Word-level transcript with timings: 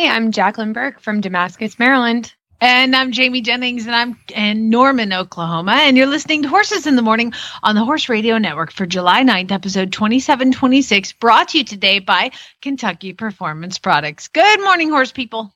Hi, 0.00 0.16
I'm 0.16 0.32
Jaclyn 0.32 0.72
Burke 0.72 0.98
from 0.98 1.20
Damascus, 1.20 1.78
Maryland. 1.78 2.32
And 2.58 2.96
I'm 2.96 3.12
Jamie 3.12 3.42
Jennings, 3.42 3.84
and 3.84 3.94
I'm 3.94 4.18
in 4.34 4.70
Norman, 4.70 5.12
Oklahoma. 5.12 5.72
And 5.72 5.94
you're 5.94 6.06
listening 6.06 6.40
to 6.42 6.48
Horses 6.48 6.86
in 6.86 6.96
the 6.96 7.02
Morning 7.02 7.34
on 7.62 7.74
the 7.74 7.84
Horse 7.84 8.08
Radio 8.08 8.38
Network 8.38 8.72
for 8.72 8.86
July 8.86 9.22
9th, 9.22 9.52
episode 9.52 9.92
2726, 9.92 11.12
brought 11.12 11.48
to 11.48 11.58
you 11.58 11.64
today 11.64 11.98
by 11.98 12.30
Kentucky 12.62 13.12
Performance 13.12 13.78
Products. 13.78 14.26
Good 14.28 14.62
morning, 14.62 14.88
horse 14.88 15.12
people. 15.12 15.52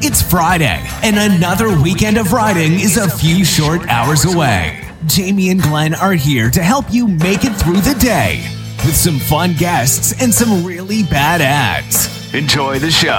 It's 0.00 0.20
Friday, 0.20 0.84
and 1.04 1.16
another 1.16 1.68
weekend 1.80 2.18
of 2.18 2.32
riding 2.32 2.72
is 2.72 2.96
a 2.96 3.08
few 3.08 3.44
short 3.44 3.86
hours 3.86 4.24
away. 4.24 4.84
Jamie 5.06 5.50
and 5.50 5.62
Glenn 5.62 5.94
are 5.94 6.14
here 6.14 6.50
to 6.50 6.64
help 6.64 6.86
you 6.90 7.06
make 7.06 7.44
it 7.44 7.54
through 7.54 7.80
the 7.82 7.96
day 8.00 8.44
with 8.86 8.96
some 8.96 9.18
fun 9.18 9.52
guests 9.54 10.22
and 10.22 10.32
some 10.32 10.64
really 10.64 11.02
bad 11.02 11.40
ads. 11.40 12.32
Enjoy 12.32 12.78
the 12.78 12.90
show. 12.90 13.10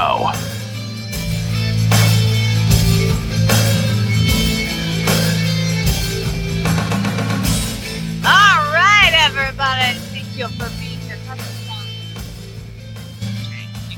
All 8.23 8.63
right, 8.71 9.11
everybody. 9.25 9.99
Thank 10.13 10.37
you 10.37 10.47
for 10.47 10.69
being 10.79 10.99
here. 11.01 11.17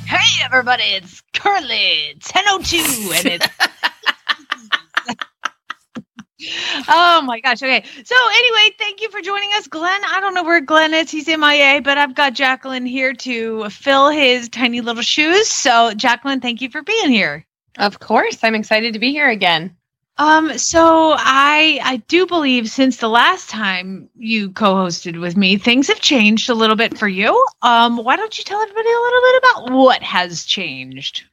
Hey, 0.08 0.44
everybody. 0.44 0.83
It's 0.86 1.22
currently 1.33 2.16
10.02, 2.20 3.16
and 3.16 3.26
it's... 3.28 3.48
Oh 6.88 7.22
my 7.23 7.40
gosh. 7.40 7.62
Okay. 7.62 7.84
So 8.04 8.16
anyway, 8.16 8.76
thank 8.78 9.02
you 9.02 9.09
for 9.09 9.22
joining 9.22 9.50
us, 9.56 9.68
Glenn. 9.68 10.02
I 10.06 10.20
don't 10.20 10.34
know 10.34 10.44
where 10.44 10.62
Glenn 10.62 10.94
is. 10.94 11.12
He's 11.12 11.28
MIA, 11.28 11.82
but 11.84 11.98
I've 11.98 12.16
got 12.16 12.34
Jaclyn 12.34 12.88
here 12.88 13.14
to 13.14 13.70
fill 13.70 14.09
his 14.09 14.50
tiny 14.50 14.82
little 14.82 15.04
shoes. 15.04 15.48
So 15.48 15.92
Jaclyn, 15.94 16.42
thank 16.42 16.62
you 16.62 16.70
for 16.70 16.82
being 16.82 17.10
here. 17.10 17.45
Of 17.78 18.00
course, 18.00 18.40
I'm 18.44 18.56
excited 18.56 18.94
to 18.94 19.00
be 19.00 19.12
here 19.12 19.30
again. 19.30 19.76
Um, 20.17 20.58
so 20.58 21.16
I 21.17 21.80
I 21.82 21.98
do 22.08 22.26
believe 22.26 22.70
since 22.70 22.98
the 22.98 23.08
last 23.08 23.50
time 23.50 24.10
you 24.17 24.52
co-hosted 24.52 25.20
with 25.20 25.38
me, 25.38 25.58
things 25.58 25.88
have 25.88 26.02
changed 26.02 26.50
a 26.50 26.54
little 26.54 26.76
bit 26.76 26.98
for 26.98 27.08
you. 27.08 27.45
Um, 27.62 27.98
why 27.98 28.17
don't 28.17 28.38
you 28.38 28.44
tell 28.44 28.62
everybody 28.62 28.90
a 28.90 29.02
little 29.02 29.22
bit 29.22 29.38
about 29.38 29.72
what 29.72 30.04
has 30.04 30.44
changed? 30.44 31.23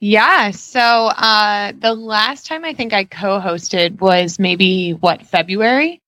Yeah, 0.00 0.52
so 0.52 0.80
uh, 0.80 1.72
the 1.76 1.92
last 1.94 2.46
time 2.46 2.64
I 2.64 2.72
think 2.72 2.92
I 2.92 3.04
co-hosted 3.04 4.00
was 4.00 4.38
maybe 4.38 4.92
what 4.92 5.26
February, 5.26 6.00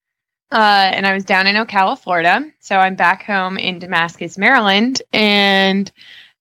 uh, 0.53 0.91
and 0.95 1.05
I 1.07 1.13
was 1.13 1.25
down 1.25 1.49
in 1.49 1.57
Ocala, 1.57 1.99
Florida. 1.99 2.45
So 2.61 2.77
I'm 2.77 2.95
back 2.95 3.25
home 3.25 3.59
in 3.59 3.81
Damascus, 3.81 4.39
Maryland, 4.39 5.03
and 5.13 5.91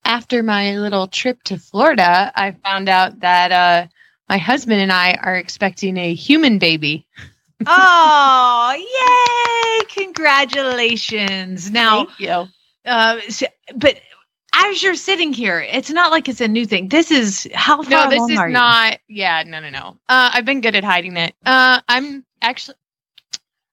after 0.05 0.43
my 0.43 0.77
little 0.77 1.07
trip 1.07 1.41
to 1.43 1.57
Florida, 1.57 2.31
I 2.35 2.51
found 2.51 2.87
out 2.87 3.19
that 3.21 3.51
uh, 3.51 3.87
my 4.29 4.37
husband 4.37 4.79
and 4.81 4.91
I 4.91 5.13
are 5.15 5.35
expecting 5.35 5.97
a 5.97 6.13
human 6.13 6.59
baby. 6.59 7.07
oh, 7.65 8.75
yay! 9.89 10.03
Congratulations! 10.03 11.71
Now, 11.71 12.05
Thank 12.05 12.19
you. 12.19 12.47
uh, 12.85 13.19
so- 13.27 13.47
but 13.75 13.99
as 14.53 14.81
you're 14.83 14.95
sitting 14.95 15.33
here, 15.33 15.59
it's 15.59 15.89
not 15.89 16.11
like 16.11 16.27
it's 16.29 16.41
a 16.41 16.47
new 16.47 16.65
thing. 16.65 16.87
This 16.89 17.11
is 17.11 17.47
how 17.53 17.81
far 17.83 17.89
No, 17.89 18.09
this 18.09 18.29
is 18.29 18.39
are 18.39 18.47
you? 18.47 18.53
not. 18.53 18.99
Yeah, 19.07 19.43
no, 19.45 19.59
no, 19.59 19.69
no. 19.69 19.97
Uh, 20.09 20.31
I've 20.33 20.45
been 20.45 20.61
good 20.61 20.75
at 20.75 20.83
hiding 20.83 21.17
it. 21.17 21.33
Uh, 21.45 21.81
I'm 21.87 22.25
actually, 22.41 22.75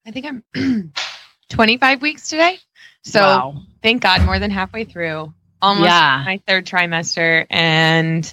I 0.05 0.11
think 0.11 0.25
I'm 0.25 0.43
25 1.49 2.01
weeks 2.01 2.29
today. 2.29 2.59
So 3.03 3.19
Wow. 3.21 3.61
thank 3.81 4.01
God, 4.01 4.23
more 4.23 4.39
than 4.39 4.51
halfway 4.51 4.83
through, 4.83 5.33
almost 5.61 5.85
Yeah. 5.85 6.23
my 6.25 6.41
third 6.47 6.65
trimester, 6.65 7.45
and 7.49 8.31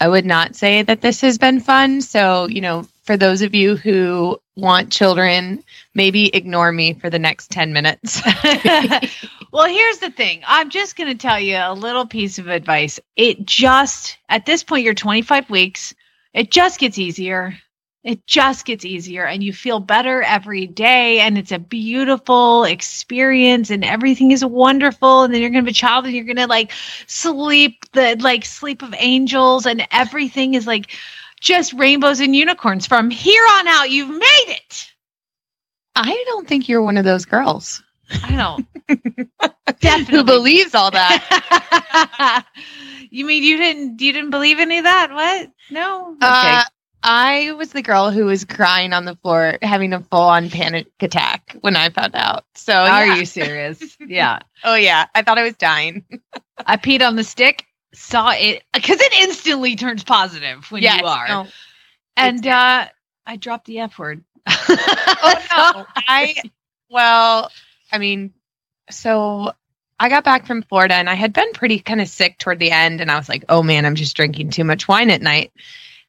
I 0.00 0.08
would 0.08 0.26
not 0.26 0.56
say 0.56 0.82
that 0.82 1.00
this 1.00 1.20
has 1.22 1.38
been 1.38 1.60
fun. 1.60 2.00
So 2.02 2.46
you 2.48 2.60
know, 2.60 2.86
for 3.06 3.16
those 3.16 3.40
of 3.40 3.54
you 3.54 3.76
who 3.76 4.38
want 4.56 4.90
children, 4.90 5.62
maybe 5.94 6.34
ignore 6.34 6.72
me 6.72 6.94
for 6.94 7.08
the 7.08 7.20
next 7.20 7.52
10 7.52 7.72
minutes. 7.72 8.20
well, 9.52 9.66
here's 9.66 9.98
the 9.98 10.10
thing. 10.14 10.42
I'm 10.44 10.70
just 10.70 10.96
going 10.96 11.08
to 11.08 11.16
tell 11.16 11.38
you 11.38 11.56
a 11.56 11.72
little 11.72 12.04
piece 12.04 12.38
of 12.38 12.48
advice. 12.48 12.98
It 13.14 13.46
just, 13.46 14.18
at 14.28 14.44
this 14.44 14.64
point, 14.64 14.84
you're 14.84 14.94
25 14.94 15.48
weeks. 15.48 15.94
It 16.34 16.50
just 16.50 16.80
gets 16.80 16.98
easier. 16.98 17.56
It 18.02 18.26
just 18.26 18.66
gets 18.66 18.84
easier, 18.84 19.24
and 19.26 19.42
you 19.42 19.52
feel 19.52 19.80
better 19.80 20.22
every 20.22 20.66
day. 20.66 21.18
And 21.18 21.36
it's 21.36 21.50
a 21.50 21.58
beautiful 21.58 22.62
experience, 22.62 23.70
and 23.70 23.84
everything 23.84 24.30
is 24.30 24.44
wonderful. 24.44 25.24
And 25.24 25.34
then 25.34 25.40
you're 25.40 25.50
going 25.50 25.64
to 25.64 25.68
have 25.68 25.74
a 25.74 25.78
child, 25.78 26.04
and 26.04 26.14
you're 26.14 26.24
going 26.24 26.36
to 26.36 26.46
like 26.46 26.70
sleep 27.08 27.84
the 27.92 28.16
like 28.20 28.44
sleep 28.44 28.82
of 28.82 28.94
angels, 28.96 29.66
and 29.66 29.86
everything 29.90 30.54
is 30.54 30.68
like 30.68 30.92
just 31.46 31.72
rainbows 31.74 32.18
and 32.20 32.34
unicorns 32.34 32.86
from 32.86 33.08
here 33.08 33.44
on 33.52 33.68
out. 33.68 33.90
You've 33.90 34.10
made 34.10 34.46
it. 34.48 34.90
I 35.94 36.24
don't 36.26 36.46
think 36.46 36.68
you're 36.68 36.82
one 36.82 36.96
of 36.96 37.04
those 37.04 37.24
girls 37.24 37.82
I 38.22 38.36
don't. 38.36 38.66
Definitely. 39.80 40.16
who 40.16 40.24
believes 40.24 40.74
all 40.74 40.90
that. 40.90 42.44
you 43.10 43.24
mean 43.24 43.42
you 43.42 43.56
didn't 43.56 44.00
you 44.00 44.12
didn't 44.12 44.30
believe 44.30 44.58
any 44.58 44.78
of 44.78 44.84
that? 44.84 45.12
What? 45.12 45.50
No. 45.70 46.10
Okay. 46.10 46.18
Uh, 46.20 46.62
I 47.02 47.52
was 47.52 47.70
the 47.70 47.82
girl 47.82 48.10
who 48.10 48.24
was 48.24 48.44
crying 48.44 48.92
on 48.92 49.04
the 49.04 49.14
floor, 49.16 49.58
having 49.62 49.92
a 49.92 50.00
full 50.00 50.22
on 50.22 50.50
panic 50.50 50.88
attack 51.00 51.56
when 51.60 51.76
I 51.76 51.88
found 51.90 52.16
out. 52.16 52.44
So, 52.56 52.72
Are 52.72 53.06
yeah. 53.06 53.14
you 53.16 53.26
serious? 53.26 53.96
yeah. 54.06 54.40
Oh, 54.64 54.74
yeah. 54.74 55.06
I 55.14 55.22
thought 55.22 55.38
I 55.38 55.44
was 55.44 55.54
dying. 55.54 56.04
I 56.66 56.76
peed 56.76 57.06
on 57.06 57.14
the 57.14 57.22
stick, 57.22 57.64
saw 57.94 58.30
it 58.32 58.62
because 58.74 59.00
it 59.00 59.12
instantly 59.20 59.76
turns 59.76 60.04
positive 60.04 60.70
when 60.70 60.82
Yes, 60.82 61.00
you 61.00 61.06
are. 61.06 61.28
no. 61.28 61.46
and 62.16 62.46
uh 62.46 62.86
I 63.26 63.36
dropped 63.36 63.66
the 63.66 63.80
F 63.80 63.98
word. 63.98 64.22
Oh, 64.46 65.34
no. 65.76 65.86
I, 66.08 66.36
well, 66.88 67.50
I 67.90 67.98
mean, 67.98 68.32
so 68.88 69.52
I 69.98 70.08
got 70.08 70.22
back 70.22 70.46
from 70.46 70.62
Florida 70.62 70.94
and 70.94 71.10
I 71.10 71.14
had 71.14 71.32
been 71.32 71.52
pretty 71.52 71.80
kind 71.80 72.00
of 72.00 72.06
sick 72.08 72.38
toward 72.38 72.60
the 72.60 72.70
end. 72.70 73.00
And 73.00 73.10
I 73.10 73.16
was 73.16 73.28
like, 73.28 73.44
oh 73.48 73.62
man, 73.64 73.84
I'm 73.84 73.96
just 73.96 74.14
drinking 74.16 74.50
too 74.50 74.62
much 74.62 74.86
wine 74.86 75.10
at 75.10 75.22
night. 75.22 75.52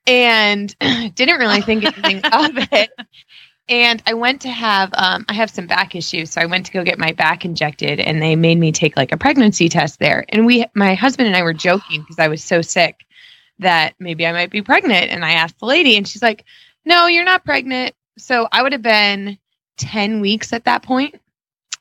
And 0.05 0.75
didn't 1.15 1.39
really 1.39 1.61
think 1.61 1.83
anything 1.85 2.17
of 2.25 2.51
it. 2.71 2.91
And 3.69 4.01
I 4.05 4.13
went 4.13 4.41
to 4.41 4.49
have, 4.49 4.91
um, 4.93 5.25
I 5.27 5.33
have 5.33 5.49
some 5.49 5.67
back 5.67 5.93
issues. 5.95 6.31
So 6.31 6.41
I 6.41 6.45
went 6.45 6.65
to 6.67 6.71
go 6.71 6.83
get 6.83 6.97
my 6.97 7.11
back 7.11 7.43
injected 7.43 7.99
and 7.99 8.21
they 8.21 8.35
made 8.35 8.57
me 8.57 8.71
take 8.71 8.95
like 8.95 9.11
a 9.11 9.17
pregnancy 9.17 9.67
test 9.67 9.99
there. 9.99 10.25
And 10.29 10.45
we, 10.45 10.65
my 10.73 10.93
husband 10.93 11.27
and 11.27 11.35
I 11.35 11.43
were 11.43 11.53
joking 11.53 12.01
because 12.01 12.19
I 12.19 12.29
was 12.29 12.43
so 12.43 12.61
sick 12.61 13.05
that 13.59 13.95
maybe 13.99 14.25
I 14.25 14.31
might 14.31 14.51
be 14.51 14.61
pregnant. 14.61 15.11
And 15.11 15.25
I 15.25 15.33
asked 15.33 15.59
the 15.59 15.65
lady 15.65 15.97
and 15.97 16.07
she's 16.07 16.21
like, 16.21 16.45
no, 16.85 17.07
you're 17.07 17.25
not 17.25 17.43
pregnant. 17.43 17.93
So 18.17 18.47
I 18.51 18.63
would 18.63 18.71
have 18.71 18.81
been 18.81 19.37
10 19.77 20.21
weeks 20.21 20.53
at 20.53 20.65
that 20.65 20.83
point. 20.83 21.19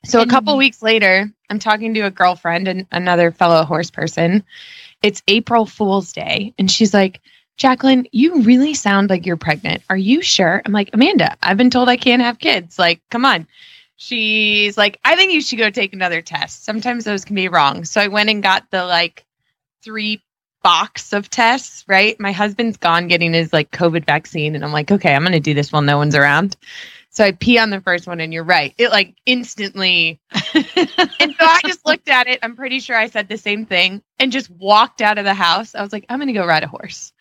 So 0.05 0.21
a 0.21 0.27
couple 0.27 0.57
weeks 0.57 0.83
later, 0.83 1.29
I'm 1.51 1.59
talking 1.59 1.95
to 1.95 2.03
a 2.03 2.11
girlfriend 2.11 2.69
and 2.69 2.87
another 2.93 3.33
fellow 3.33 3.65
horse 3.65 3.91
person. 3.91 4.45
It's 5.03 5.23
April 5.27 5.67
Fool's 5.67 6.13
Day. 6.13 6.55
And 6.59 6.71
she's 6.71 6.95
like, 6.95 7.21
Jaclyn, 7.59 8.07
you 8.13 8.43
really 8.43 8.75
sound 8.75 9.09
like 9.09 9.25
you're 9.25 9.37
pregnant. 9.37 9.83
Are 9.89 9.97
you 9.97 10.21
sure? 10.21 10.63
I'm 10.65 10.73
like, 10.73 10.91
Amanda, 10.93 11.37
I've 11.43 11.57
been 11.57 11.71
told 11.71 11.89
I 11.89 11.97
can't 11.97 12.23
have 12.23 12.39
kids. 12.39 12.79
Like, 12.79 13.01
come 13.11 13.25
on. 13.25 13.47
She's 13.97 14.77
like, 14.77 15.01
I 15.05 15.17
think 15.17 15.33
you 15.33 15.41
should 15.41 15.59
go 15.59 15.71
take 15.71 15.95
another 15.95 16.21
test. 16.21 16.65
Sometimes 16.65 17.05
those 17.05 17.25
can 17.25 17.35
be 17.35 17.49
wrong. 17.49 17.85
So 17.85 18.01
I 18.01 18.09
went 18.09 18.29
and 18.29 18.43
got 18.43 18.71
the 18.71 18.85
like 18.85 19.25
three 19.83 20.23
box 20.63 21.15
of 21.15 21.31
tests, 21.31 21.85
right? 21.89 22.19
My 22.21 22.33
husband's 22.33 22.77
gone 22.77 23.09
getting 23.09 23.33
his 23.33 23.53
like 23.53 23.71
COVID 23.71 24.05
vaccine. 24.05 24.55
And 24.55 24.63
I'm 24.63 24.73
like, 24.73 24.91
okay, 24.91 25.15
I'm 25.15 25.23
going 25.23 25.33
to 25.33 25.41
do 25.41 25.55
this 25.55 25.73
while 25.73 25.81
no 25.81 25.97
one's 25.97 26.15
around. 26.15 26.57
So 27.09 27.25
I 27.25 27.33
pee 27.33 27.57
on 27.57 27.71
the 27.71 27.81
first 27.81 28.07
one, 28.07 28.21
and 28.21 28.31
you're 28.31 28.45
right. 28.45 28.75
It 28.77 28.91
like 28.91 29.15
instantly. 29.25 30.21
and 30.55 31.35
so 31.35 31.47
I 31.47 31.61
just 31.65 31.87
looked 31.87 32.11
at 32.11 32.27
it. 32.27 32.41
I'm 32.43 32.55
pretty 32.55 32.81
sure 32.81 32.95
I 32.95 33.09
said 33.09 33.29
the 33.29 33.39
same 33.39 33.65
thing 33.65 34.03
and 34.19 34.31
just 34.31 34.51
walked 34.51 35.01
out 35.01 35.17
of 35.17 35.25
the 35.25 35.33
house. 35.33 35.75
I 35.75 35.81
was 35.81 35.95
like, 35.95 36.05
I'm 36.11 36.19
going 36.19 36.27
to 36.27 36.35
go 36.35 36.45
ride 36.45 36.65
a 36.65 36.69
horse. 36.69 37.15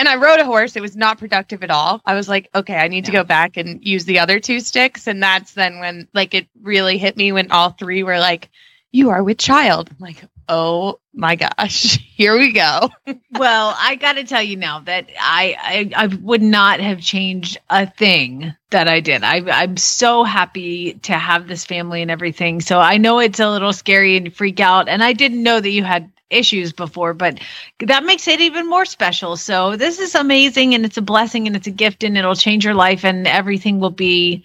And 0.00 0.08
I 0.08 0.16
rode 0.16 0.40
a 0.40 0.46
horse. 0.46 0.76
It 0.76 0.80
was 0.80 0.96
not 0.96 1.18
productive 1.18 1.62
at 1.62 1.70
all. 1.70 2.00
I 2.06 2.14
was 2.14 2.26
like, 2.26 2.48
okay, 2.54 2.76
I 2.76 2.88
need 2.88 3.04
to 3.04 3.12
go 3.12 3.22
back 3.22 3.58
and 3.58 3.84
use 3.86 4.06
the 4.06 4.20
other 4.20 4.40
two 4.40 4.60
sticks. 4.60 5.06
And 5.06 5.22
that's 5.22 5.52
then 5.52 5.78
when 5.78 6.08
like 6.14 6.32
it 6.32 6.48
really 6.62 6.96
hit 6.96 7.18
me 7.18 7.32
when 7.32 7.50
all 7.50 7.72
three 7.72 8.02
were 8.02 8.18
like, 8.18 8.48
you 8.92 9.10
are 9.10 9.22
with 9.22 9.36
child. 9.36 9.90
I'm 9.90 9.98
like, 9.98 10.24
oh 10.48 11.00
my 11.12 11.36
gosh, 11.36 11.98
here 12.16 12.38
we 12.38 12.50
go. 12.50 12.88
well, 13.32 13.74
I 13.78 13.96
got 13.96 14.14
to 14.14 14.24
tell 14.24 14.42
you 14.42 14.56
now 14.56 14.80
that 14.80 15.10
I, 15.20 15.92
I 15.94 16.04
I 16.04 16.06
would 16.06 16.40
not 16.40 16.80
have 16.80 17.02
changed 17.02 17.58
a 17.68 17.86
thing 17.86 18.54
that 18.70 18.88
I 18.88 19.00
did. 19.00 19.22
I, 19.22 19.42
I'm 19.50 19.76
so 19.76 20.24
happy 20.24 20.94
to 20.94 21.12
have 21.12 21.46
this 21.46 21.66
family 21.66 22.00
and 22.00 22.10
everything. 22.10 22.62
So 22.62 22.78
I 22.78 22.96
know 22.96 23.18
it's 23.18 23.38
a 23.38 23.50
little 23.50 23.74
scary 23.74 24.16
and 24.16 24.34
freak 24.34 24.60
out, 24.60 24.88
and 24.88 25.04
I 25.04 25.12
didn't 25.12 25.42
know 25.42 25.60
that 25.60 25.68
you 25.68 25.84
had 25.84 26.10
issues 26.30 26.72
before, 26.72 27.12
but 27.12 27.40
that 27.80 28.04
makes 28.04 28.26
it 28.28 28.40
even 28.40 28.68
more 28.68 28.84
special. 28.84 29.36
So 29.36 29.76
this 29.76 29.98
is 29.98 30.14
amazing, 30.14 30.74
and 30.74 30.84
it's 30.84 30.96
a 30.96 31.02
blessing, 31.02 31.46
and 31.46 31.56
it's 31.56 31.66
a 31.66 31.72
gift, 31.72 32.04
and 32.04 32.16
it'll 32.16 32.34
change 32.34 32.64
your 32.64 32.74
life, 32.74 33.04
and 33.04 33.26
everything 33.26 33.80
will 33.80 33.90
be 33.90 34.44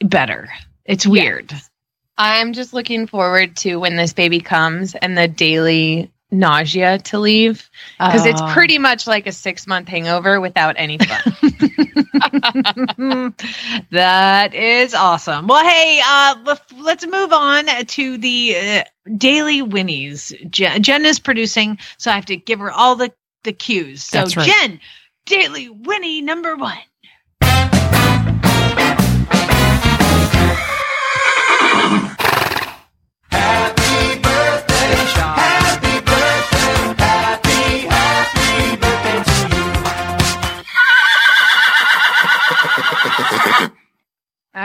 better. 0.00 0.50
It's 0.84 1.06
weird. 1.06 1.50
Yes. 1.50 1.70
I'm 2.18 2.52
just 2.52 2.74
looking 2.74 3.06
forward 3.06 3.56
to 3.58 3.76
when 3.76 3.96
this 3.96 4.12
baby 4.12 4.40
comes 4.40 4.94
and 4.94 5.16
the 5.16 5.28
daily 5.28 6.10
nausea 6.32 6.98
to 6.98 7.18
leave 7.18 7.70
because 7.98 8.26
it's 8.26 8.40
Oh. 8.40 8.50
pretty 8.52 8.78
much 8.78 9.06
like 9.06 9.26
a 9.26 9.32
six 9.32 9.66
month 9.66 9.88
hangover 9.88 10.40
without 10.40 10.74
any 10.78 10.98
fun. 10.98 11.36
that 13.90 14.54
is 14.54 14.94
awesome. 14.94 15.46
Well, 15.46 15.64
hey, 15.64 16.00
uh, 16.04 16.56
let's 16.78 17.06
move 17.06 17.32
on 17.32 17.66
to 17.66 18.18
the 18.18 18.56
uh, 18.56 18.82
daily 19.16 19.62
Winnies. 19.62 20.32
Jen, 20.50 20.82
Jen 20.82 21.04
is 21.04 21.18
producing, 21.18 21.78
so 21.98 22.10
I 22.10 22.14
have 22.14 22.26
to 22.26 22.36
give 22.36 22.58
her 22.60 22.70
all 22.72 22.96
the 22.96 23.12
the 23.44 23.52
cues. 23.52 24.02
So, 24.04 24.20
right. 24.36 24.48
Jen, 24.60 24.80
daily 25.26 25.68
Winnie 25.68 26.22
number 26.22 26.56
one. 26.56 26.78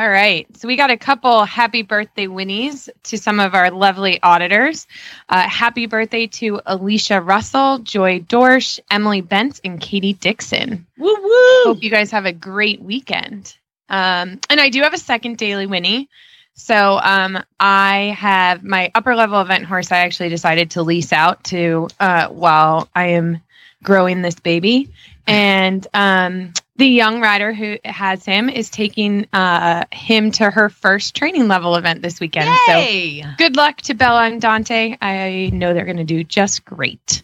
All 0.08 0.14
right. 0.14 0.48
So 0.56 0.70
we 0.70 0.78
got 0.78 0.90
a 0.90 0.96
couple 0.96 1.44
happy 1.44 1.82
birthday 1.82 2.28
winnies 2.28 2.88
to 3.04 3.18
some 3.18 3.42
of 3.42 3.54
our 3.54 3.70
lovely 3.72 4.24
auditors. 4.24 4.88
Uh, 5.28 5.42
happy 5.42 5.86
birthday 5.86 6.28
to 6.28 6.62
Alicia 6.66 7.20
Russell, 7.20 7.80
Joy 7.80 8.22
Dorsch, 8.22 8.80
Emily 8.90 9.20
Bent, 9.20 9.60
and 9.66 9.82
Katie 9.82 10.14
Dixon. 10.14 10.88
Woo 10.98 11.14
woo! 11.14 11.64
Hope 11.66 11.84
you 11.84 11.90
guys 11.90 12.10
have 12.12 12.26
a 12.26 12.32
great 12.32 12.82
weekend. 12.82 13.58
Um, 13.90 14.40
and 14.50 14.62
I 14.62 14.70
do 14.70 14.82
have 14.84 14.94
a 14.94 14.98
second 14.98 15.40
daily 15.40 15.66
Winnie. 15.66 16.08
So 16.54 17.02
um, 17.04 17.44
I 17.60 18.16
have 18.18 18.64
my 18.64 18.90
upper 18.96 19.14
level 19.14 19.42
event 19.42 19.66
horse. 19.66 19.92
I 19.92 19.98
actually 19.98 20.30
decided 20.30 20.72
to 20.72 20.84
lease 20.84 21.12
out 21.12 21.44
to 21.46 21.90
uh, 22.00 22.30
while 22.30 22.88
I 22.96 23.08
am 23.08 23.42
growing 23.84 24.22
this 24.22 24.40
baby, 24.40 24.90
and 25.28 25.86
um, 25.94 26.54
the 26.78 26.88
young 26.88 27.22
rider 27.22 27.54
who 27.54 27.78
has 27.84 28.24
him 28.24 28.50
is 28.50 28.70
taking 28.70 29.28
uh, 29.34 29.86
him 29.92 30.32
to 30.32 30.50
her 30.50 30.70
first 30.70 31.16
training 31.16 31.48
level 31.48 31.76
event 31.76 32.02
this 32.02 32.20
weekend. 32.20 32.56
So 32.68 32.78
Yay! 32.78 33.26
good 33.38 33.56
luck 33.56 33.78
to 33.82 33.94
Bella 33.94 34.26
and 34.26 34.40
Dante. 34.40 34.96
I 35.02 35.50
know 35.54 35.74
they're 35.74 35.86
going 35.86 35.98
to 35.98 36.04
do 36.04 36.24
just 36.24 36.64
great. 36.66 37.24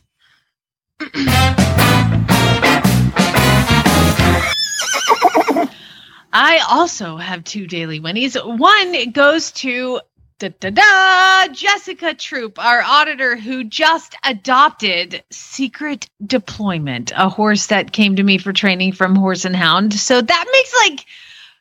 I 6.36 6.66
also 6.68 7.18
have 7.18 7.44
two 7.44 7.68
daily 7.68 8.00
winnies. 8.00 8.36
One 8.36 9.12
goes 9.12 9.52
to 9.52 10.02
da, 10.50 10.70
da, 10.72 11.48
da, 11.48 11.54
Jessica 11.54 12.14
Troop, 12.14 12.60
our 12.60 12.82
auditor 12.82 13.38
who 13.38 13.64
just 13.64 14.16
adopted 14.26 15.24
Secret 15.32 16.10
Deployment, 16.26 17.14
a 17.16 17.30
horse 17.30 17.68
that 17.68 17.94
came 17.94 18.18
to 18.18 18.24
me 18.24 18.38
for 18.38 18.52
training 18.52 18.92
from 18.92 19.16
Horse 19.16 19.46
and 19.46 19.56
Hound. 19.56 19.94
So 19.94 20.22
that 20.22 20.46
makes 20.52 20.74
like 20.76 21.06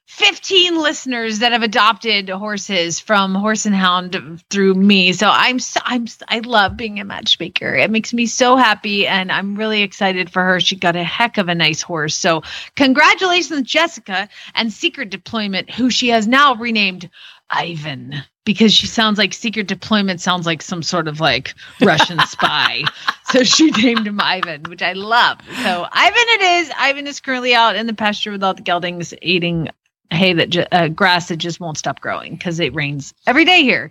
15 0.06 0.80
listeners 0.82 1.38
that 1.38 1.52
have 1.52 1.62
adopted 1.62 2.28
horses 2.28 2.98
from 2.98 3.36
Horse 3.36 3.66
and 3.66 3.74
Hound 3.74 4.42
through 4.50 4.74
me. 4.74 5.12
So 5.12 5.28
I'm 5.30 5.60
so, 5.60 5.80
I'm 5.84 6.06
I 6.28 6.40
love 6.40 6.76
being 6.76 6.98
a 6.98 7.04
matchmaker. 7.04 7.74
It 7.76 7.90
makes 7.90 8.12
me 8.12 8.26
so 8.26 8.56
happy 8.56 9.06
and 9.06 9.30
I'm 9.30 9.54
really 9.54 9.82
excited 9.82 10.28
for 10.28 10.42
her. 10.42 10.60
She 10.60 10.74
got 10.76 10.96
a 10.96 11.04
heck 11.04 11.38
of 11.38 11.48
a 11.48 11.54
nice 11.54 11.82
horse. 11.82 12.16
So 12.16 12.42
congratulations 12.74 13.70
Jessica 13.70 14.28
and 14.54 14.72
Secret 14.72 15.10
Deployment 15.10 15.70
who 15.70 15.88
she 15.88 16.08
has 16.08 16.26
now 16.26 16.56
renamed 16.56 17.08
Ivan 17.48 18.24
because 18.44 18.72
she 18.72 18.86
sounds 18.86 19.18
like 19.18 19.32
Secret 19.32 19.68
Deployment 19.68 20.20
sounds 20.20 20.46
like 20.46 20.62
some 20.62 20.82
sort 20.82 21.08
of 21.08 21.20
like 21.20 21.54
Russian 21.80 22.18
spy. 22.26 22.82
So 23.26 23.44
she 23.44 23.70
named 23.70 24.06
him 24.06 24.20
Ivan, 24.20 24.64
which 24.64 24.82
I 24.82 24.92
love. 24.94 25.38
So 25.62 25.86
Ivan 25.92 26.14
it 26.16 26.40
is. 26.42 26.72
Ivan 26.76 27.06
is 27.06 27.20
currently 27.20 27.54
out 27.54 27.76
in 27.76 27.86
the 27.86 27.94
pasture 27.94 28.32
with 28.32 28.42
all 28.42 28.54
the 28.54 28.62
geldings 28.62 29.14
eating 29.22 29.68
hay 30.10 30.32
that 30.34 30.50
ju- 30.50 30.66
uh, 30.72 30.88
grass 30.88 31.28
that 31.28 31.36
just 31.38 31.60
won't 31.60 31.78
stop 31.78 32.00
growing 32.00 32.34
because 32.34 32.60
it 32.60 32.74
rains 32.74 33.14
every 33.26 33.44
day 33.44 33.62
here. 33.62 33.90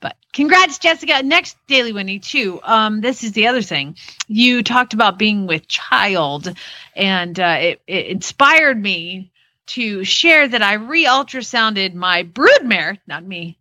But 0.00 0.16
congrats, 0.32 0.78
Jessica. 0.78 1.22
Next 1.22 1.56
Daily 1.68 1.92
Winnie, 1.92 2.18
too. 2.18 2.58
Um, 2.64 3.00
this 3.02 3.22
is 3.22 3.32
the 3.32 3.46
other 3.46 3.62
thing. 3.62 3.96
You 4.26 4.64
talked 4.64 4.94
about 4.94 5.16
being 5.18 5.46
with 5.46 5.68
child, 5.68 6.52
and 6.96 7.38
uh, 7.38 7.58
it, 7.60 7.82
it 7.86 8.06
inspired 8.06 8.82
me 8.82 9.30
to 9.66 10.02
share 10.02 10.48
that 10.48 10.60
I 10.60 10.74
re 10.74 11.04
ultrasounded 11.04 11.94
my 11.94 12.24
broodmare, 12.24 12.98
not 13.06 13.24
me, 13.24 13.58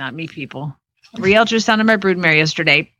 not 0.00 0.14
me, 0.14 0.26
people. 0.26 0.74
Re 1.18 1.34
ultrasounded 1.34 1.86
my 1.86 1.96
broodmare 1.96 2.36
yesterday. 2.36 2.90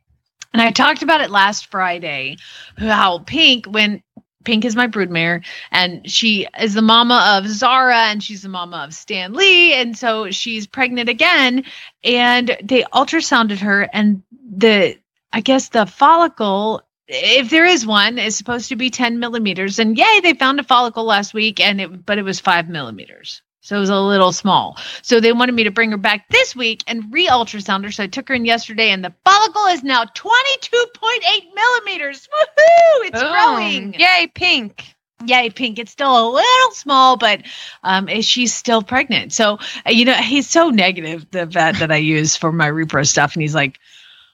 And 0.53 0.61
I 0.61 0.71
talked 0.71 1.01
about 1.01 1.21
it 1.21 1.31
last 1.31 1.67
Friday 1.67 2.37
how 2.77 3.19
Pink, 3.19 3.65
when 3.65 4.03
Pink 4.43 4.65
is 4.65 4.75
my 4.75 4.87
broodmare, 4.87 5.43
and 5.71 6.09
she 6.09 6.47
is 6.59 6.73
the 6.73 6.81
mama 6.81 7.37
of 7.37 7.47
Zara, 7.47 7.95
and 7.95 8.23
she's 8.23 8.41
the 8.41 8.49
mama 8.49 8.77
of 8.77 8.93
Stan 8.93 9.33
Lee, 9.33 9.73
and 9.73 9.97
so 9.97 10.31
she's 10.31 10.67
pregnant 10.67 11.09
again. 11.09 11.63
And 12.03 12.57
they 12.63 12.83
ultrasounded 12.83 13.59
her, 13.59 13.89
and 13.93 14.23
the 14.55 14.97
I 15.33 15.41
guess 15.41 15.69
the 15.69 15.85
follicle, 15.85 16.81
if 17.07 17.49
there 17.49 17.65
is 17.65 17.85
one, 17.85 18.17
is 18.17 18.35
supposed 18.35 18.69
to 18.69 18.75
be 18.75 18.89
10 18.89 19.19
millimeters. 19.19 19.79
And 19.79 19.97
yay, 19.97 20.19
they 20.21 20.33
found 20.33 20.59
a 20.59 20.63
follicle 20.63 21.05
last 21.05 21.33
week, 21.33 21.59
and 21.59 21.79
it 21.79 22.05
but 22.05 22.17
it 22.17 22.23
was 22.23 22.39
five 22.39 22.67
millimeters. 22.67 23.41
So 23.61 23.77
it 23.77 23.79
was 23.79 23.89
a 23.89 23.99
little 23.99 24.31
small. 24.31 24.77
So 25.03 25.19
they 25.19 25.33
wanted 25.33 25.53
me 25.53 25.63
to 25.63 25.71
bring 25.71 25.91
her 25.91 25.97
back 25.97 26.27
this 26.29 26.55
week 26.55 26.83
and 26.87 27.13
re-ultrasound 27.13 27.83
her. 27.83 27.91
So 27.91 28.03
I 28.03 28.07
took 28.07 28.27
her 28.29 28.33
in 28.33 28.43
yesterday, 28.43 28.89
and 28.89 29.05
the 29.05 29.13
follicle 29.23 29.65
is 29.67 29.83
now 29.83 30.03
22.8 30.05 31.53
millimeters. 31.53 32.27
Woohoo! 32.27 33.05
It's 33.05 33.21
Boom. 33.21 33.31
growing. 33.31 33.93
Yay, 33.93 34.31
pink. 34.33 34.95
Yay, 35.25 35.49
Pink. 35.49 35.79
It's 35.79 35.91
still 35.91 36.11
a 36.11 36.27
little 36.31 36.71
small, 36.71 37.17
but 37.17 37.41
um, 37.83 38.07
she's 38.21 38.53
still 38.53 38.81
pregnant. 38.81 39.33
So, 39.33 39.59
uh, 39.85 39.91
you 39.91 40.05
know, 40.05 40.13
he's 40.15 40.49
so 40.49 40.69
negative, 40.69 41.29
the 41.31 41.45
vet 41.45 41.75
that 41.75 41.91
I 41.91 41.97
use 41.97 42.35
for 42.35 42.51
my 42.51 42.69
repro 42.69 43.07
stuff. 43.07 43.35
And 43.35 43.41
he's 43.41 43.55
like, 43.55 43.79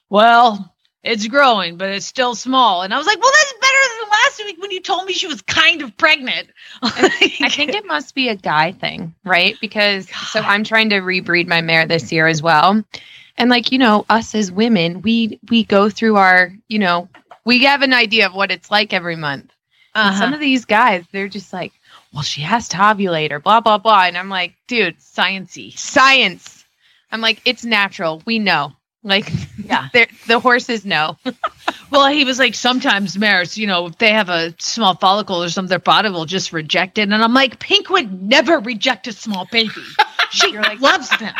well, 0.08 0.74
it's 1.02 1.26
growing, 1.26 1.76
but 1.76 1.90
it's 1.90 2.06
still 2.06 2.34
small. 2.34 2.82
And 2.82 2.94
I 2.94 2.98
was 2.98 3.06
like, 3.06 3.20
well, 3.20 3.32
that's 3.32 3.52
better 3.52 3.88
than 3.88 3.97
last 4.10 4.42
week 4.44 4.60
when 4.60 4.70
you 4.70 4.80
told 4.80 5.06
me 5.06 5.12
she 5.12 5.26
was 5.26 5.42
kind 5.42 5.82
of 5.82 5.96
pregnant. 5.96 6.48
I 6.82 7.48
think 7.50 7.74
it 7.74 7.86
must 7.86 8.14
be 8.14 8.28
a 8.28 8.36
guy 8.36 8.72
thing, 8.72 9.14
right? 9.24 9.56
Because 9.60 10.08
so 10.30 10.40
I'm 10.40 10.64
trying 10.64 10.90
to 10.90 10.96
rebreed 10.96 11.46
my 11.46 11.60
mare 11.60 11.86
this 11.86 12.10
year 12.12 12.26
as 12.26 12.42
well. 12.42 12.82
And 13.36 13.50
like, 13.50 13.70
you 13.70 13.78
know, 13.78 14.04
us 14.10 14.34
as 14.34 14.50
women, 14.50 15.02
we 15.02 15.38
we 15.48 15.64
go 15.64 15.88
through 15.88 16.16
our, 16.16 16.52
you 16.68 16.78
know, 16.78 17.08
we 17.44 17.64
have 17.64 17.82
an 17.82 17.94
idea 17.94 18.26
of 18.26 18.34
what 18.34 18.50
it's 18.50 18.70
like 18.70 18.92
every 18.92 19.16
month. 19.16 19.52
Uh-huh. 19.94 20.18
Some 20.18 20.34
of 20.34 20.40
these 20.40 20.64
guys, 20.64 21.04
they're 21.12 21.28
just 21.28 21.52
like, 21.52 21.72
well, 22.12 22.22
she 22.22 22.40
has 22.42 22.68
to 22.68 22.76
ovulate 22.76 23.30
or 23.30 23.38
blah 23.40 23.60
blah 23.60 23.78
blah. 23.78 24.04
And 24.04 24.18
I'm 24.18 24.28
like, 24.28 24.54
dude, 24.66 24.98
sciencey. 24.98 25.76
science. 25.78 26.64
I'm 27.10 27.20
like, 27.20 27.40
it's 27.44 27.64
natural. 27.64 28.22
We 28.26 28.38
know. 28.38 28.72
Like, 29.08 29.32
Yeah. 29.64 29.88
the 30.26 30.38
horses 30.40 30.84
know. 30.84 31.16
Well, 31.90 32.08
he 32.08 32.22
was 32.26 32.38
like, 32.38 32.54
sometimes 32.54 33.16
mares, 33.16 33.56
you 33.56 33.66
know, 33.66 33.86
if 33.86 33.96
they 33.96 34.12
have 34.12 34.28
a 34.28 34.54
small 34.58 34.94
follicle 34.96 35.42
or 35.42 35.48
something, 35.48 35.70
their 35.70 35.78
body 35.78 36.10
will 36.10 36.26
just 36.26 36.52
reject 36.52 36.98
it. 36.98 37.02
And 37.10 37.14
I'm 37.14 37.32
like, 37.32 37.60
Pink 37.60 37.88
would 37.88 38.22
never 38.22 38.58
reject 38.58 39.06
a 39.06 39.12
small 39.12 39.46
baby. 39.50 39.70
She 40.30 40.58
like- 40.58 40.78
loves 40.80 41.08
them. 41.18 41.32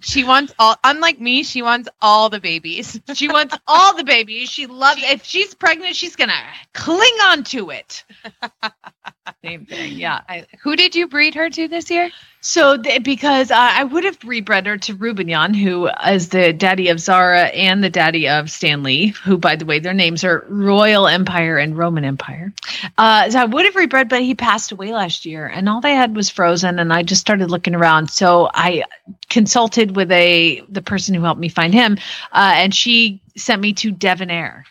She 0.00 0.24
wants 0.24 0.52
all. 0.58 0.74
Unlike 0.82 1.20
me, 1.20 1.44
she 1.44 1.62
wants 1.62 1.88
all 2.00 2.28
the 2.28 2.40
babies. 2.40 2.98
She 3.14 3.28
wants 3.28 3.56
all 3.68 3.94
the 3.96 4.02
babies. 4.02 4.50
She 4.50 4.66
loves. 4.66 5.00
If 5.04 5.22
she's 5.24 5.54
pregnant, 5.54 5.94
she's 5.94 6.16
gonna 6.16 6.34
cling 6.74 7.14
on 7.22 7.44
to 7.44 7.70
it. 7.70 8.02
Same 9.44 9.66
thing. 9.66 9.94
Yeah. 9.94 10.20
I, 10.28 10.46
who 10.62 10.76
did 10.76 10.94
you 10.94 11.08
breed 11.08 11.34
her 11.34 11.50
to 11.50 11.68
this 11.68 11.90
year? 11.90 12.10
So, 12.40 12.76
because 13.02 13.50
uh, 13.52 13.56
I 13.56 13.84
would 13.84 14.02
have 14.04 14.18
rebred 14.20 14.66
her 14.66 14.76
to 14.78 14.96
Rubignon, 14.96 15.54
who 15.54 15.88
is 16.08 16.30
the 16.30 16.52
daddy 16.52 16.88
of 16.88 16.98
Zara 16.98 17.44
and 17.46 17.84
the 17.84 17.90
daddy 17.90 18.28
of 18.28 18.50
Stanley, 18.50 19.08
who, 19.08 19.38
by 19.38 19.54
the 19.54 19.64
way, 19.64 19.78
their 19.78 19.94
names 19.94 20.24
are 20.24 20.44
Royal 20.48 21.06
Empire 21.06 21.58
and 21.58 21.78
Roman 21.78 22.04
Empire. 22.04 22.52
Uh, 22.98 23.30
so 23.30 23.40
I 23.40 23.44
would 23.44 23.64
have 23.64 23.74
rebred, 23.76 24.08
but 24.08 24.22
he 24.22 24.34
passed 24.34 24.72
away 24.72 24.92
last 24.92 25.24
year, 25.24 25.46
and 25.46 25.68
all 25.68 25.80
they 25.80 25.94
had 25.94 26.16
was 26.16 26.30
frozen. 26.30 26.78
And 26.80 26.92
I 26.92 27.02
just 27.04 27.20
started 27.20 27.50
looking 27.50 27.74
around. 27.76 28.10
So 28.10 28.50
I 28.54 28.82
consulted 29.28 29.94
with 29.94 30.10
a 30.10 30.62
the 30.68 30.82
person 30.82 31.14
who 31.14 31.22
helped 31.22 31.40
me 31.40 31.48
find 31.48 31.72
him, 31.72 31.96
uh, 32.32 32.54
and 32.56 32.74
she 32.74 33.20
sent 33.36 33.62
me 33.62 33.72
to 33.74 33.92
Devonair, 33.92 34.64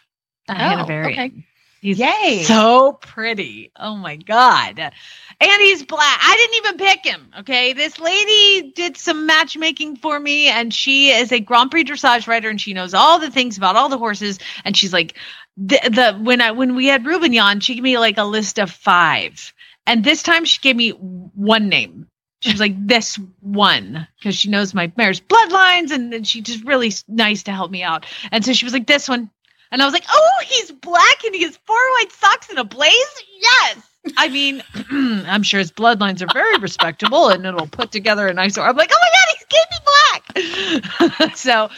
a 0.50 0.52
Oh, 0.52 0.56
Hanoverian. 0.56 1.12
okay. 1.12 1.46
He's 1.82 1.98
Yay. 1.98 2.44
so 2.44 2.94
pretty. 2.94 3.72
Oh 3.76 3.96
my 3.96 4.16
god. 4.16 4.80
And 4.80 5.62
he's 5.62 5.84
black. 5.84 6.20
I 6.22 6.36
didn't 6.38 6.58
even 6.58 6.78
pick 6.78 7.04
him. 7.04 7.34
Okay. 7.40 7.74
This 7.74 8.00
lady 8.00 8.72
did 8.72 8.96
some 8.98 9.26
matchmaking 9.26 9.96
for 9.96 10.20
me, 10.20 10.48
and 10.48 10.72
she 10.72 11.10
is 11.10 11.32
a 11.32 11.40
Grand 11.40 11.72
Prix 11.72 11.86
dressage 11.86 12.28
rider, 12.28 12.50
and 12.50 12.62
she 12.62 12.76
knows 12.76 12.94
all 12.94 13.18
the 13.18 13.32
things 13.32 13.58
about 13.58 13.76
all 13.76 13.90
the 13.90 13.98
horses. 13.98 14.38
And 14.64 14.78
she's 14.78 14.94
like, 14.94 15.18
the, 15.58 15.80
the 15.84 16.20
when 16.22 16.40
I 16.40 16.52
when 16.52 16.76
we 16.76 16.86
had 16.86 17.04
Rubignon, 17.04 17.64
she 17.64 17.74
gave 17.74 17.84
me 17.84 17.98
like 17.98 18.20
a 18.20 18.26
list 18.26 18.60
of 18.60 18.70
five. 18.70 19.52
And 19.88 20.04
this 20.04 20.22
time 20.22 20.46
she 20.46 20.62
gave 20.62 20.76
me 20.76 20.92
one 20.92 21.68
name. 21.68 22.08
She 22.42 22.52
was 22.52 22.60
like, 22.60 22.76
this 22.88 23.18
one, 23.40 24.08
because 24.20 24.36
she 24.36 24.50
knows 24.50 24.76
my 24.76 24.92
mare's 24.98 25.22
bloodlines, 25.22 25.90
and, 25.90 26.14
and 26.14 26.28
she 26.28 26.42
just 26.42 26.64
really 26.64 26.92
nice 27.08 27.42
to 27.44 27.52
help 27.52 27.72
me 27.72 27.82
out. 27.82 28.06
And 28.32 28.46
so 28.46 28.54
she 28.54 28.66
was 28.66 28.74
like, 28.74 28.86
this 28.86 29.10
one. 29.10 29.32
And 29.72 29.82
I 29.82 29.86
was 29.86 29.94
like, 29.94 30.06
oh, 30.10 30.44
he's 30.46 30.72
black 30.72 31.24
and 31.24 31.34
he 31.34 31.44
has 31.44 31.58
four 31.66 31.78
white 31.94 32.12
socks 32.12 32.50
and 32.50 32.60
a 32.60 32.64
blaze? 32.64 32.92
Yes. 33.40 33.82
I 34.18 34.30
mean, 34.30 34.64
I'm 34.92 35.44
sure 35.44 35.60
his 35.60 35.72
bloodlines 35.72 36.22
are 36.22 36.34
very 36.34 36.58
respectable 36.58 37.30
and 37.30 37.46
it'll 37.46 37.68
put 37.68 37.92
together 37.92 38.28
a 38.28 38.34
nice. 38.34 38.58
I'm 38.58 38.76
like, 38.76 38.92
oh 38.94 38.98
my 39.00 39.10
God, 39.14 39.28
he's 39.38 39.48
me 39.72 41.16
black. 41.20 41.36
so, 41.36 41.70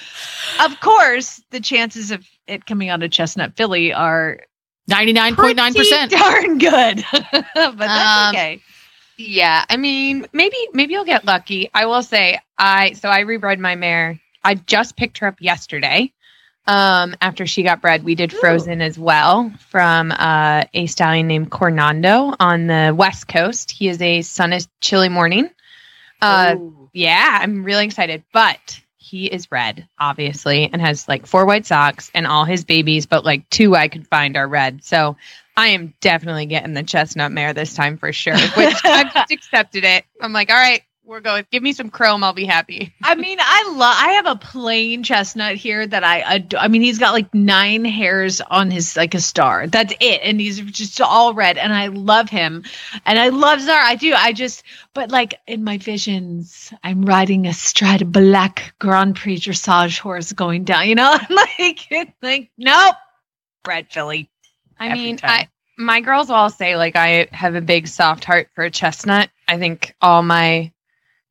of 0.64 0.80
course, 0.80 1.42
the 1.52 1.60
chances 1.60 2.12
of 2.12 2.26
it 2.48 2.66
coming 2.66 2.90
out 2.90 3.04
of 3.04 3.12
Chestnut 3.12 3.56
filly 3.56 3.94
are 3.94 4.40
99.9%. 4.90 5.76
pretty 5.76 6.16
darn 6.16 6.58
good. 6.58 7.06
but 7.56 7.78
that's 7.78 8.28
Um, 8.30 8.36
okay. 8.36 8.62
Yeah, 9.18 9.64
I 9.70 9.78
mean, 9.78 10.26
maybe 10.34 10.58
maybe 10.74 10.94
you'll 10.94 11.06
get 11.06 11.24
lucky. 11.24 11.70
I 11.74 11.86
will 11.86 12.02
say, 12.02 12.40
I 12.58 12.94
so 12.94 13.10
I 13.10 13.20
rebred 13.22 13.60
my 13.60 13.76
mare. 13.76 14.20
I 14.44 14.56
just 14.56 14.98
picked 14.98 15.20
her 15.20 15.28
up 15.28 15.36
yesterday. 15.40 16.12
Um, 16.66 17.16
after 17.20 17.46
she 17.46 17.64
got 17.64 17.82
bred, 17.82 18.04
we 18.04 18.16
did 18.16 18.32
Frozen 18.32 18.82
as 18.82 18.98
well 18.98 19.52
from 19.70 20.12
uh, 20.14 20.64
a 20.74 20.86
stallion 20.86 21.28
named 21.28 21.52
Cornando 21.52 22.34
on 22.40 22.68
the 22.68 22.94
West 22.98 23.28
Coast. 23.28 23.72
He 23.72 23.90
is 23.90 24.02
a 24.02 24.22
sun 24.22 24.54
is 24.54 24.68
chilly 24.80 25.10
morning. 25.10 25.50
Uh, 26.22 26.56
yeah, 26.94 27.40
I'm 27.42 27.66
really 27.66 27.84
excited, 27.84 28.24
but 28.32 28.80
he 28.98 29.26
is 29.26 29.52
red, 29.52 29.88
obviously, 30.00 30.70
and 30.72 30.82
has 30.82 31.08
like 31.10 31.26
four 31.26 31.46
white 31.46 31.66
socks 31.66 32.10
and 32.14 32.26
all 32.26 32.46
his 32.46 32.64
babies, 32.64 33.06
but 33.06 33.26
like 33.26 33.50
two 33.50 33.76
I 33.76 33.90
could 33.90 34.08
find 34.08 34.38
are 34.38 34.48
red. 34.48 34.84
So 34.86 35.18
I 35.58 35.68
am 35.68 35.94
definitely 36.00 36.46
getting 36.46 36.74
the 36.74 36.84
chestnut 36.84 37.34
mare 37.34 37.54
this 37.54 37.74
time 37.74 37.98
for 37.98 38.14
sure. 38.14 38.38
Which 38.38 38.76
I've 38.86 39.14
just 39.14 39.32
accepted 39.32 39.84
it. 39.84 40.06
I'm 40.22 40.32
like, 40.32 40.50
all 40.50 40.56
right, 40.56 40.82
we're 41.06 41.20
going. 41.20 41.46
Give 41.52 41.62
me 41.62 41.74
some 41.74 41.90
chrome, 41.90 42.24
I'll 42.24 42.34
be 42.34 42.46
happy. 42.46 42.94
I 43.04 43.16
mean, 43.16 43.38
I 43.42 43.74
love. 43.76 43.96
I 43.98 44.14
have 44.14 44.26
a 44.26 44.36
plain 44.36 45.04
chestnut 45.04 45.56
here 45.56 45.86
that 45.86 46.04
I 46.04 46.36
adore. 46.36 46.60
I 46.60 46.68
mean, 46.68 46.82
he's 46.82 47.00
got 47.00 47.14
like 47.14 47.34
nine 47.34 47.86
hairs 47.86 48.42
on 48.42 48.72
his 48.72 48.96
like 48.96 49.14
a 49.14 49.20
star. 49.20 49.68
That's 49.68 49.94
it, 50.00 50.22
and 50.24 50.40
he's 50.40 50.60
just 50.60 51.00
all 51.02 51.34
red. 51.34 51.58
And 51.58 51.74
I 51.74 51.88
love 51.88 52.30
him, 52.30 52.64
and 53.06 53.20
I 53.20 53.30
love 53.30 53.62
Zara. 53.62 53.86
I 53.86 53.96
do. 53.96 54.14
I 54.14 54.34
just, 54.34 54.64
but 54.94 55.12
like 55.12 55.36
in 55.48 55.64
my 55.64 55.78
visions, 55.78 56.74
I'm 56.84 57.04
riding 57.04 57.48
a 57.48 57.54
stride 57.54 58.12
black 58.12 58.74
Grand 58.80 59.16
Prix 59.16 59.38
dressage 59.38 60.00
horse 60.00 60.32
going 60.32 60.64
down. 60.64 60.88
You 60.88 60.96
know, 60.96 61.12
I'm 61.20 61.36
like, 61.36 61.92
it's 61.92 62.12
like 62.22 62.50
nope, 62.58 62.96
red 63.68 63.88
filly. 63.92 64.30
I 64.80 64.94
mean, 64.94 65.18
time. 65.18 65.30
I 65.30 65.48
my 65.78 66.02
girls 66.02 66.30
all 66.30 66.50
say 66.50 66.76
like 66.76 66.96
I 66.96 67.28
have 67.32 67.56
a 67.56 67.62
big 67.62 67.88
soft 67.88 68.24
heart 68.24 68.50
for 68.56 68.64
a 68.64 68.72
chestnut. 68.72 69.30
I 69.48 69.58
think 69.58 69.96
all 70.02 70.24
my 70.24 70.72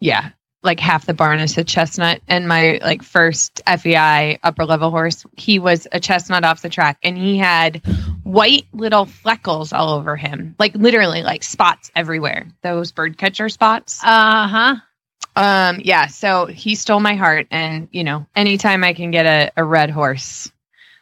yeah, 0.03 0.31
like 0.63 0.81
half 0.81 1.07
the 1.07 1.15
barn 1.15 1.41
is 1.41 1.57
a 1.59 1.65
chestnut. 1.65 2.21
And 2.29 2.47
my 2.49 2.79
like 2.83 3.03
first 3.03 3.63
FEI 3.67 4.39
upper 4.43 4.65
level 4.65 4.91
horse, 4.91 5.25
he 5.37 5.59
was 5.59 5.87
a 5.93 6.01
chestnut 6.01 6.45
off 6.45 6.63
the 6.63 6.69
track 6.69 6.99
and 7.03 7.17
he 7.17 7.37
had 7.39 7.83
white 8.23 8.67
little 8.73 9.07
fleckles 9.07 9.77
all 9.77 9.95
over 9.95 10.17
him. 10.17 10.55
Like 10.59 10.75
literally 10.75 11.23
like 11.23 11.43
spots 11.43 11.91
everywhere. 11.97 12.47
Those 12.63 12.93
bird 12.93 13.17
catcher 13.19 13.49
spots. 13.49 14.01
Uh 14.05 14.49
huh. 14.49 14.77
Um 15.35 15.81
yeah, 15.85 16.07
so 16.09 16.47
he 16.47 16.75
stole 16.75 17.01
my 17.01 17.15
heart 17.15 17.47
and 17.51 17.89
you 17.91 18.05
know, 18.05 18.27
anytime 18.37 18.85
I 18.85 18.93
can 18.93 19.11
get 19.11 19.27
a, 19.27 19.51
a 19.57 19.65
red 19.65 19.91
horse. 19.91 20.51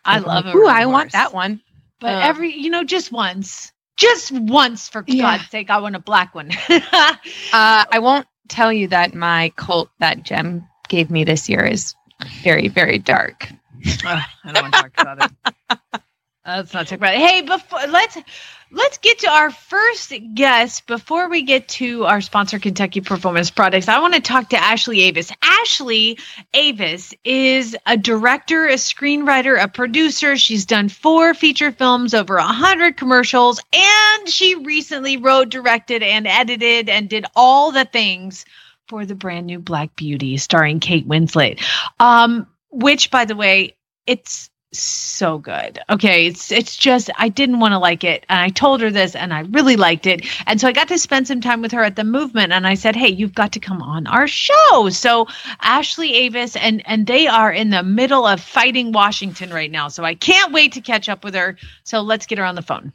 I 0.05 0.19
love 0.21 0.47
like, 0.47 0.55
Ooh, 0.55 0.67
I 0.67 0.87
want 0.87 1.13
that 1.13 1.35
one. 1.35 1.61
But 2.01 2.15
Um, 2.15 2.23
every, 2.23 2.55
you 2.55 2.71
know, 2.71 2.85
just 2.85 3.13
once, 3.13 3.73
just 3.99 4.31
once 4.33 4.89
for 4.89 5.05
Yeah. 5.07 5.37
God's 5.37 5.51
sake, 5.51 5.69
I 5.69 5.79
want 5.81 5.97
a 5.97 6.01
black 6.01 6.35
one. 6.35 6.51
Uh, 7.53 7.85
I 7.93 7.99
won't 8.01 8.27
tell 8.51 8.73
you 8.73 8.89
that 8.89 9.15
my 9.15 9.53
colt 9.57 9.91
that 10.01 10.23
Jem 10.23 10.69
gave 10.89 11.11
me 11.11 11.25
this 11.25 11.49
year 11.49 11.65
is 11.65 11.95
very, 12.43 12.69
very 12.69 12.99
dark. 12.99 13.49
I 14.05 14.27
don't 14.45 14.63
want 14.63 14.75
to 14.75 14.81
talk 14.81 14.93
about 14.99 15.19
it. 15.21 16.01
Let's 16.47 16.75
not 16.75 16.87
talk 16.89 16.99
about 16.99 17.15
it. 17.15 17.21
Hey, 17.21 17.43
before 17.43 17.81
let's 17.89 18.17
let's 18.73 18.99
get 18.99 19.19
to 19.21 19.29
our 19.29 19.51
first 19.51 20.13
guest 20.35 20.87
before 20.87 21.29
we 21.29 21.43
get 21.43 21.69
to 21.69 22.05
our 22.05 22.21
sponsor, 22.21 22.59
Kentucky 22.59 23.01
Performance 23.01 23.51
Products. 23.51 23.89
I 23.89 23.99
want 24.01 24.15
to 24.15 24.21
talk 24.21 24.49
to 24.51 24.57
Ashley 24.57 25.03
Avis. 25.03 25.33
Ashley 25.43 26.19
Avis 26.55 27.15
is 27.25 27.77
a 27.87 27.97
director, 27.97 28.67
a 28.67 28.75
screenwriter, 28.75 29.63
a 29.63 29.69
producer. 29.69 30.37
She's 30.37 30.65
done 30.65 30.89
four 30.89 31.35
feature 31.35 31.73
films, 31.73 32.15
over 32.15 32.37
a 32.37 32.43
hundred 32.43 32.97
commercials, 32.97 33.61
and 33.73 34.29
she 34.29 34.55
recently 34.57 35.17
wrote, 35.17 35.49
directed, 35.49 36.03
and 36.03 36.27
edited, 36.27 36.89
and 36.89 37.09
did 37.09 37.27
all 37.35 37.73
the 37.73 37.85
things 37.85 38.45
for 38.89 39.07
the 39.07 39.15
brand 39.15 39.47
new 39.47 39.59
Black 39.59 39.95
Beauty, 39.97 40.37
starring 40.37 40.81
Kate 40.81 41.09
Winslet. 41.09 41.63
Um, 41.99 42.47
which, 42.71 43.11
by 43.11 43.25
the 43.25 43.37
way, 43.37 43.77
it's 44.07 44.50
so 44.73 45.39
good. 45.39 45.81
Okay, 45.91 46.27
it's 46.27 46.53
it's 46.53 46.77
just 46.77 47.11
I 47.17 47.29
didn't 47.29 47.61
want 47.61 47.73
to 47.73 47.79
like 47.79 48.05
it, 48.05 48.25
and 48.29 48.39
I 48.41 48.49
told 48.51 48.81
her 48.81 48.91
this, 48.91 49.17
and 49.17 49.35
I 49.35 49.41
really 49.41 49.77
liked 49.77 50.07
it, 50.07 50.27
and 50.47 50.61
so 50.61 50.69
I 50.69 50.73
got 50.73 50.89
to 50.89 50.99
spend 50.99 51.27
some 51.27 51.41
time 51.41 51.61
with 51.61 51.73
her 51.73 51.83
at 51.83 51.97
the 51.97 52.05
movement, 52.05 52.53
and 52.53 52.67
I 52.67 52.75
said, 52.75 52.95
"Hey, 52.95 53.09
you've 53.09 53.35
got 53.35 53.53
to 53.53 53.61
come 53.61 53.83
on 53.83 54.07
our 54.07 54.29
show." 54.29 54.89
So 54.91 55.27
Ashley 55.61 56.15
Avis, 56.15 56.57
and 56.57 56.83
and 56.87 57.07
they 57.07 57.27
are 57.27 57.53
in 57.53 57.71
the 57.71 57.83
middle 57.83 58.27
of 58.27 58.41
fighting 58.41 58.93
Washington 58.93 59.51
right 59.51 59.71
now, 59.71 59.89
so 59.89 60.05
I 60.05 60.15
can't 60.15 60.53
wait 60.53 60.73
to 60.73 60.81
catch 60.81 61.09
up 61.09 61.25
with 61.25 61.35
her. 61.35 61.57
So 61.83 62.01
let's 62.01 62.27
get 62.27 62.39
her 62.39 62.45
on 62.45 62.55
the 62.55 62.63
phone. 62.63 62.93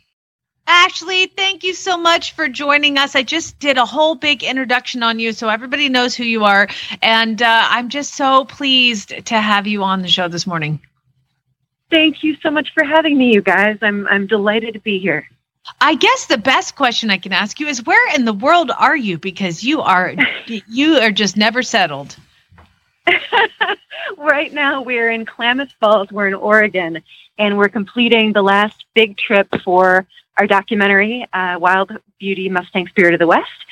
Ashley, 0.67 1.27
thank 1.27 1.63
you 1.63 1.75
so 1.75 1.95
much 1.95 2.31
for 2.31 2.47
joining 2.47 2.97
us. 2.97 3.15
I 3.15 3.21
just 3.21 3.59
did 3.59 3.77
a 3.77 3.85
whole 3.85 4.15
big 4.15 4.43
introduction 4.43 5.03
on 5.03 5.19
you 5.19 5.31
so 5.31 5.47
everybody 5.47 5.89
knows 5.89 6.15
who 6.15 6.23
you 6.23 6.43
are. 6.43 6.67
And 7.03 7.39
uh, 7.39 7.67
I'm 7.69 7.89
just 7.89 8.15
so 8.15 8.45
pleased 8.45 9.25
to 9.27 9.39
have 9.39 9.67
you 9.67 9.83
on 9.83 10.01
the 10.01 10.07
show 10.07 10.27
this 10.27 10.47
morning. 10.47 10.79
Thank 11.95 12.25
you 12.25 12.35
so 12.43 12.51
much 12.51 12.73
for 12.73 12.83
having 12.83 13.17
me, 13.17 13.33
you 13.33 13.41
guys. 13.41 13.77
I'm 13.81 14.05
I'm 14.07 14.27
delighted 14.27 14.73
to 14.73 14.81
be 14.81 14.99
here. 14.99 15.29
I 15.79 15.95
guess 15.95 16.25
the 16.25 16.37
best 16.37 16.75
question 16.75 17.09
I 17.09 17.17
can 17.17 17.31
ask 17.31 17.57
you 17.57 17.67
is 17.67 17.85
where 17.85 18.13
in 18.13 18.25
the 18.25 18.33
world 18.33 18.69
are 18.77 18.97
you? 18.97 19.17
Because 19.17 19.63
you 19.63 19.79
are 19.79 20.13
you 20.67 20.97
are 20.97 21.11
just 21.11 21.37
never 21.37 21.63
settled. 21.63 22.17
right 24.17 24.51
now, 24.51 24.81
we're 24.81 25.09
in 25.09 25.25
Klamath 25.25 25.71
Falls. 25.79 26.11
We're 26.11 26.27
in 26.27 26.33
Oregon, 26.33 27.01
and 27.37 27.57
we're 27.57 27.69
completing 27.69 28.33
the 28.33 28.41
last 28.41 28.83
big 28.93 29.15
trip 29.17 29.47
for 29.63 30.05
our 30.37 30.47
documentary, 30.47 31.25
uh, 31.31 31.57
Wild 31.61 31.93
Beauty 32.19 32.49
Mustang 32.49 32.89
Spirit 32.89 33.13
of 33.13 33.21
the 33.21 33.27
West. 33.27 33.65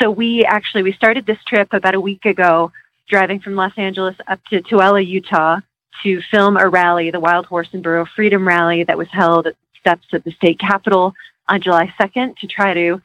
So 0.00 0.10
we 0.10 0.46
actually 0.46 0.82
we 0.82 0.92
started 0.94 1.26
this 1.26 1.44
trip 1.46 1.74
about 1.74 1.94
a 1.94 2.00
week 2.00 2.24
ago, 2.24 2.72
driving 3.06 3.38
from 3.38 3.54
Los 3.54 3.76
Angeles 3.76 4.16
up 4.28 4.42
to 4.46 4.62
Tooele, 4.62 5.06
Utah, 5.06 5.60
to 6.02 6.20
film 6.30 6.56
a 6.56 6.68
rally, 6.68 7.10
the 7.10 7.20
Wild 7.20 7.46
Horse 7.46 7.68
and 7.72 7.82
Burro 7.82 8.06
Freedom 8.16 8.46
Rally, 8.46 8.84
that 8.84 8.98
was 8.98 9.08
held 9.10 9.46
at 9.46 9.54
the 9.54 9.78
steps 9.80 10.06
of 10.12 10.24
the 10.24 10.32
state 10.32 10.58
capitol 10.58 11.14
on 11.48 11.60
July 11.60 11.92
2nd 12.00 12.36
to 12.38 12.46
try 12.46 12.74
to 12.74 13.00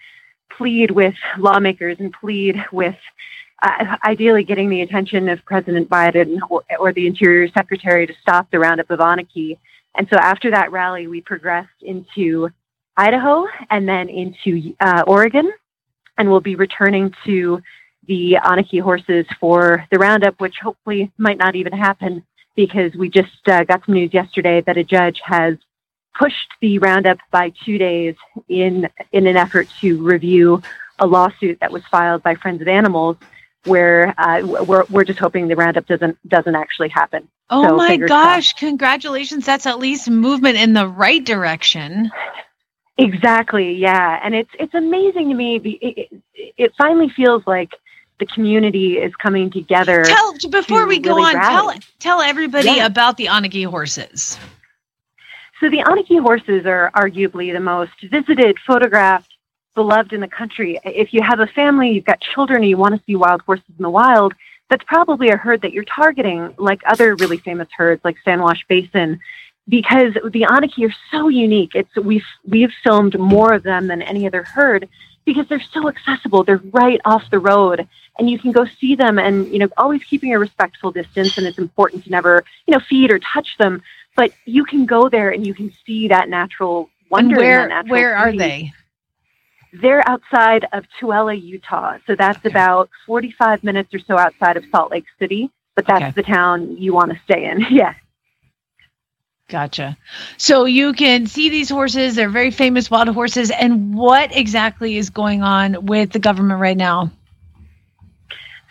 plead 0.57 0.91
with 0.91 1.15
lawmakers 1.37 1.97
and 1.99 2.13
plead 2.13 2.63
with 2.71 2.95
uh, 3.61 3.97
ideally 4.03 4.43
getting 4.43 4.69
the 4.69 4.81
attention 4.81 5.29
of 5.29 5.43
President 5.45 5.89
Biden 5.89 6.37
or, 6.49 6.63
or 6.79 6.93
the 6.93 7.07
Interior 7.07 7.47
Secretary 7.49 8.07
to 8.07 8.13
stop 8.21 8.49
the 8.51 8.59
roundup 8.59 8.89
of 8.89 8.99
Onaqui. 8.99 9.57
And 9.95 10.07
so 10.09 10.17
after 10.17 10.51
that 10.51 10.71
rally, 10.71 11.07
we 11.07 11.21
progressed 11.21 11.69
into 11.81 12.49
Idaho 12.97 13.45
and 13.69 13.87
then 13.87 14.09
into 14.09 14.73
uh, 14.79 15.03
Oregon, 15.05 15.51
and 16.17 16.29
we'll 16.29 16.39
be 16.39 16.55
returning 16.55 17.13
to 17.25 17.61
the 18.07 18.37
Onaqui 18.43 18.81
horses 18.81 19.25
for 19.39 19.85
the 19.91 19.99
roundup, 19.99 20.39
which 20.39 20.55
hopefully 20.61 21.11
might 21.17 21.37
not 21.37 21.55
even 21.55 21.73
happen 21.73 22.23
because 22.55 22.93
we 22.95 23.09
just 23.09 23.47
uh, 23.47 23.63
got 23.63 23.85
some 23.85 23.95
news 23.95 24.13
yesterday 24.13 24.61
that 24.61 24.77
a 24.77 24.83
judge 24.83 25.21
has 25.23 25.57
pushed 26.17 26.49
the 26.61 26.77
roundup 26.79 27.17
by 27.31 27.51
two 27.65 27.77
days 27.77 28.15
in 28.49 28.89
in 29.11 29.27
an 29.27 29.37
effort 29.37 29.67
to 29.79 30.03
review 30.03 30.61
a 30.99 31.07
lawsuit 31.07 31.59
that 31.61 31.71
was 31.71 31.83
filed 31.87 32.21
by 32.23 32.35
Friends 32.35 32.61
of 32.61 32.67
Animals, 32.67 33.17
where 33.65 34.13
uh, 34.17 34.41
we're 34.65 34.85
we're 34.89 35.03
just 35.03 35.19
hoping 35.19 35.47
the 35.47 35.55
roundup 35.55 35.85
doesn't 35.87 36.17
doesn't 36.27 36.55
actually 36.55 36.89
happen. 36.89 37.27
Oh 37.49 37.67
So, 37.67 37.75
my 37.77 37.97
gosh, 37.97 38.53
congratulations. 38.53 39.45
That's 39.45 39.65
at 39.65 39.79
least 39.79 40.09
movement 40.09 40.57
in 40.57 40.73
the 40.73 40.87
right 40.87 41.23
direction. 41.23 42.11
Exactly, 42.97 43.73
yeah, 43.73 44.19
and 44.23 44.35
it's 44.35 44.51
it's 44.59 44.73
amazing 44.73 45.29
to 45.29 45.35
me. 45.35 45.55
It, 45.55 45.67
it, 45.81 46.23
it 46.57 46.71
finally 46.77 47.09
feels 47.09 47.43
like 47.47 47.71
the 48.21 48.25
community 48.27 48.99
is 48.99 49.13
coming 49.15 49.49
together. 49.49 50.05
Tell 50.05 50.33
before 50.49 50.81
to 50.81 50.85
we 50.85 50.99
go 50.99 51.15
really 51.15 51.35
on, 51.35 51.41
tell 51.41 51.65
rally. 51.67 51.79
tell 51.99 52.21
everybody 52.21 52.67
Yeah. 52.69 52.85
about 52.85 53.17
the 53.17 53.25
Onaqui 53.25 53.65
horses. 53.65 54.37
So 55.59 55.69
the 55.69 55.79
Onaqui 55.79 56.21
horses 56.21 56.65
are 56.65 56.91
arguably 56.95 57.51
the 57.51 57.59
most 57.59 57.91
visited, 58.09 58.57
photographed, 58.65 59.33
beloved 59.73 60.13
in 60.13 60.21
the 60.21 60.27
country. 60.27 60.79
If 60.85 61.13
you 61.13 61.21
have 61.23 61.39
a 61.39 61.47
family, 61.47 61.89
you've 61.91 62.05
got 62.05 62.21
children, 62.21 62.61
and 62.61 62.69
you 62.69 62.77
want 62.77 62.95
to 62.95 63.01
see 63.05 63.15
wild 63.15 63.41
horses 63.41 63.65
in 63.77 63.81
the 63.81 63.89
wild, 63.89 64.33
that's 64.69 64.83
probably 64.85 65.29
a 65.29 65.37
herd 65.37 65.61
that 65.63 65.73
you're 65.73 65.83
targeting, 65.83 66.53
like 66.57 66.81
other 66.85 67.15
really 67.15 67.37
famous 67.37 67.67
herds, 67.75 68.01
like 68.05 68.17
Sand 68.23 68.41
Wash 68.41 68.63
Basin, 68.69 69.19
because 69.67 70.13
the 70.13 70.45
Onaqui 70.47 70.87
are 70.87 70.95
so 71.09 71.27
unique. 71.27 71.71
It's 71.73 71.95
we've 71.95 72.25
we've 72.47 72.71
filmed 72.83 73.17
more 73.17 73.53
of 73.53 73.63
them 73.63 73.87
than 73.87 74.01
any 74.03 74.27
other 74.27 74.43
herd 74.43 74.87
because 75.25 75.47
they're 75.47 75.61
so 75.61 75.87
accessible. 75.87 76.43
They're 76.43 76.61
right 76.71 76.99
off 77.05 77.29
the 77.29 77.39
road, 77.39 77.87
and 78.21 78.29
you 78.29 78.39
can 78.39 78.53
go 78.53 78.65
see 78.79 78.95
them, 78.95 79.19
and 79.19 79.51
you 79.51 79.59
know, 79.59 79.69
always 79.77 80.03
keeping 80.05 80.33
a 80.33 80.39
respectful 80.39 80.91
distance. 80.91 81.33
And 81.37 81.47
it's 81.47 81.57
important 81.57 82.05
to 82.05 82.11
never, 82.11 82.45
you 82.67 82.73
know, 82.73 82.81
feed 82.89 83.11
or 83.11 83.19
touch 83.19 83.57
them 83.59 83.81
but 84.15 84.31
you 84.45 84.65
can 84.65 84.85
go 84.85 85.09
there 85.09 85.31
and 85.31 85.45
you 85.45 85.53
can 85.53 85.73
see 85.85 86.09
that 86.09 86.29
natural 86.29 86.89
wonder. 87.09 87.41
And 87.41 87.47
where 87.47 87.67
natural 87.69 87.89
where 87.89 88.15
are 88.15 88.31
beauty. 88.31 88.37
they? 88.37 88.71
They're 89.73 90.07
outside 90.09 90.67
of 90.73 90.85
Tooele, 90.99 91.41
Utah. 91.41 91.97
So 92.07 92.15
that's 92.15 92.45
Okay. 92.45 92.49
about 92.49 92.89
45 93.05 93.63
minutes 93.63 93.93
or 93.93 93.99
so 93.99 94.17
outside 94.17 94.57
of 94.57 94.65
Salt 94.71 94.91
Lake 94.91 95.05
City. 95.19 95.49
But 95.75 95.87
that's 95.87 96.03
Okay. 96.03 96.13
the 96.15 96.23
town 96.23 96.77
you 96.77 96.93
want 96.93 97.11
to 97.11 97.19
stay 97.23 97.45
in. 97.45 97.61
Yeah. 97.71 97.93
Gotcha. 99.49 99.97
So 100.37 100.65
you 100.65 100.93
can 100.93 101.27
see 101.27 101.49
these 101.49 101.69
horses. 101.69 102.15
They're 102.15 102.29
very 102.29 102.51
famous 102.51 102.89
wild 102.89 103.09
horses. 103.09 103.51
And 103.51 103.93
what 103.95 104.35
exactly 104.35 104.97
is 104.97 105.09
going 105.09 105.43
on 105.43 105.85
with 105.85 106.11
the 106.11 106.19
government 106.19 106.59
right 106.59 106.77
now? 106.77 107.11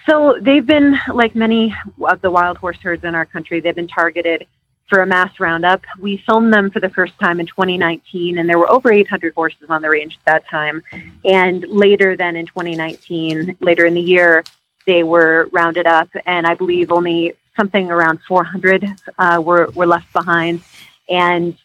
So 0.09 0.39
they've 0.41 0.65
been, 0.65 0.99
like 1.13 1.35
many 1.35 1.75
of 2.03 2.21
the 2.21 2.31
wild 2.31 2.57
horse 2.59 2.79
herds 2.83 3.05
in 3.05 3.15
our 3.15 3.27
country, 3.27 3.61
they've 3.61 3.75
been 3.75 3.89
targeted 3.89 4.47
for 4.89 5.03
a 5.03 5.07
mass 5.07 5.39
roundup. 5.39 5.83
We 5.99 6.23
filmed 6.27 6.53
them 6.53 6.71
for 6.71 6.81
the 6.81 6.91
first 6.91 7.19
time 7.21 7.39
in 7.39 7.47
2019, 7.47 8.39
and 8.39 8.49
there 8.49 8.59
were 8.59 8.71
over 8.71 8.93
800 8.93 9.35
horses 9.35 9.71
on 9.71 9.83
the 9.83 9.89
range 9.89 10.19
at 10.19 10.25
that 10.25 10.49
time. 10.49 10.83
And 11.25 11.65
later, 11.69 12.17
then 12.17 12.35
in 12.35 12.47
2019, 12.47 13.57
later 13.61 13.87
in 13.87 13.95
the 13.95 14.01
year, 14.01 14.43
they 14.87 15.05
were 15.05 15.49
rounded 15.53 15.87
up, 15.87 16.09
and 16.27 16.47
I 16.47 16.55
believe 16.55 16.91
only 16.91 17.35
something 17.57 17.91
around 17.91 18.21
400 18.27 18.87
uh, 19.19 19.41
were, 19.45 19.71
were 19.75 19.87
left 19.87 20.13
behind. 20.13 20.63
And 21.09 21.57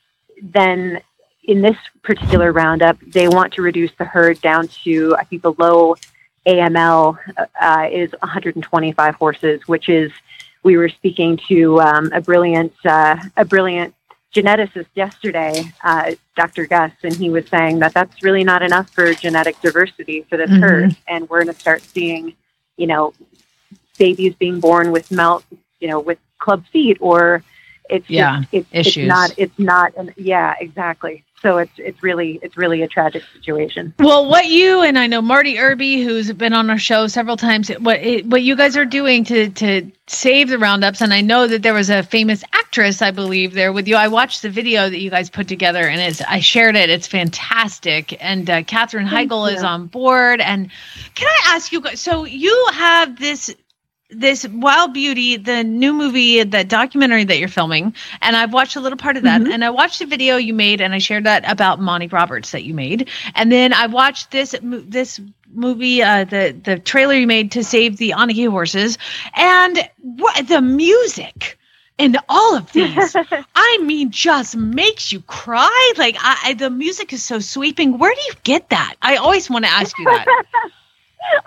then 0.42 1.02
in 1.44 1.62
this 1.62 1.78
particular 2.04 2.52
roundup, 2.52 3.00
they 3.00 3.28
want 3.28 3.54
to 3.54 3.62
reduce 3.62 3.92
the 3.98 4.06
herd 4.06 4.42
down 4.42 4.68
to, 4.84 5.16
I 5.18 5.24
think, 5.24 5.42
the 5.42 5.54
low 5.54 5.96
AML 6.48 7.18
uh, 7.62 7.88
is 7.92 8.12
125 8.20 9.16
horses, 9.16 9.68
which 9.68 9.90
is 9.90 10.12
we 10.64 10.78
were 10.78 10.90
speaking 10.90 11.38
to 11.48 11.80
um, 11.82 12.12
a 12.14 12.22
brilliant 12.22 12.74
uh, 12.86 13.18
a 13.38 13.46
brilliant 13.46 13.94
geneticist 14.34 14.88
yesterday, 14.96 15.64
uh, 15.84 16.12
Dr. 16.36 16.66
Gus, 16.66 16.92
and 17.04 17.16
he 17.16 17.30
was 17.30 17.48
saying 17.48 17.80
that 17.80 17.94
that's 17.94 18.22
really 18.22 18.44
not 18.44 18.62
enough 18.62 18.90
for 18.90 19.14
genetic 19.14 19.60
diversity 19.62 20.26
for 20.30 20.36
this 20.38 20.50
Mhm. 20.50 20.60
herd, 20.60 20.96
and 21.08 21.30
we're 21.30 21.44
going 21.44 21.54
to 21.54 21.60
start 21.60 21.82
seeing, 21.82 22.34
you 22.78 22.86
know, 22.88 23.14
babies 23.98 24.36
being 24.36 24.60
born 24.60 24.92
with 24.92 25.10
melt, 25.10 25.46
you 25.80 25.88
know, 25.88 26.00
with 26.00 26.20
club 26.40 26.66
feet, 26.68 26.98
or 27.00 27.44
it's 27.90 28.10
Yeah, 28.10 28.42
just, 28.42 28.50
it's, 28.52 28.68
it's 28.74 28.98
not 28.98 29.34
it's 29.38 29.58
not 29.60 29.96
an, 29.98 30.14
yeah 30.18 30.56
exactly. 30.60 31.24
So 31.42 31.58
it's 31.60 31.74
it's 31.78 32.02
really 32.02 32.40
it's 32.42 32.58
really 32.58 32.82
a 32.82 32.88
tragic 32.88 33.24
situation. 33.34 33.94
Well, 34.00 34.28
what 34.28 34.48
you 34.48 34.82
and 34.82 34.98
I 34.98 35.08
know 35.08 35.22
Marty 35.22 35.60
Irby, 35.60 36.04
who's 36.04 36.32
been 36.34 36.54
on 36.54 36.70
our 36.70 36.78
show 36.78 37.08
several 37.08 37.38
times, 37.38 37.70
what 37.80 38.00
it, 38.02 38.26
what 38.26 38.42
you 38.44 38.56
guys 38.56 38.76
are 38.76 38.86
doing 38.86 39.24
to 39.26 39.50
to 39.52 39.92
save 40.08 40.50
the 40.50 40.58
roundups, 40.60 41.02
and 41.02 41.14
I 41.14 41.22
know 41.22 41.48
that 41.48 41.62
there 41.64 41.74
was 41.74 41.90
a 41.90 42.04
famous 42.04 42.44
actress, 42.54 43.02
I 43.02 43.12
believe, 43.12 43.54
there 43.54 43.72
with 43.72 43.88
you. 43.88 43.96
I 43.96 44.08
watched 44.08 44.42
the 44.42 44.50
video 44.50 44.90
that 44.90 45.00
you 45.00 45.10
guys 45.10 45.30
put 45.30 45.48
together, 45.48 45.88
and 45.88 46.02
it's 46.02 46.22
I 46.22 46.40
shared 46.40 46.76
it. 46.76 46.90
It's 46.90 47.08
fantastic, 47.08 48.18
and 48.24 48.50
uh, 48.50 48.64
Katherine 48.64 49.08
Thank 49.08 49.32
Heigl 49.32 49.52
is 49.54 49.64
on 49.64 49.88
board. 49.88 50.42
And 50.42 50.70
can 51.16 51.28
I 51.28 51.56
ask 51.56 51.72
you? 51.72 51.82
guys? 51.82 52.02
So 52.02 52.26
you 52.26 52.68
have 52.74 53.20
this 53.20 53.54
this 54.10 54.48
Wild 54.48 54.94
Beauty, 54.94 55.38
the 55.38 55.64
new 55.64 55.94
movie, 55.94 56.44
the 56.44 56.64
documentary 56.64 57.24
that 57.24 57.38
you're 57.40 57.48
filming, 57.48 57.96
and 58.22 58.36
I've 58.36 58.54
watched 58.54 58.76
a 58.76 58.80
little 58.80 58.98
part 58.98 59.18
of 59.18 59.24
that. 59.24 59.42
Mhm. 59.42 59.54
And 59.54 59.66
I 59.66 59.72
watched 59.72 60.00
the 60.00 60.06
video 60.06 60.38
you 60.38 60.54
made, 60.54 60.80
and 60.82 60.94
I 60.94 61.00
shared 61.00 61.24
that 61.24 61.50
about 61.50 61.80
Monty 61.82 62.08
Roberts 62.08 62.52
that 62.52 62.64
you 62.64 62.74
made. 62.74 63.10
And 63.34 63.52
then 63.52 63.74
I 63.74 63.88
watched 63.88 64.32
this 64.32 64.56
this 64.62 65.20
movie, 65.54 66.04
uh, 66.04 66.26
the 66.26 66.56
the 66.64 66.78
trailer 66.80 67.16
you 67.16 67.28
made 67.28 67.52
to 67.54 67.64
save 67.64 67.98
the 67.98 68.14
Onaqui 68.16 68.50
horses, 68.50 68.98
and 69.36 69.90
what 70.02 70.48
the 70.48 70.62
music. 70.62 71.58
And 71.98 72.18
all 72.28 72.58
of 72.58 72.70
these, 72.74 73.16
I 73.56 73.78
mean, 73.82 74.12
just 74.12 74.54
makes 74.58 75.14
you 75.14 75.22
cry. 75.22 75.94
Like 75.98 76.18
I, 76.20 76.38
I, 76.48 76.54
the 76.54 76.70
music 76.70 77.14
is 77.14 77.24
so 77.24 77.40
sweeping. 77.40 77.98
Where 77.98 78.14
do 78.14 78.22
you 78.28 78.34
get 78.44 78.70
that? 78.70 78.96
I 79.02 79.16
always 79.16 79.50
want 79.50 79.64
to 79.64 79.72
ask 79.72 79.98
you 79.98 80.04
that. 80.04 80.26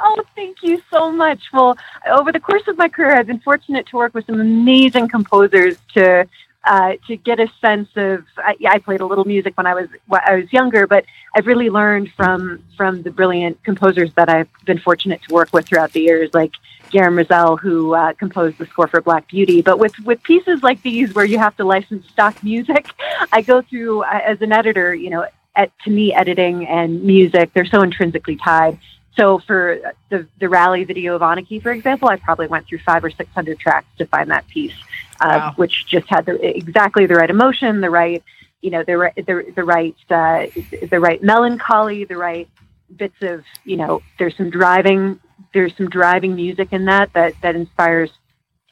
Oh, 0.00 0.22
thank 0.34 0.58
you 0.62 0.82
so 0.90 1.10
much. 1.10 1.40
Well, 1.52 1.76
over 2.06 2.32
the 2.32 2.40
course 2.40 2.66
of 2.68 2.78
my 2.78 2.88
career, 2.88 3.16
I've 3.16 3.26
been 3.26 3.40
fortunate 3.40 3.86
to 3.88 3.96
work 3.96 4.14
with 4.14 4.26
some 4.26 4.40
amazing 4.40 5.08
composers 5.08 5.76
to 5.94 6.28
uh, 6.64 6.94
to 7.06 7.16
get 7.16 7.40
a 7.40 7.48
sense 7.60 7.88
of. 7.96 8.24
I, 8.36 8.56
I 8.68 8.78
played 8.78 9.00
a 9.00 9.06
little 9.06 9.24
music 9.24 9.56
when 9.56 9.66
I 9.66 9.74
was 9.74 9.88
when 10.06 10.20
I 10.26 10.34
was 10.36 10.52
younger, 10.52 10.86
but 10.86 11.04
I've 11.34 11.46
really 11.46 11.70
learned 11.70 12.12
from 12.16 12.62
from 12.76 13.02
the 13.02 13.10
brilliant 13.10 13.62
composers 13.64 14.12
that 14.14 14.28
I've 14.28 14.48
been 14.64 14.78
fortunate 14.78 15.22
to 15.28 15.34
work 15.34 15.52
with 15.52 15.66
throughout 15.66 15.92
the 15.92 16.00
years, 16.00 16.30
like 16.34 16.52
Guillaume 16.90 17.16
Roussel, 17.16 17.56
who 17.56 17.94
uh, 17.94 18.12
composed 18.14 18.58
the 18.58 18.66
score 18.66 18.88
for 18.88 19.00
Black 19.00 19.28
Beauty. 19.28 19.62
But 19.62 19.78
with 19.78 19.98
with 20.00 20.22
pieces 20.22 20.62
like 20.62 20.82
these, 20.82 21.14
where 21.14 21.24
you 21.24 21.38
have 21.38 21.56
to 21.56 21.64
license 21.64 22.06
stock 22.08 22.42
music, 22.42 22.90
I 23.32 23.42
go 23.42 23.62
through 23.62 24.02
uh, 24.02 24.20
as 24.24 24.42
an 24.42 24.52
editor. 24.52 24.94
You 24.94 25.10
know, 25.10 25.26
at, 25.56 25.72
to 25.84 25.90
me, 25.90 26.12
editing 26.12 26.66
and 26.66 27.02
music 27.02 27.52
they're 27.54 27.66
so 27.66 27.82
intrinsically 27.82 28.36
tied. 28.36 28.78
So 29.18 29.38
for 29.40 29.80
the 30.10 30.26
the 30.38 30.48
rally 30.48 30.84
video 30.84 31.16
of 31.16 31.22
Onaqui, 31.22 31.60
for 31.60 31.72
example, 31.72 32.08
I 32.08 32.16
probably 32.16 32.46
went 32.46 32.66
through 32.66 32.78
five 32.78 33.02
or 33.04 33.10
six 33.10 33.28
hundred 33.34 33.58
tracks 33.58 33.88
to 33.98 34.06
find 34.06 34.30
that 34.30 34.46
piece, 34.46 34.74
uh, 35.20 35.26
Wow. 35.28 35.52
which 35.56 35.86
just 35.86 36.06
had 36.08 36.24
the, 36.26 36.34
exactly 36.56 37.06
the 37.06 37.16
right 37.16 37.28
emotion, 37.28 37.80
the 37.80 37.90
right, 37.90 38.22
you 38.62 38.70
know, 38.70 38.84
the 38.84 38.96
right 38.96 39.16
the, 39.16 39.52
the 39.56 39.64
right 39.64 39.96
uh, 40.10 40.46
the 40.88 41.00
right 41.00 41.20
melancholy, 41.22 42.04
the 42.04 42.16
right 42.16 42.48
bits 42.96 43.16
of, 43.22 43.44
you 43.64 43.76
know, 43.76 44.02
there's 44.18 44.36
some 44.36 44.50
driving 44.50 45.18
there's 45.52 45.76
some 45.76 45.88
driving 45.88 46.36
music 46.36 46.72
in 46.72 46.84
that 46.86 47.12
that 47.14 47.34
that 47.42 47.56
inspires 47.56 48.10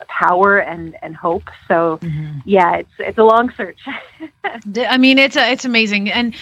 power 0.05 0.59
and 0.59 0.97
and 1.03 1.17
hope. 1.17 1.45
So 1.69 1.99
mm-hmm. 1.99 2.39
yeah, 2.45 2.77
it's 2.77 2.93
it's 2.99 3.19
a 3.19 3.25
long 3.25 3.53
search. 3.57 3.79
i 4.45 4.99
mean, 4.99 5.19
it's 5.19 5.37
a, 5.37 5.51
it's 5.51 5.65
amazing, 5.65 6.11
and 6.11 6.35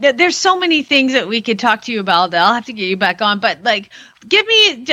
th- 0.00 0.16
there's 0.16 0.36
so 0.36 0.58
many 0.58 0.82
things 0.82 1.12
that 1.12 1.28
we 1.28 1.42
could 1.42 1.58
talk 1.58 1.82
to 1.82 1.92
you 1.92 2.00
about. 2.00 2.30
That 2.30 2.42
I'll 2.42 2.54
have 2.54 2.66
to 2.66 2.72
get 2.72 2.86
you 2.86 2.96
back 2.96 3.20
on, 3.22 3.40
but 3.40 3.62
like, 3.62 3.90
give 4.28 4.46
me, 4.46 4.86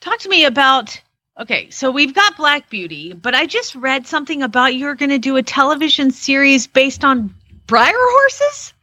talk 0.00 0.18
to 0.20 0.28
me 0.28 0.44
about. 0.44 1.00
Okay, 1.40 1.70
so 1.70 1.92
we've 1.92 2.14
got 2.14 2.36
Black 2.36 2.68
Beauty, 2.68 3.12
but 3.12 3.32
I 3.32 3.46
just 3.46 3.76
read 3.76 4.08
something 4.08 4.42
about 4.42 4.74
you're 4.74 4.96
going 4.96 5.10
to 5.10 5.20
do 5.20 5.36
a 5.36 5.42
television 5.42 6.10
series 6.10 6.66
based 6.66 7.04
on 7.04 7.32
Breyer 7.68 7.92
horses. 7.94 8.74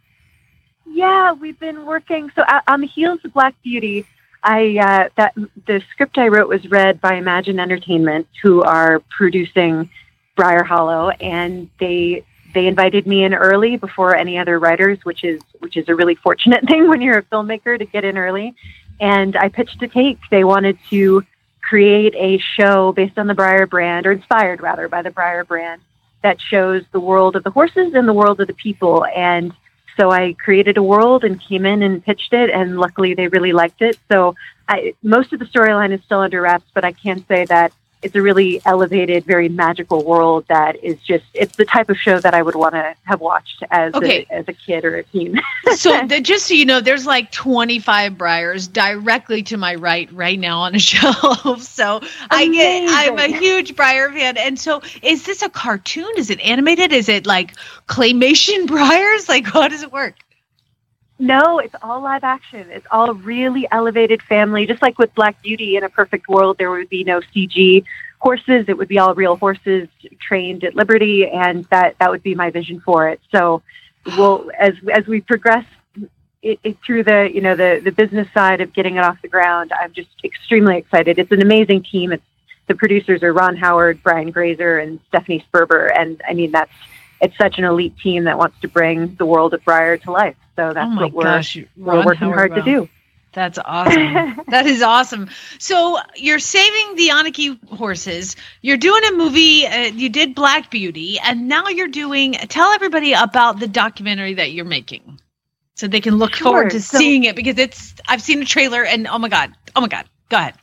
Yeah, 0.86 1.34
we've 1.34 1.60
been 1.60 1.86
working. 1.86 2.32
So 2.34 2.46
on 2.68 2.80
the 2.80 2.88
heels 2.88 3.20
of 3.26 3.34
Black 3.34 3.56
Beauty, 3.62 4.06
I 4.46 4.78
uh, 4.78 5.10
that 5.16 5.34
the 5.66 5.82
script 5.92 6.20
I 6.20 6.28
wrote 6.28 6.48
was 6.48 6.70
read 6.70 7.02
by 7.02 7.16
Imagine 7.16 7.60
Entertainment, 7.60 8.28
who 8.44 8.62
are 8.62 9.02
producing 9.10 9.90
Breyer 10.38 10.64
Hollow, 10.64 11.10
and 11.10 11.68
they 11.80 12.24
they 12.54 12.68
invited 12.68 13.08
me 13.08 13.24
in 13.24 13.34
early 13.34 13.76
before 13.76 14.16
any 14.16 14.38
other 14.38 14.60
writers, 14.60 15.00
which 15.04 15.24
is 15.24 15.42
which 15.60 15.76
is 15.76 15.90
a 15.90 15.96
really 15.96 16.14
fortunate 16.14 16.64
thing 16.68 16.88
when 16.88 17.02
you're 17.02 17.18
a 17.18 17.24
filmmaker 17.24 17.80
to 17.80 17.86
get 17.86 18.06
in 18.06 18.20
early. 18.20 18.54
And 19.00 19.36
I 19.36 19.50
pitched 19.50 19.82
a 19.82 19.88
take. 19.88 20.20
They 20.30 20.44
wanted 20.44 20.78
to 20.92 21.24
create 21.68 22.14
a 22.16 22.38
show 22.38 22.92
based 22.92 23.18
on 23.18 23.26
the 23.26 23.34
Breyer 23.34 23.68
brand, 23.68 24.06
or 24.06 24.12
inspired 24.12 24.62
rather 24.62 24.88
by 24.88 25.02
the 25.02 25.10
Breyer 25.10 25.46
brand, 25.46 25.82
that 26.22 26.40
shows 26.40 26.84
the 26.92 27.00
world 27.00 27.36
of 27.36 27.44
the 27.44 27.50
horses 27.50 27.96
and 27.96 28.08
the 28.08 28.14
world 28.14 28.40
of 28.40 28.46
the 28.46 28.54
people. 28.54 29.08
And 29.08 29.54
so 29.98 30.12
I 30.12 30.34
created 30.34 30.78
a 30.78 30.84
world 30.84 31.24
and 31.24 31.40
came 31.42 31.66
in 31.66 31.82
and 31.82 32.04
pitched 32.04 32.34
it, 32.34 32.50
and 32.50 32.78
luckily 32.78 33.14
they 33.14 33.28
really 33.28 33.54
liked 33.54 33.82
it. 33.82 33.98
So 34.12 34.36
I, 34.68 34.94
most 35.04 35.34
of 35.34 35.40
the 35.40 35.46
storyline 35.46 35.92
is 35.92 36.02
still 36.04 36.20
under 36.20 36.42
wraps, 36.42 36.66
but 36.74 36.84
I 36.84 36.92
can 36.92 37.26
say 37.28 37.46
that 37.46 37.72
it's 38.06 38.16
a 38.16 38.22
really 38.22 38.62
elevated, 38.66 39.26
very 39.26 39.50
magical 39.50 40.06
world 40.06 40.46
that 40.48 40.82
is 40.84 41.02
just 41.02 41.26
it's 41.34 41.56
the 41.56 41.66
type 41.66 41.90
of 41.90 41.98
show 41.98 42.20
that 42.20 42.36
I 42.36 42.44
would 42.44 42.56
want 42.56 42.76
to 42.76 42.96
have 43.06 43.20
watched 43.20 43.64
as 43.72 43.96
Okay. 43.96 44.28
a, 44.30 44.34
as 44.34 44.48
a 44.48 44.54
kid 44.54 44.86
or 44.86 44.98
a 44.98 45.04
teen. 45.04 45.42
so 45.76 46.00
the, 46.08 46.22
just 46.22 46.46
so 46.46 46.54
you 46.54 46.66
know, 46.66 46.82
there's 46.82 47.08
like 47.08 47.32
25 47.32 48.14
Breyers 48.14 48.72
directly 48.72 49.42
to 49.44 49.58
my 49.58 49.74
right 49.76 50.12
right 50.14 50.40
now 50.40 50.60
on 50.60 50.76
a 50.76 50.80
shelf. 50.92 51.64
So 51.64 52.00
I 52.30 52.48
get, 52.48 52.84
I'm 52.90 53.18
a 53.18 53.36
huge 53.36 53.76
Breyer 53.76 54.14
fan. 54.14 54.38
And 54.38 54.60
so, 54.60 54.82
is 55.02 55.26
this 55.26 55.42
a 55.42 55.50
cartoon? 55.50 56.12
Is 56.18 56.30
it 56.30 56.40
animated? 56.42 56.94
Is 56.94 57.10
it 57.10 57.26
like 57.26 57.56
claymation 57.88 58.68
Breyers? 58.68 59.28
Like, 59.28 59.48
how 59.48 59.68
does 59.68 59.82
it 59.82 59.92
work? 59.92 60.16
No, 61.18 61.60
it's 61.60 61.76
all 61.82 62.02
live 62.02 62.24
action. 62.24 62.70
It's 62.70 62.86
all 62.92 63.14
really 63.14 63.68
elevated 63.72 64.22
family. 64.24 64.66
Just 64.66 64.82
like 64.82 65.00
with 65.00 65.14
Black 65.16 65.42
Beauty 65.42 65.78
in 65.78 65.84
a 65.84 65.90
perfect 65.90 66.28
world, 66.28 66.58
there 66.58 66.70
would 66.70 66.90
be 66.90 67.04
no 67.06 67.22
CG 67.22 67.86
horses. 68.20 68.66
It 68.68 68.78
would 68.78 68.90
be 68.90 69.00
all 69.00 69.16
real 69.16 69.38
horses 69.38 69.88
trained 70.20 70.66
at 70.66 70.76
Liberty, 70.76 71.28
and 71.28 71.64
that 71.66 71.96
that 72.00 72.12
would 72.12 72.24
be 72.24 72.36
my 72.36 72.50
vision 72.50 72.82
for 72.82 73.08
it. 73.08 73.22
So, 73.32 73.62
we'll 74.18 74.52
as 74.60 74.74
as 74.94 75.08
we 75.08 75.22
progress 75.22 75.66
it, 76.42 76.60
it, 76.64 76.78
through 76.86 77.04
the 77.04 77.30
you 77.34 77.42
know 77.42 77.56
the 77.56 77.82
the 77.84 77.92
business 77.92 78.28
side 78.34 78.60
of 78.60 78.74
getting 78.74 78.98
it 78.98 79.04
off 79.04 79.22
the 79.22 79.30
ground, 79.30 79.72
I'm 79.72 79.94
just 79.94 80.10
extremely 80.24 80.78
excited. 80.78 81.18
It's 81.18 81.32
an 81.32 81.42
amazing 81.42 81.84
team. 81.84 82.12
It's 82.12 82.24
the 82.68 82.76
producers 82.76 83.24
are 83.24 83.32
Ron 83.32 83.56
Howard, 83.56 84.02
Brian 84.04 84.32
Grazer, 84.32 84.80
and 84.80 85.00
Stephanie 85.08 85.46
Sperber, 85.50 85.90
and 85.98 86.22
I 86.28 86.34
mean 86.34 86.52
that's 86.52 86.74
it's 87.22 87.38
such 87.38 87.58
an 87.58 87.64
elite 87.66 87.98
team 87.98 88.26
that 88.26 88.38
wants 88.38 88.60
to 88.62 88.68
bring 88.68 89.16
the 89.16 89.26
world 89.26 89.54
of 89.54 89.62
Breyer 89.64 90.02
to 90.04 90.12
life. 90.12 90.36
So 90.56 90.74
that's 90.74 90.90
oh 90.92 91.02
what 91.02 91.14
we're 91.14 91.24
gosh, 91.24 91.58
we're 91.78 92.06
working 92.06 92.32
hard 92.32 92.56
to 92.56 92.62
do. 92.62 92.90
That's 93.34 93.60
awesome. 93.64 94.42
that 94.48 94.66
is 94.66 94.82
awesome. 94.82 95.30
So 95.60 96.00
you're 96.16 96.40
saving 96.40 96.96
the 96.96 97.10
Onaqui 97.10 97.60
horses. 97.68 98.38
You're 98.62 98.78
doing 98.78 99.04
a 99.04 99.12
movie. 99.12 99.68
Uh, 99.68 99.88
you 99.88 100.08
did 100.08 100.34
Black 100.36 100.72
Beauty, 100.72 101.20
and 101.20 101.50
now 101.50 101.68
you're 101.68 101.90
doing. 101.90 102.34
Tell 102.34 102.72
everybody 102.72 103.12
about 103.12 103.60
the 103.60 103.68
documentary 103.68 104.36
that 104.36 104.52
you're 104.54 104.64
making, 104.64 105.20
so 105.76 105.88
they 105.88 106.00
can 106.00 106.16
look 106.16 106.34
Sure. 106.36 106.46
forward 106.46 106.70
to 106.72 106.82
So- 106.82 106.98
seeing 106.98 107.26
it 107.26 107.36
because 107.36 107.58
it's. 107.58 107.94
I've 108.08 108.22
seen 108.22 108.42
a 108.42 108.46
trailer, 108.46 108.86
and 108.86 109.06
oh 109.08 109.20
my 109.20 109.28
god, 109.28 109.54
oh 109.76 109.82
my 109.82 109.90
god, 109.90 110.06
go 110.30 110.38
ahead. 110.38 110.56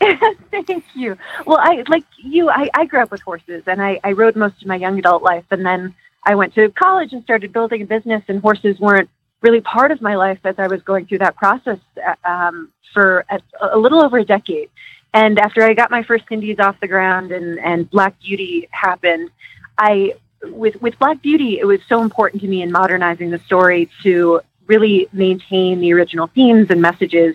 Thank 0.50 0.84
you. 0.94 1.16
Well, 1.46 1.58
I 1.60 1.84
like 1.88 2.04
you. 2.18 2.50
I, 2.50 2.68
I 2.74 2.84
grew 2.84 3.00
up 3.00 3.10
with 3.10 3.20
horses, 3.22 3.64
and 3.66 3.82
I, 3.82 4.00
I 4.04 4.12
rode 4.12 4.36
most 4.36 4.60
of 4.62 4.68
my 4.68 4.76
young 4.76 4.98
adult 4.98 5.22
life, 5.22 5.44
and 5.50 5.64
then 5.64 5.94
I 6.24 6.34
went 6.34 6.54
to 6.54 6.70
college 6.70 7.12
and 7.12 7.22
started 7.24 7.52
building 7.52 7.82
a 7.82 7.86
business, 7.86 8.22
and 8.28 8.40
horses 8.40 8.78
weren't 8.78 9.08
really 9.40 9.60
part 9.60 9.90
of 9.90 10.00
my 10.00 10.16
life 10.16 10.38
as 10.44 10.56
I 10.58 10.66
was 10.66 10.82
going 10.82 11.06
through 11.06 11.18
that 11.18 11.36
process 11.36 11.78
uh, 12.04 12.28
um, 12.28 12.72
for 12.92 13.24
a, 13.30 13.40
a 13.72 13.78
little 13.78 14.02
over 14.02 14.18
a 14.18 14.24
decade. 14.24 14.70
And 15.14 15.38
after 15.38 15.62
I 15.62 15.74
got 15.74 15.90
my 15.90 16.02
first 16.02 16.24
Indies 16.30 16.58
off 16.58 16.78
the 16.80 16.88
ground 16.88 17.32
and, 17.32 17.58
and 17.60 17.88
Black 17.90 18.18
Beauty 18.20 18.68
happened, 18.70 19.30
I 19.78 20.14
with 20.44 20.80
with 20.80 20.98
Black 20.98 21.20
Beauty, 21.22 21.58
it 21.58 21.64
was 21.64 21.80
so 21.88 22.02
important 22.02 22.42
to 22.42 22.48
me 22.48 22.62
in 22.62 22.70
modernizing 22.70 23.30
the 23.30 23.38
story 23.38 23.90
to 24.02 24.40
really 24.66 25.08
maintain 25.12 25.80
the 25.80 25.92
original 25.92 26.26
themes 26.28 26.68
and 26.70 26.80
messages 26.80 27.34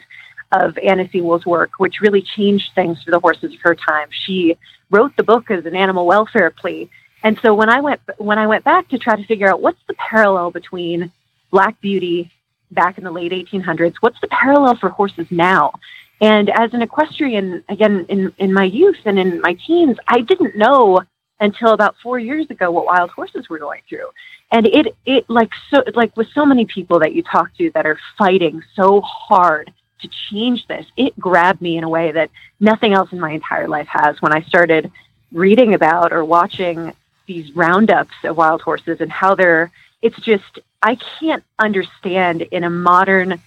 of 0.54 0.78
Anna 0.78 1.10
Sewell's 1.12 1.46
work, 1.46 1.72
which 1.78 2.02
really 2.02 2.22
changed 2.22 2.72
things 2.76 3.02
for 3.04 3.12
the 3.12 3.20
horses 3.20 3.54
of 3.54 3.60
her 3.62 3.76
time. 3.76 4.08
She 4.12 4.58
wrote 4.90 5.16
the 5.18 5.24
book 5.24 5.50
as 5.50 5.66
an 5.66 5.76
animal 5.76 6.06
welfare 6.06 6.52
plea, 6.52 6.90
and 7.24 7.40
so 7.42 7.54
when 7.54 7.70
I 7.70 7.82
went 7.82 8.02
when 8.18 8.38
I 8.38 8.48
went 8.48 8.64
back 8.64 8.90
to 8.90 8.98
try 8.98 9.16
to 9.16 9.26
figure 9.26 9.50
out 9.50 9.62
what's 9.62 9.82
the 9.88 9.96
parallel 9.96 10.52
between 10.52 11.12
Black 11.52 11.80
Beauty 11.82 12.32
back 12.72 12.98
in 12.98 13.04
the 13.04 13.12
late 13.12 13.32
1800s, 13.32 13.96
what's 14.02 14.20
the 14.22 14.28
parallel 14.28 14.76
for 14.76 14.90
horses 14.90 15.28
now? 15.30 15.74
And 16.22 16.50
as 16.50 16.74
an 16.74 16.82
equestrian, 16.82 17.64
again 17.70 18.06
in 18.10 18.34
in 18.38 18.54
my 18.54 18.66
youth 18.66 19.00
and 19.06 19.18
in 19.18 19.42
my 19.42 19.58
teens, 19.66 19.98
I 20.08 20.22
didn't 20.22 20.56
know 20.56 21.02
until 21.40 21.74
about 21.74 21.96
four 22.02 22.20
years 22.20 22.50
ago 22.50 22.72
what 22.72 22.86
wild 22.86 23.10
horses 23.12 23.50
were 23.50 23.60
going 23.60 23.82
through. 23.88 24.10
And 24.52 24.68
it 24.68 24.96
it 25.06 25.30
like 25.30 25.52
so 25.70 25.84
like 25.96 26.16
with 26.16 26.28
so 26.34 26.46
many 26.46 26.66
people 26.66 27.00
that 27.00 27.14
you 27.14 27.24
talk 27.24 27.56
to 27.58 27.72
that 27.74 27.86
are 27.86 28.00
fighting 28.18 28.62
so 28.76 29.02
hard 29.02 29.72
to 30.04 30.10
change 30.30 30.68
this, 30.68 30.86
it 30.96 31.18
grabbed 31.20 31.62
me 31.62 31.78
in 31.78 31.84
a 31.84 31.90
way 31.90 32.12
that 32.12 32.30
nothing 32.60 32.94
else 32.94 33.12
in 33.12 33.20
my 33.20 33.32
entire 33.32 33.68
life 33.68 33.88
has. 33.90 34.22
When 34.22 34.32
I 34.32 34.42
started 34.42 34.92
reading 35.32 35.74
about 35.74 36.14
or 36.14 36.24
watching 36.24 36.94
these 37.26 37.56
roundups 37.56 38.14
of 38.24 38.38
wild 38.38 38.62
horses 38.62 39.02
and 39.02 39.12
how 39.12 39.34
they're 39.36 39.72
it's 40.02 40.18
just 40.18 40.60
I 40.82 40.98
can't 41.20 41.44
understand 41.58 42.42
in 42.42 42.64
a 42.64 42.70
modern 42.70 43.42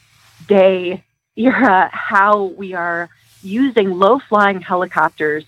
day 0.49 1.05
era 1.37 1.91
how 1.93 2.45
we 2.45 2.73
are 2.73 3.11
using 3.43 3.91
low 3.91 4.19
flying 4.19 4.63
helicopters 4.63 5.45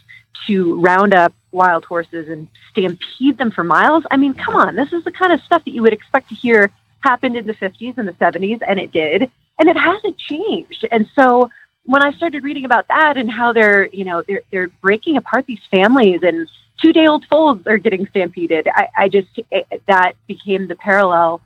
to 0.46 0.78
round 0.80 1.14
up 1.14 1.32
wild 1.50 1.84
horses 1.86 2.28
and 2.28 2.46
stampede 2.70 3.38
them 3.38 3.50
for 3.50 3.64
miles. 3.64 4.04
I 4.10 4.18
mean, 4.18 4.34
come 4.34 4.54
on, 4.54 4.76
this 4.76 4.92
is 4.92 5.02
the 5.04 5.10
kind 5.10 5.32
of 5.32 5.40
stuff 5.40 5.64
that 5.64 5.72
you 5.72 5.82
would 5.82 5.94
expect 5.94 6.28
to 6.28 6.34
hear 6.34 6.70
happened 7.00 7.36
in 7.36 7.46
the 7.46 7.54
50s 7.54 7.96
and 7.96 8.06
the 8.06 8.12
70s, 8.12 8.60
and 8.66 8.78
it 8.78 8.92
did, 8.92 9.30
and 9.58 9.68
it 9.68 9.76
hasn't 9.76 10.16
changed. 10.18 10.86
And 10.90 11.08
so 11.14 11.50
when 11.84 12.02
I 12.02 12.12
started 12.12 12.44
reading 12.44 12.64
about 12.64 12.86
that 12.88 13.16
and 13.16 13.30
how 13.30 13.52
they're, 13.52 13.86
you 13.86 14.04
know, 14.04 14.22
they're 14.26 14.42
they're 14.50 14.68
breaking 14.82 15.16
apart 15.16 15.46
these 15.46 15.60
families 15.70 16.20
and 16.22 16.48
two 16.80 16.92
day 16.92 17.06
old 17.06 17.24
foals 17.30 17.66
are 17.66 17.78
getting 17.78 18.06
stampeded, 18.08 18.68
I, 18.72 18.88
I 18.96 19.08
just 19.08 19.28
it, 19.50 19.82
that 19.86 20.12
became 20.26 20.68
the 20.68 20.76
parallel, 20.76 21.40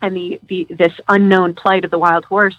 and 0.00 0.16
the, 0.16 0.40
the 0.48 0.66
this 0.70 0.92
unknown 1.08 1.54
plight 1.54 1.84
of 1.84 1.90
the 1.90 1.98
wild 1.98 2.24
horse 2.24 2.56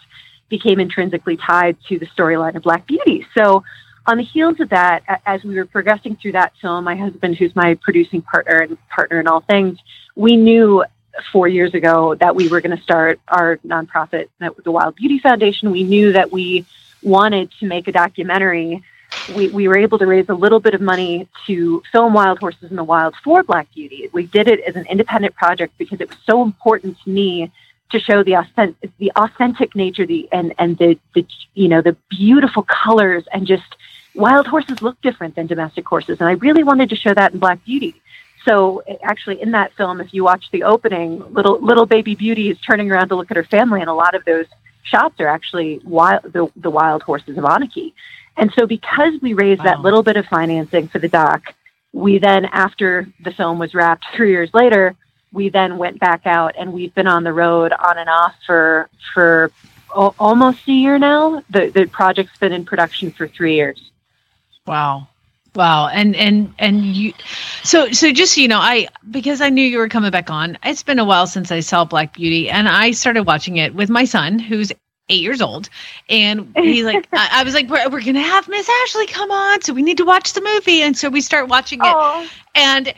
became 0.50 0.80
intrinsically 0.80 1.38
tied 1.38 1.78
to 1.88 1.98
the 1.98 2.06
storyline 2.08 2.56
of 2.56 2.64
Black 2.64 2.86
Beauty. 2.86 3.26
So 3.38 3.64
on 4.06 4.18
the 4.18 4.24
heels 4.24 4.60
of 4.60 4.70
that, 4.70 5.22
as 5.26 5.44
we 5.44 5.56
were 5.56 5.66
progressing 5.66 6.18
through 6.22 6.34
that 6.34 6.54
film, 6.62 6.84
my 6.84 6.96
husband, 6.96 7.38
who's 7.38 7.56
my 7.56 7.76
producing 7.82 8.22
partner 8.22 8.58
and 8.58 8.78
partner 8.90 9.20
in 9.20 9.28
all 9.28 9.42
things, 9.42 9.78
we 10.16 10.36
knew 10.36 10.84
four 11.32 11.48
years 11.48 11.74
ago 11.74 12.16
that 12.16 12.36
we 12.36 12.48
were 12.48 12.62
going 12.62 12.76
to 12.76 12.84
start 12.84 13.20
our 13.28 13.58
nonprofit, 13.58 14.28
the 14.40 14.72
Wild 14.72 14.96
Beauty 14.96 15.20
Foundation. 15.20 15.72
We 15.72 15.84
knew 15.84 16.14
that 16.14 16.32
we 16.32 16.66
wanted 17.02 17.52
to 17.60 17.66
make 17.66 17.88
a 17.88 17.92
documentary. 17.92 18.84
We, 19.28 19.50
we 19.50 19.68
were 19.68 19.78
able 19.78 20.00
to 20.00 20.06
raise 20.06 20.30
a 20.30 20.34
little 20.34 20.60
bit 20.60 20.74
of 20.74 20.82
money 20.82 21.28
to 21.48 21.82
film 21.92 22.14
wild 22.14 22.40
horses 22.40 22.70
in 22.70 22.76
the 22.76 22.84
wild 22.84 23.16
for 23.24 23.44
Black 23.44 23.68
Beauty. 23.74 24.10
We 24.14 24.26
did 24.26 24.48
it 24.48 24.60
as 24.62 24.76
an 24.76 24.86
independent 24.88 25.36
project 25.36 25.78
because 25.78 26.02
it 26.02 26.10
was 26.10 26.18
so 26.26 26.44
important 26.44 26.98
to 27.04 27.10
me 27.10 27.52
to 27.92 28.00
show 28.00 28.24
the 28.24 28.34
authentic, 28.34 28.90
the 28.98 29.12
authentic 29.16 29.76
nature, 29.76 30.06
the 30.06 30.28
and 30.32 30.54
and 30.58 30.78
the, 30.78 30.98
the 31.14 31.26
you 31.54 31.68
know 31.68 31.82
the 31.82 31.96
beautiful 32.10 32.64
colors 32.64 33.24
and 33.34 33.46
just 33.46 33.76
wild 34.14 34.48
horses 34.48 34.82
look 34.82 35.00
different 35.02 35.36
than 35.36 35.48
domestic 35.48 35.86
horses, 35.86 36.20
and 36.20 36.30
I 36.30 36.34
really 36.34 36.64
wanted 36.64 36.90
to 36.90 36.96
show 36.96 37.14
that 37.14 37.34
in 37.34 37.40
Black 37.40 37.64
Beauty. 37.66 38.02
So 38.46 38.84
eh, 38.88 38.98
actually, 39.04 39.42
in 39.42 39.52
that 39.52 39.74
film, 39.74 40.02
if 40.02 40.14
you 40.14 40.24
watch 40.24 40.50
the 40.52 40.64
opening, 40.64 41.20
little 41.34 41.60
little 41.60 41.86
baby 41.86 42.16
Beauty 42.16 42.50
is 42.50 42.60
turning 42.60 42.92
around 42.92 43.10
to 43.10 43.16
look 43.16 43.32
at 43.32 43.38
her 43.38 43.44
family, 43.44 43.82
and 43.82 43.90
a 43.90 43.94
lot 43.94 44.16
of 44.16 44.26
those 44.26 44.46
shots 44.84 45.20
are 45.20 45.28
actually 45.28 45.80
wild 45.84 46.24
the, 46.24 46.52
the 46.56 46.70
wild 46.70 47.04
horses 47.04 47.38
of 47.38 47.44
Onaqui. 47.44 47.94
And 48.38 48.52
so, 48.58 48.66
because 48.66 49.14
we 49.22 49.34
raised 49.34 49.64
that 49.64 49.82
little 49.82 50.04
bit 50.04 50.18
of 50.18 50.26
financing 50.26 50.88
for 50.88 51.00
the 51.00 51.10
doc, 51.10 51.54
we 51.94 52.18
then, 52.18 52.46
after 52.46 53.08
the 53.24 53.32
film 53.32 53.60
was 53.60 53.74
wrapped 53.74 54.06
three 54.16 54.32
years 54.32 54.50
later, 54.54 54.96
we 55.34 55.50
then 55.50 55.78
went 55.78 56.00
back 56.00 56.26
out 56.26 56.56
and 56.58 56.74
we've 56.74 56.94
been 56.94 57.08
on 57.08 57.24
the 57.24 57.34
road 57.34 57.74
on 57.74 57.98
and 57.98 58.10
off 58.10 58.36
for 58.46 58.90
for 59.14 59.52
al- 59.96 60.16
almost 60.20 60.68
a 60.68 60.72
year 60.72 60.98
now. 60.98 61.44
The 61.50 61.70
the 61.70 61.86
project's 61.86 62.38
been 62.38 62.54
in 62.54 62.66
production 62.66 63.12
for 63.12 63.28
three 63.28 63.56
years. 63.56 63.92
Wow. 64.66 65.08
Wow. 65.56 65.88
And 65.88 66.16
and 66.16 66.54
and 66.60 66.86
you 66.86 67.14
so 67.64 67.92
so 67.92 68.12
just 68.12 68.36
so 68.36 68.42
you 68.42 68.48
know, 68.48 68.60
I 68.60 68.88
because 69.10 69.42
I 69.42 69.50
knew 69.50 69.66
you 69.66 69.80
were 69.80 69.90
coming 69.90 70.12
back 70.12 70.30
on, 70.30 70.58
it's 70.64 70.84
been 70.84 71.00
a 71.00 71.06
while 71.06 71.28
since 71.28 71.52
I 71.52 71.60
saw 71.60 71.84
Black 71.84 72.14
Beauty 72.14 72.50
and 72.50 72.70
I 72.70 72.92
started 72.92 73.24
watching 73.24 73.58
it 73.58 73.76
with 73.76 73.90
my 73.90 74.06
son 74.06 74.40
who's 74.40 74.72
eight 75.10 75.22
years 75.22 75.42
old. 75.42 75.70
And 76.10 76.54
he's 76.56 76.86
like 76.86 77.08
I, 77.14 77.42
I 77.42 77.44
was 77.44 77.54
like, 77.54 77.70
We're 77.70 77.90
we're 77.90 78.02
gonna 78.02 78.22
have 78.22 78.48
Miss 78.48 78.70
Ashley 78.84 79.08
come 79.08 79.32
on, 79.32 79.62
so 79.62 79.74
we 79.74 79.82
need 79.82 79.98
to 79.98 80.06
watch 80.06 80.34
the 80.34 80.42
movie. 80.42 80.82
And 80.84 80.98
so 80.98 81.10
we 81.10 81.20
start 81.22 81.50
watching 81.50 81.80
it 81.84 82.30
and 82.56 82.94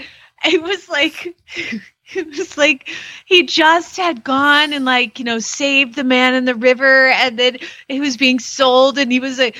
it 0.45 0.61
was 0.61 0.89
like 0.89 1.35
it 2.17 2.27
was 2.27 2.57
like 2.57 2.89
he 3.25 3.43
just 3.43 3.97
had 3.97 4.23
gone 4.23 4.73
and 4.73 4.85
like 4.85 5.19
you 5.19 5.25
know 5.25 5.39
saved 5.39 5.95
the 5.95 6.03
man 6.03 6.33
in 6.33 6.45
the 6.45 6.55
river 6.55 7.07
and 7.07 7.37
then 7.39 7.57
he 7.87 7.99
was 7.99 8.17
being 8.17 8.39
sold 8.39 8.97
and 8.97 9.11
he 9.11 9.19
was 9.19 9.39
like 9.39 9.57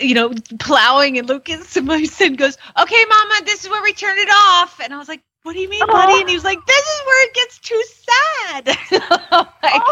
you 0.00 0.14
know 0.14 0.32
plowing 0.58 1.18
and 1.18 1.28
lucas 1.28 1.76
and 1.76 1.86
my 1.94 2.04
son 2.04 2.34
goes 2.34 2.56
okay 2.80 3.04
mama 3.08 3.34
this 3.44 3.64
is 3.64 3.70
where 3.70 3.82
we 3.82 3.92
turn 3.92 4.18
it 4.18 4.28
off. 4.30 4.80
And 4.82 4.92
i 4.94 4.98
was 4.98 5.08
like 5.08 5.22
what 5.42 5.52
do 5.52 5.60
you 5.60 5.68
mean 5.68 5.86
buddy? 5.86 6.20
And 6.20 6.28
he 6.28 6.34
was 6.34 6.44
like 6.44 6.58
oh. 6.58 6.64
this 6.66 6.86
is 6.86 7.00
where 7.06 7.26
it 7.26 7.34
gets 7.34 7.58
too 7.58 7.82
sad. 7.86 9.48
Like 9.64 9.82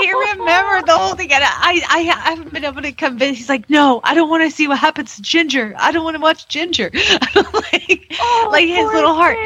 he 0.00 0.12
remembered 0.12 0.86
the 0.86 0.96
whole 0.96 1.14
thing 1.14 1.32
and 1.32 1.44
I, 1.44 1.80
I 1.88 2.00
i 2.00 2.30
haven't 2.30 2.52
been 2.52 2.64
able 2.64 2.82
to 2.82 2.90
convince 2.90 3.36
he's 3.36 3.48
like 3.48 3.68
no 3.68 4.00
i 4.02 4.14
don't 4.14 4.30
want 4.30 4.42
to 4.42 4.50
see 4.50 4.66
what 4.66 4.78
happens 4.78 5.16
to 5.16 5.22
ginger. 5.22 5.74
I 5.78 5.92
don't 5.92 6.04
want 6.04 6.16
to 6.16 6.22
watch 6.22 6.48
ginger. 6.48 6.90
Like 7.34 8.16
oh, 8.20 8.48
like 8.50 8.66
his 8.66 8.86
little 8.86 9.14
heart 9.14 9.36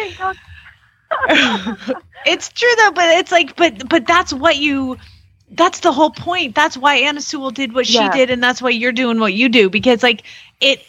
it's 2.27 2.49
true 2.51 2.71
though, 2.79 2.93
but 2.93 3.09
it's 3.19 3.33
like, 3.33 3.57
but 3.57 3.89
but 3.89 4.07
that's 4.07 4.33
what 4.33 4.57
you. 4.57 4.99
That's 5.51 5.81
the 5.81 5.93
whole 5.93 6.11
point. 6.11 6.55
That's 6.55 6.77
why 6.77 6.97
Anna 6.97 7.21
Sewell 7.21 7.51
did 7.51 7.75
what 7.75 7.87
she 7.87 8.09
did, 8.09 8.31
and 8.31 8.43
that's 8.43 8.61
why 8.61 8.71
you're 8.71 8.93
doing 8.93 9.21
what 9.21 9.35
you 9.35 9.49
do 9.49 9.71
because 9.71 10.03
like 10.03 10.23
it 10.61 10.83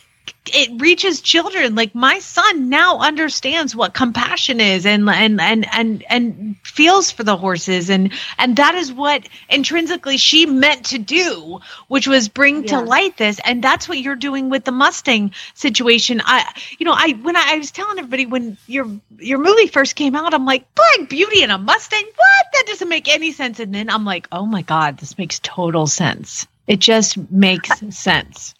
it 0.54 0.80
reaches 0.80 1.22
children. 1.22 1.76
Like 1.76 1.96
my 1.96 2.20
son 2.20 2.70
now 2.70 3.00
understands 3.00 3.76
what 3.76 3.94
compassion 3.94 4.60
is 4.60 4.86
and 4.86 5.10
and 5.10 5.42
and 5.42 5.68
and 5.74 6.04
and 6.10 6.56
feels 6.64 7.12
for 7.12 7.24
the 7.24 7.36
horses. 7.36 7.90
And 7.90 8.12
and 8.38 8.56
that 8.58 8.76
is 8.76 8.94
what 8.94 9.28
intrinsically 9.50 10.18
she 10.18 10.46
meant 10.46 10.86
to 10.88 10.98
do 10.98 11.60
which 11.88 12.08
was 12.08 12.30
bring 12.30 12.64
yeah. 12.64 12.80
to 12.80 12.82
light 12.82 13.18
this. 13.18 13.40
And 13.44 13.64
that's 13.64 13.90
what 13.90 14.00
you're 14.00 14.16
doing 14.16 14.50
with 14.50 14.66
the 14.66 14.72
mustang 14.72 15.32
situation. 15.54 16.22
I 16.24 16.52
you 16.78 16.86
know 16.86 16.96
i 16.96 17.12
when 17.22 17.36
I, 17.36 17.54
I 17.54 17.58
was 17.58 17.72
telling 17.72 17.98
everybody 17.98 18.26
when 18.26 18.58
your 18.68 18.88
your 19.18 19.40
movie 19.40 19.68
first 19.68 19.96
came 19.96 20.16
out 20.16 20.34
i'm 20.34 20.46
like 20.46 20.74
black 20.76 21.10
beauty 21.10 21.44
and 21.44 21.52
a 21.52 21.58
mustang? 21.58 22.04
What? 22.04 22.46
That 22.54 22.64
doesn't 22.68 22.90
make 22.90 23.08
any 23.08 23.32
sense. 23.32 23.60
And 23.60 23.74
then 23.74 23.90
i'm 23.90 24.06
like 24.06 24.28
oh 24.32 24.46
my 24.46 24.62
god 24.62 24.98
this 24.98 25.18
makes 25.18 25.40
total 25.40 25.88
sense. 25.88 26.48
It 26.68 26.80
just 26.80 27.18
makes 27.30 27.70
sense 27.96 28.55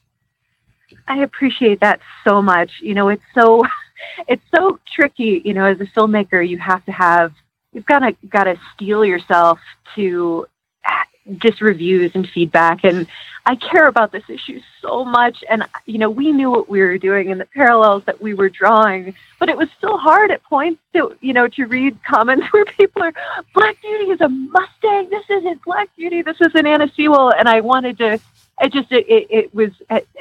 I 1.08 1.20
appreciate 1.20 1.80
that 1.82 2.00
so 2.24 2.42
much. 2.42 2.72
You 2.82 2.94
know, 2.94 3.10
it's 3.10 3.24
so 3.34 3.64
it's 4.28 4.44
so 4.54 4.80
tricky. 4.94 5.42
You 5.44 5.54
know, 5.54 5.66
as 5.66 5.80
a 5.80 5.86
filmmaker, 5.86 6.48
you 6.48 6.58
have 6.58 6.84
to 6.86 6.92
have 6.92 7.34
you've 7.74 7.86
got 7.86 8.00
to 8.00 8.16
got 8.30 8.46
to 8.46 8.58
steel 8.74 9.06
yourself 9.06 9.60
to 9.96 10.48
uh, 10.88 11.04
just 11.38 11.62
reviews 11.62 12.12
and 12.16 12.28
feedback. 12.28 12.84
And 12.84 13.08
I 13.46 13.56
care 13.56 13.88
about 13.88 14.12
this 14.12 14.24
issue 14.28 14.60
so 14.82 15.06
much. 15.06 15.44
And 15.50 15.64
you 15.86 16.00
know, 16.00 16.10
we 16.10 16.32
knew 16.32 16.50
what 16.50 16.68
we 16.68 16.82
were 16.82 16.98
doing 16.98 17.32
and 17.32 17.40
the 17.40 17.46
parallels 17.46 18.04
that 18.06 18.22
we 18.22 18.34
were 18.34 18.50
drawing, 18.50 19.14
but 19.40 19.50
it 19.50 19.58
was 19.58 19.70
still 19.78 19.98
hard 19.98 20.32
at 20.32 20.44
points 20.44 20.82
to 20.94 21.16
you 21.22 21.34
know 21.34 21.48
to 21.50 21.66
read 21.66 21.98
comments 22.04 22.48
where 22.52 22.66
people 22.66 23.04
are 23.04 23.14
Black 23.54 23.80
Beauty 23.82 24.06
is 24.06 24.22
a 24.22 24.30
Mustang. 24.30 25.10
This 25.10 25.26
isn't 25.30 25.64
Black 25.64 25.96
Beauty. 25.96 26.22
This 26.22 26.42
is 26.42 26.56
an 26.56 26.66
Anna 26.66 26.92
Sewell. 26.96 27.32
And 27.32 27.48
I 27.48 27.62
wanted 27.62 27.98
to 28.00 28.20
it 28.62 28.72
just 28.72 28.92
it, 28.92 29.06
it, 29.08 29.28
it 29.30 29.56
was 29.56 29.72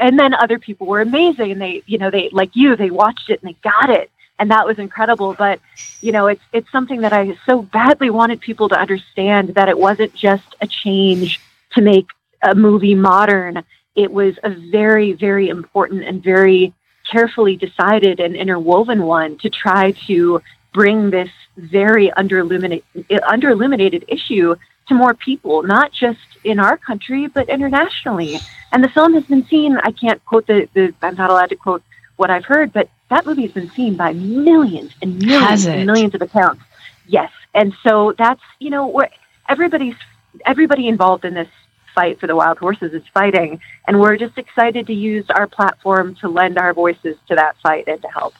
and 0.00 0.18
then 0.18 0.34
other 0.34 0.58
people 0.58 0.86
were 0.86 1.00
amazing 1.00 1.52
and 1.52 1.60
they 1.60 1.82
you 1.86 1.98
know 1.98 2.10
they 2.10 2.28
like 2.30 2.50
you 2.54 2.76
they 2.76 2.90
watched 2.90 3.30
it 3.30 3.40
and 3.42 3.50
they 3.50 3.56
got 3.62 3.90
it. 3.90 4.10
And 4.40 4.50
that 4.50 4.66
was 4.66 4.78
incredible. 4.78 5.34
But 5.34 5.60
you 6.00 6.12
know 6.12 6.26
it's 6.26 6.42
it's 6.52 6.70
something 6.72 7.00
that 7.02 7.12
i 7.12 7.36
so 7.46 7.62
badly 7.62 8.10
wanted 8.10 8.40
people 8.40 8.68
to 8.68 8.78
understand 8.78 9.50
that 9.50 9.68
it 9.68 9.78
wasn't 9.78 10.12
just 10.14 10.56
a 10.60 10.66
change 10.66 11.40
to 11.72 11.80
make 11.80 12.06
a 12.42 12.54
movie 12.54 12.94
modern. 12.94 13.62
It 13.94 14.10
was 14.10 14.34
a 14.42 14.50
very 14.50 15.12
very 15.12 15.48
important 15.48 16.04
and 16.04 16.22
very 16.22 16.74
carefully 17.10 17.56
decided 17.56 18.18
and 18.18 18.34
interwoven 18.34 19.02
one 19.02 19.38
to 19.38 19.50
try 19.50 19.92
to 20.06 20.40
bring 20.72 21.10
this 21.10 21.30
very 21.56 22.10
under 22.12 22.40
illuminated 22.40 24.04
issue 24.08 24.56
to 24.88 24.94
more 24.94 25.14
people, 25.14 25.62
not 25.62 25.92
just 25.92 26.18
in 26.44 26.58
our 26.58 26.76
country, 26.76 27.26
but 27.26 27.48
internationally. 27.48 28.38
And 28.72 28.82
the 28.82 28.88
film 28.88 29.14
has 29.14 29.24
been 29.24 29.46
seen, 29.46 29.78
I 29.82 29.92
can't 29.92 30.24
quote 30.24 30.46
the, 30.46 30.68
the 30.74 30.94
I'm 31.02 31.14
not 31.14 31.30
allowed 31.30 31.50
to 31.50 31.56
quote 31.56 31.82
what 32.16 32.30
I've 32.30 32.44
heard, 32.44 32.72
but 32.72 32.88
that 33.10 33.26
movie 33.26 33.42
has 33.42 33.52
been 33.52 33.70
seen 33.70 33.96
by 33.96 34.12
millions 34.12 34.92
and 35.02 35.18
millions 35.18 35.66
and 35.66 35.86
millions 35.86 36.14
of 36.14 36.22
accounts. 36.22 36.62
Yes. 37.06 37.30
And 37.54 37.74
so 37.82 38.14
that's, 38.16 38.42
you 38.58 38.70
know, 38.70 38.86
where 38.86 39.10
everybody's, 39.48 39.96
everybody 40.44 40.88
involved 40.88 41.24
in 41.24 41.34
this 41.34 41.48
fight 41.94 42.18
for 42.18 42.26
the 42.26 42.34
wild 42.34 42.58
horses 42.58 42.92
is 42.92 43.02
fighting. 43.12 43.60
And 43.86 44.00
we're 44.00 44.16
just 44.16 44.36
excited 44.38 44.86
to 44.88 44.94
use 44.94 45.26
our 45.30 45.46
platform 45.46 46.16
to 46.16 46.28
lend 46.28 46.58
our 46.58 46.74
voices 46.74 47.16
to 47.28 47.36
that 47.36 47.56
fight 47.62 47.84
and 47.86 48.02
to 48.02 48.08
help. 48.08 48.34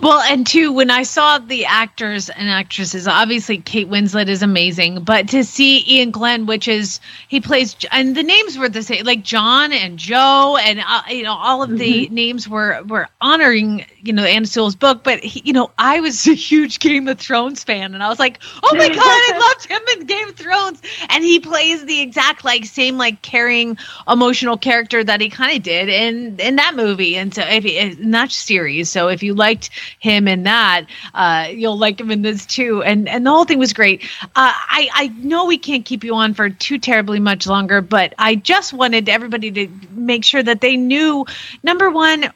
Well, 0.00 0.20
and 0.20 0.46
two, 0.46 0.72
when 0.72 0.90
I 0.90 1.02
saw 1.04 1.38
the 1.38 1.64
actors 1.66 2.28
and 2.28 2.48
actresses, 2.48 3.08
obviously 3.08 3.58
Kate 3.58 3.88
Winslet 3.88 4.28
is 4.28 4.42
amazing, 4.42 5.02
but 5.04 5.28
to 5.28 5.44
see 5.44 5.98
Iain 5.98 6.10
Glen, 6.10 6.46
which 6.46 6.68
is 6.68 7.00
he 7.28 7.40
plays, 7.40 7.76
and 7.90 8.16
the 8.16 8.22
names 8.22 8.58
were 8.58 8.68
the 8.68 8.82
same, 8.82 9.04
like 9.04 9.22
John 9.22 9.72
and 9.72 9.98
Joe, 9.98 10.56
and 10.60 10.80
uh, 10.80 11.02
you 11.08 11.22
know 11.22 11.34
all 11.34 11.62
of 11.62 11.70
the 11.70 12.04
mm-hmm. 12.04 12.14
names 12.14 12.48
were 12.48 12.82
were 12.86 13.08
honoring 13.20 13.86
you 14.02 14.12
know 14.12 14.24
Anna 14.24 14.46
Sewell's 14.46 14.76
book. 14.76 15.02
But 15.02 15.20
he, 15.20 15.42
you 15.44 15.52
know, 15.52 15.70
I 15.78 16.00
was 16.00 16.26
a 16.28 16.34
huge 16.34 16.78
Game 16.78 17.08
of 17.08 17.18
Thrones 17.18 17.64
fan, 17.64 17.94
and 17.94 18.02
I 18.02 18.08
was 18.08 18.18
like, 18.18 18.40
oh 18.62 18.74
my 18.74 18.88
god, 18.88 18.98
I 18.98 19.38
loved 19.54 19.66
him 19.66 19.82
in 19.98 20.06
Game 20.06 20.28
of 20.28 20.36
Thrones, 20.36 20.82
and 21.08 21.24
he 21.24 21.40
plays 21.40 21.84
the 21.84 22.00
exact 22.00 22.44
like 22.44 22.64
same 22.64 22.98
like 22.98 23.22
caring, 23.22 23.78
emotional 24.08 24.56
character 24.56 25.02
that 25.04 25.20
he 25.20 25.28
kind 25.28 25.56
of 25.56 25.62
did 25.62 25.88
in 25.88 26.38
in 26.40 26.56
that 26.56 26.74
movie, 26.74 27.16
and 27.16 27.34
so 27.34 27.42
if 27.42 27.64
in 27.64 28.10
that 28.10 28.32
series. 28.32 28.90
So 28.90 29.08
if 29.08 29.22
you 29.22 29.34
like 29.34 29.51
liked 29.52 29.70
him 29.98 30.28
in 30.28 30.44
that, 30.44 30.86
uh, 31.14 31.48
you'll 31.50 31.78
like 31.78 32.00
him 32.00 32.10
in 32.10 32.22
this 32.22 32.46
too. 32.46 32.82
And 32.82 33.08
and 33.08 33.26
the 33.26 33.30
whole 33.30 33.44
thing 33.44 33.58
was 33.58 33.72
great. 33.72 34.02
Uh, 34.22 34.52
I 34.78 34.88
I 34.92 35.06
know 35.18 35.46
we 35.46 35.58
can't 35.58 35.84
keep 35.84 36.04
you 36.04 36.14
on 36.14 36.34
for 36.34 36.48
too 36.50 36.78
terribly 36.78 37.20
much 37.20 37.46
longer, 37.46 37.80
but 37.80 38.14
I 38.18 38.36
just 38.36 38.72
wanted 38.72 39.08
everybody 39.08 39.50
to 39.50 39.68
make 39.92 40.24
sure 40.24 40.42
that 40.42 40.60
they 40.60 40.76
knew 40.76 41.26
number 41.62 41.90
one, 41.90 42.30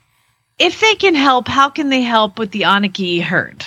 if 0.58 0.80
they 0.80 0.94
can 0.94 1.14
help, 1.14 1.48
how 1.48 1.68
can 1.70 1.88
they 1.88 2.02
help 2.02 2.38
with 2.38 2.50
the 2.50 2.62
Onaqui 2.62 3.22
herd? 3.22 3.64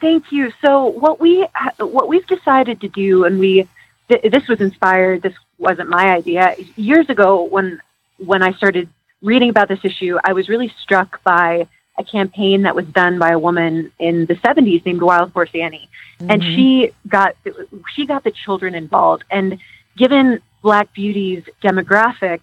Thank 0.00 0.32
you. 0.32 0.52
So 0.64 0.86
what 0.86 1.20
we 1.20 1.46
what 1.78 2.08
we've 2.08 2.26
decided 2.26 2.80
to 2.80 2.88
do, 2.88 3.24
and 3.24 3.38
we 3.38 3.68
th- 4.08 4.32
this 4.32 4.48
was 4.48 4.60
inspired. 4.60 5.22
This 5.22 5.34
wasn't 5.58 5.88
my 5.88 6.10
idea. 6.10 6.56
Years 6.74 7.08
ago, 7.08 7.44
when 7.44 7.80
when 8.18 8.42
I 8.42 8.52
started 8.52 8.88
reading 9.22 9.50
about 9.50 9.68
this 9.68 9.84
issue, 9.84 10.18
I 10.24 10.32
was 10.32 10.48
really 10.48 10.72
struck 10.82 11.22
by 11.22 11.68
a 12.02 12.10
campaign 12.10 12.62
that 12.62 12.74
was 12.74 12.86
done 12.86 13.18
by 13.18 13.30
a 13.30 13.38
woman 13.38 13.90
in 13.98 14.26
the 14.26 14.34
70s 14.34 14.84
named 14.84 15.02
Wild 15.02 15.32
Horse 15.32 15.50
Annie, 15.54 15.88
mm-hmm. 16.18 16.30
and 16.30 16.42
she 16.42 16.92
got 17.08 17.36
she 17.94 18.06
got 18.06 18.24
the 18.24 18.30
children 18.30 18.74
involved. 18.74 19.24
And 19.30 19.58
given 19.96 20.40
Black 20.62 20.92
Beauty's 20.92 21.44
demographic, 21.62 22.40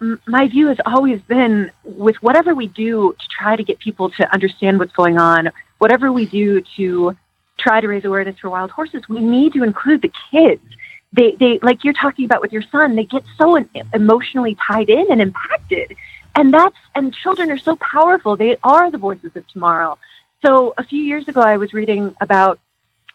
m- 0.00 0.20
my 0.26 0.48
view 0.48 0.68
has 0.68 0.78
always 0.84 1.20
been 1.22 1.70
with 1.84 2.16
whatever 2.22 2.54
we 2.54 2.66
do 2.66 3.14
to 3.18 3.26
try 3.28 3.56
to 3.56 3.62
get 3.62 3.78
people 3.78 4.10
to 4.10 4.32
understand 4.32 4.78
what's 4.78 4.92
going 4.92 5.18
on, 5.18 5.50
whatever 5.78 6.12
we 6.12 6.26
do 6.26 6.62
to 6.76 7.16
try 7.58 7.80
to 7.80 7.88
raise 7.88 8.04
awareness 8.04 8.38
for 8.38 8.50
wild 8.50 8.70
horses, 8.70 9.02
we 9.08 9.20
need 9.20 9.52
to 9.52 9.62
include 9.62 10.02
the 10.02 10.12
kids. 10.30 10.62
They, 11.12 11.32
they, 11.40 11.58
like 11.62 11.84
you're 11.84 11.94
talking 11.94 12.24
about 12.26 12.42
with 12.42 12.52
your 12.52 12.62
son, 12.70 12.94
they 12.94 13.04
get 13.04 13.24
so 13.38 13.56
emotionally 13.94 14.56
tied 14.66 14.90
in 14.90 15.10
and 15.10 15.20
impacted 15.20 15.96
and 16.34 16.52
that's 16.52 16.76
and 16.94 17.14
children 17.14 17.50
are 17.50 17.58
so 17.58 17.76
powerful. 17.76 18.36
They 18.36 18.56
are 18.62 18.90
the 18.90 18.98
voices 18.98 19.34
of 19.34 19.46
tomorrow. 19.48 19.98
So 20.44 20.74
a 20.78 20.84
few 20.84 21.02
years 21.02 21.26
ago 21.28 21.40
i 21.40 21.56
was 21.56 21.72
reading 21.72 22.14
about 22.20 22.60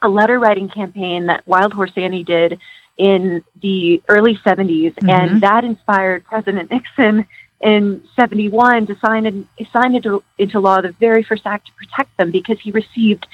a 0.02 0.10
letter 0.10 0.40
writing 0.40 0.68
campaign 0.68 1.28
that 1.28 1.48
wild 1.48 1.74
horse 1.74 1.94
annie 1.96 2.24
did 2.24 2.60
in 2.98 3.44
the 3.62 4.04
early 4.10 4.36
70s 4.36 4.94
mm-hmm. 4.94 5.10
and 5.10 5.42
that 5.42 5.64
inspired 5.64 6.26
president 6.26 6.70
nixon 6.70 7.26
in 7.64 8.04
71 8.16 8.88
to 8.88 8.96
sign, 9.00 9.26
an, 9.26 9.48
sign 9.72 9.96
into, 9.96 10.22
into 10.38 10.60
law 10.60 10.82
the 10.82 10.92
very 10.92 11.24
first 11.24 11.48
act 11.48 11.68
to 11.68 11.74
protect 11.74 12.16
them 12.18 12.30
because 12.30 12.60
he 12.60 12.72
received 12.72 13.26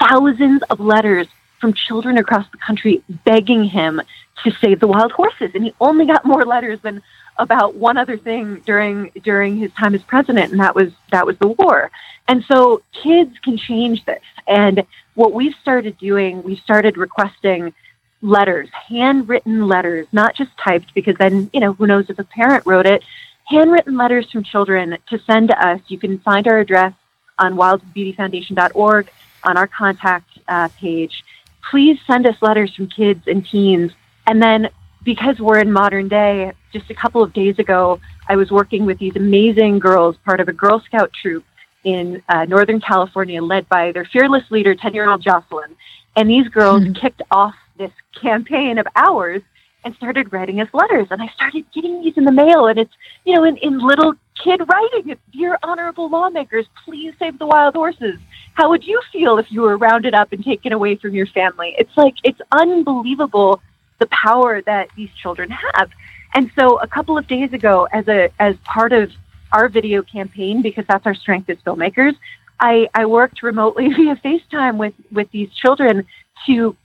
thousands 0.00 0.62
of 0.70 0.80
letters 0.80 1.28
from 1.60 1.74
children 1.74 2.16
across 2.16 2.50
the 2.50 2.56
country 2.56 3.02
begging 3.24 3.64
him 3.64 4.00
to 4.42 4.50
save 4.50 4.80
the 4.80 4.86
wild 4.86 5.12
horses. 5.12 5.50
And 5.54 5.64
he 5.64 5.74
only 5.80 6.06
got 6.06 6.24
more 6.24 6.44
letters 6.44 6.80
than 6.80 7.02
about 7.38 7.74
one 7.74 7.96
other 7.96 8.16
thing 8.16 8.62
during 8.64 9.10
during 9.22 9.56
his 9.56 9.72
time 9.72 9.94
as 9.94 10.02
president, 10.02 10.52
and 10.52 10.60
that 10.60 10.74
was 10.74 10.92
that 11.10 11.26
was 11.26 11.36
the 11.38 11.48
war. 11.48 11.90
And 12.28 12.44
so 12.44 12.82
kids 12.92 13.38
can 13.42 13.56
change 13.56 14.04
this. 14.04 14.22
And 14.46 14.84
what 15.14 15.32
we've 15.32 15.54
started 15.60 15.98
doing, 15.98 16.42
we've 16.42 16.58
started 16.58 16.96
requesting 16.96 17.74
letters, 18.22 18.68
handwritten 18.88 19.68
letters, 19.68 20.06
not 20.12 20.34
just 20.34 20.50
typed, 20.56 20.94
because 20.94 21.16
then 21.18 21.50
you 21.52 21.60
know 21.60 21.72
who 21.72 21.86
knows 21.86 22.08
if 22.08 22.18
a 22.18 22.24
parent 22.24 22.64
wrote 22.66 22.86
it. 22.86 23.02
Handwritten 23.46 23.96
letters 23.96 24.30
from 24.30 24.42
children 24.42 24.96
to 25.10 25.18
send 25.20 25.48
to 25.48 25.66
us. 25.66 25.80
You 25.88 25.98
can 25.98 26.18
find 26.20 26.46
our 26.48 26.58
address 26.58 26.94
on 27.38 27.56
wildbeautyfoundation.org 27.56 29.10
on 29.42 29.56
our 29.58 29.66
contact 29.66 30.38
uh, 30.48 30.68
page. 30.78 31.24
Please 31.70 31.98
send 32.06 32.26
us 32.26 32.36
letters 32.40 32.74
from 32.74 32.86
kids 32.88 33.26
and 33.26 33.44
teens, 33.44 33.92
and 34.26 34.42
then 34.42 34.70
because 35.04 35.38
we're 35.38 35.58
in 35.58 35.70
modern 35.70 36.08
day, 36.08 36.52
just 36.72 36.90
a 36.90 36.94
couple 36.94 37.22
of 37.22 37.32
days 37.32 37.58
ago, 37.58 38.00
I 38.28 38.36
was 38.36 38.50
working 38.50 38.86
with 38.86 38.98
these 38.98 39.16
amazing 39.16 39.78
girls, 39.78 40.16
part 40.24 40.40
of 40.40 40.48
a 40.48 40.52
Girl 40.52 40.80
Scout 40.80 41.12
troop 41.20 41.44
in 41.84 42.22
uh, 42.28 42.46
Northern 42.46 42.80
California, 42.80 43.42
led 43.42 43.68
by 43.68 43.92
their 43.92 44.06
fearless 44.06 44.44
leader, 44.50 44.74
10 44.74 44.94
year 44.94 45.08
old 45.08 45.22
Jocelyn. 45.22 45.76
And 46.16 46.28
these 46.28 46.48
girls 46.48 46.82
mm-hmm. 46.82 46.94
kicked 46.94 47.22
off 47.30 47.54
this 47.76 47.90
campaign 48.20 48.78
of 48.78 48.86
ours 48.96 49.42
and 49.84 49.94
started 49.96 50.32
writing 50.32 50.60
us 50.60 50.68
letters. 50.72 51.08
And 51.10 51.20
I 51.20 51.28
started 51.28 51.66
getting 51.74 52.02
these 52.02 52.16
in 52.16 52.24
the 52.24 52.32
mail, 52.32 52.66
and 52.66 52.78
it's, 52.78 52.92
you 53.24 53.34
know, 53.34 53.44
in, 53.44 53.58
in 53.58 53.78
little 53.78 54.14
kid 54.42 54.60
writing. 54.66 55.10
It's, 55.10 55.20
Dear 55.32 55.58
honorable 55.62 56.08
lawmakers, 56.08 56.66
please 56.84 57.12
save 57.18 57.38
the 57.38 57.46
wild 57.46 57.74
horses. 57.74 58.18
How 58.54 58.70
would 58.70 58.84
you 58.84 59.02
feel 59.12 59.38
if 59.38 59.50
you 59.50 59.62
were 59.62 59.76
rounded 59.76 60.14
up 60.14 60.32
and 60.32 60.42
taken 60.42 60.72
away 60.72 60.96
from 60.96 61.12
your 61.12 61.26
family? 61.26 61.74
It's 61.76 61.94
like, 61.96 62.14
it's 62.22 62.40
unbelievable 62.52 63.60
the 64.04 64.08
power 64.08 64.60
that 64.62 64.88
these 64.96 65.10
children 65.22 65.48
have. 65.50 65.90
And 66.34 66.50
so 66.58 66.78
a 66.80 66.86
couple 66.86 67.16
of 67.16 67.26
days 67.26 67.52
ago, 67.52 67.88
as 67.92 68.06
a 68.08 68.30
as 68.38 68.56
part 68.64 68.92
of 68.92 69.10
our 69.52 69.68
video 69.68 70.02
campaign, 70.02 70.62
because 70.62 70.84
that's 70.88 71.06
our 71.06 71.14
strength 71.14 71.48
as 71.48 71.58
filmmakers, 71.66 72.14
I, 72.60 72.88
I 72.94 73.06
worked 73.06 73.42
remotely 73.42 73.88
via 73.96 74.16
FaceTime 74.16 74.76
with, 74.76 74.94
with 75.12 75.30
these 75.30 75.50
children 75.62 76.04
to 76.46 76.76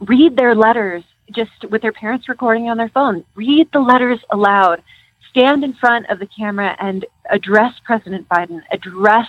read 0.00 0.36
their 0.36 0.54
letters 0.54 1.04
just 1.32 1.64
with 1.70 1.82
their 1.82 1.92
parents 1.92 2.28
recording 2.28 2.68
on 2.68 2.76
their 2.76 2.88
phone. 2.88 3.24
Read 3.34 3.68
the 3.72 3.80
letters 3.80 4.18
aloud. 4.30 4.82
stand 5.30 5.62
in 5.62 5.74
front 5.74 6.06
of 6.10 6.18
the 6.18 6.26
camera 6.26 6.76
and 6.80 7.06
address 7.30 7.74
President 7.84 8.28
Biden, 8.28 8.62
address 8.72 9.28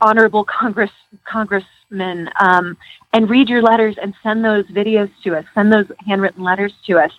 honorable 0.00 0.44
Congress 0.44 0.90
congressmen, 1.24 2.30
um, 2.40 2.76
and 3.12 3.28
read 3.30 3.48
your 3.48 3.62
letters 3.62 3.96
and 4.00 4.14
send 4.22 4.44
those 4.44 4.64
videos 4.66 5.10
to 5.22 5.36
us, 5.36 5.44
send 5.54 5.72
those 5.72 5.86
handwritten 6.06 6.42
letters 6.42 6.72
to 6.86 6.98
us. 6.98 7.12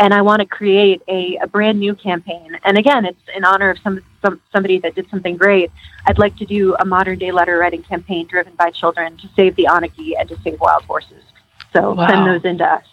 And 0.00 0.12
I 0.12 0.22
want 0.22 0.40
to 0.40 0.46
create 0.46 1.00
a, 1.06 1.36
a 1.42 1.46
brand 1.46 1.78
new 1.78 1.94
campaign. 1.94 2.58
And 2.64 2.76
again, 2.76 3.04
it's 3.04 3.20
in 3.36 3.44
honor 3.44 3.70
of 3.70 3.78
some, 3.84 4.00
some 4.20 4.40
somebody 4.52 4.78
that 4.80 4.94
did 4.94 5.08
something 5.10 5.36
great. 5.36 5.70
I'd 6.06 6.18
like 6.18 6.36
to 6.38 6.46
do 6.46 6.74
a 6.80 6.84
modern 6.84 7.18
day 7.18 7.30
letter 7.30 7.58
writing 7.58 7.82
campaign 7.82 8.26
driven 8.26 8.54
by 8.54 8.70
children 8.70 9.16
to 9.18 9.28
save 9.36 9.54
the 9.54 9.68
Onaqui 9.70 10.14
and 10.18 10.28
to 10.28 10.36
save 10.42 10.58
wild 10.60 10.82
horses. 10.84 11.22
So 11.72 11.92
Wow. 11.92 12.08
send 12.08 12.26
those 12.26 12.44
into 12.44 12.64
us. 12.64 12.84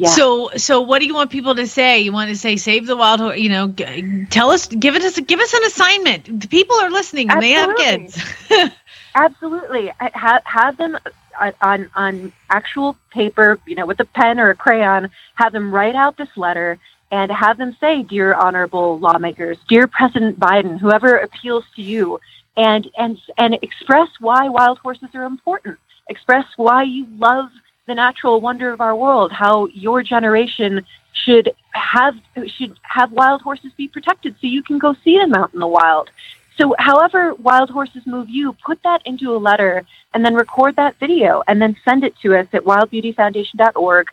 Yeah. 0.00 0.08
So, 0.08 0.50
so 0.56 0.80
what 0.80 1.00
do 1.00 1.06
you 1.06 1.14
want 1.14 1.30
people 1.30 1.54
to 1.56 1.66
say? 1.66 2.00
You 2.00 2.12
want 2.12 2.30
to 2.30 2.36
say 2.36 2.56
save 2.56 2.86
the 2.86 2.96
wild 2.96 3.20
horse? 3.20 3.38
You 3.38 3.50
know, 3.50 3.68
g- 3.68 4.26
tell 4.30 4.50
us, 4.50 4.66
give 4.66 4.96
it 4.96 5.02
us, 5.02 5.20
give 5.20 5.40
us 5.40 5.52
an 5.52 5.64
assignment. 5.64 6.40
The 6.40 6.48
people 6.48 6.76
are 6.76 6.90
listening 6.90 7.30
and 7.30 7.42
they 7.42 7.50
have 7.50 7.74
kids. 7.76 8.18
Absolutely. 9.14 9.90
I- 10.00 10.10
Have, 10.14 10.42
have 10.44 10.76
them 10.78 10.98
on, 11.38 11.52
on, 11.60 11.90
on 11.94 12.32
actual 12.48 12.96
paper, 13.10 13.58
you 13.66 13.74
know, 13.74 13.84
with 13.84 14.00
a 14.00 14.04
pen 14.06 14.40
or 14.40 14.50
a 14.50 14.54
crayon, 14.54 15.10
have 15.34 15.52
them 15.52 15.70
write 15.72 15.94
out 15.96 16.16
this 16.16 16.34
letter 16.36 16.78
and 17.10 17.30
have 17.30 17.58
them 17.58 17.76
say, 17.80 18.02
Dear 18.02 18.32
honorable 18.34 18.98
lawmakers, 18.98 19.58
dear 19.68 19.86
President 19.86 20.40
Biden, 20.40 20.78
whoever 20.78 21.16
appeals 21.16 21.64
to 21.76 21.82
you, 21.82 22.20
and, 22.56 22.88
and, 22.96 23.18
and 23.36 23.54
express 23.62 24.08
why 24.18 24.48
wild 24.48 24.78
horses 24.78 25.10
are 25.14 25.24
important. 25.24 25.78
Express 26.08 26.46
why 26.56 26.84
you 26.84 27.06
love 27.18 27.50
the 27.90 27.94
natural 27.96 28.40
wonder 28.40 28.72
of 28.72 28.80
our 28.80 28.94
world, 28.94 29.32
how 29.32 29.66
your 29.66 30.00
generation 30.02 30.86
should 31.24 31.52
have 31.72 32.14
should 32.56 32.78
have 32.82 33.10
wild 33.10 33.42
horses 33.42 33.72
be 33.76 33.88
protected 33.88 34.36
so 34.40 34.46
you 34.46 34.62
can 34.62 34.78
go 34.78 34.94
see 35.04 35.18
them 35.18 35.34
out 35.34 35.52
in 35.52 35.58
the 35.58 35.66
wild. 35.66 36.08
So, 36.56 36.74
however 36.78 37.34
wild 37.34 37.68
horses 37.68 38.02
move 38.06 38.28
you, 38.28 38.54
put 38.64 38.80
that 38.84 39.02
into 39.04 39.34
a 39.34 39.38
letter 39.38 39.84
and 40.14 40.24
then 40.24 40.34
record 40.34 40.76
that 40.76 40.94
video 41.00 41.42
and 41.48 41.60
then 41.60 41.76
send 41.84 42.04
it 42.04 42.14
to 42.22 42.36
us 42.38 42.46
at 42.52 42.62
wildbeautyfoundation.org, 42.62 44.06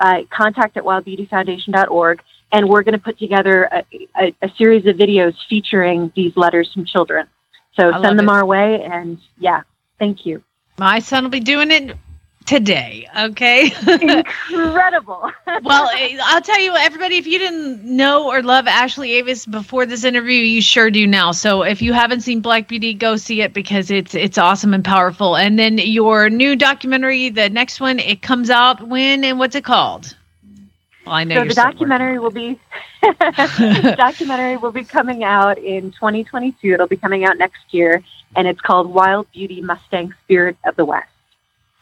uh, 0.00 0.22
contact 0.30 0.76
at 0.76 0.84
wildbeautyfoundation.org, 0.84 2.22
and 2.52 2.68
we're 2.68 2.84
going 2.84 2.98
to 3.00 3.04
put 3.08 3.18
together 3.18 3.64
a, 3.64 3.84
a, 4.16 4.34
a 4.42 4.48
series 4.56 4.86
of 4.86 4.94
videos 4.94 5.34
featuring 5.48 6.12
these 6.14 6.36
letters 6.36 6.72
from 6.72 6.84
children. 6.84 7.26
So, 7.76 7.90
I 7.90 8.00
send 8.00 8.16
them 8.16 8.28
it. 8.28 8.32
our 8.32 8.46
way, 8.46 8.84
and 8.84 9.18
yeah, 9.40 9.62
thank 9.98 10.24
you. 10.24 10.44
My 10.78 11.00
son 11.00 11.24
will 11.24 11.30
be 11.30 11.40
doing 11.40 11.72
it 11.72 11.96
today. 12.46 13.08
Okay. 13.18 13.72
Incredible. 14.50 15.30
well, 15.62 15.88
eh, 15.90 16.18
I'll 16.22 16.40
tell 16.40 16.60
you, 16.60 16.74
everybody, 16.76 17.16
if 17.16 17.26
you 17.26 17.38
didn't 17.38 17.84
know 17.84 18.30
or 18.30 18.42
love 18.42 18.66
Ashley 18.66 19.12
Avis 19.14 19.46
before 19.46 19.86
this 19.86 20.04
interview, 20.04 20.38
you 20.38 20.60
sure 20.60 20.90
do 20.90 21.06
now. 21.06 21.32
So 21.32 21.62
if 21.62 21.80
you 21.82 21.92
haven't 21.92 22.20
seen 22.20 22.40
Black 22.40 22.68
Beauty, 22.68 22.94
go 22.94 23.16
see 23.16 23.42
it 23.42 23.52
because 23.54 23.90
it's 23.90 24.14
it's 24.14 24.38
awesome 24.38 24.74
and 24.74 24.84
powerful. 24.84 25.36
And 25.36 25.58
then 25.58 25.78
your 25.78 26.28
new 26.28 26.56
documentary, 26.56 27.30
the 27.30 27.48
next 27.50 27.80
one, 27.80 27.98
it 27.98 28.22
comes 28.22 28.50
out 28.50 28.86
when 28.86 29.24
and 29.24 29.38
what's 29.38 29.54
it 29.54 29.64
called? 29.64 30.16
Well, 31.06 31.14
I 31.14 31.24
know 31.24 31.42
so 31.42 31.48
the 31.48 31.54
documentary 31.54 32.18
will 32.18 32.30
be 32.30 32.58
the 33.02 33.94
documentary 33.98 34.56
will 34.56 34.72
be 34.72 34.84
coming 34.84 35.22
out 35.22 35.58
in 35.58 35.92
2022. 35.92 36.72
It'll 36.72 36.86
be 36.86 36.96
coming 36.96 37.24
out 37.24 37.36
next 37.36 37.62
year, 37.72 38.02
and 38.36 38.48
it's 38.48 38.60
called 38.60 38.92
Wild 38.92 39.30
Beauty 39.32 39.60
Mustang 39.60 40.14
Spirit 40.24 40.56
of 40.64 40.76
the 40.76 40.84
West. 40.84 41.08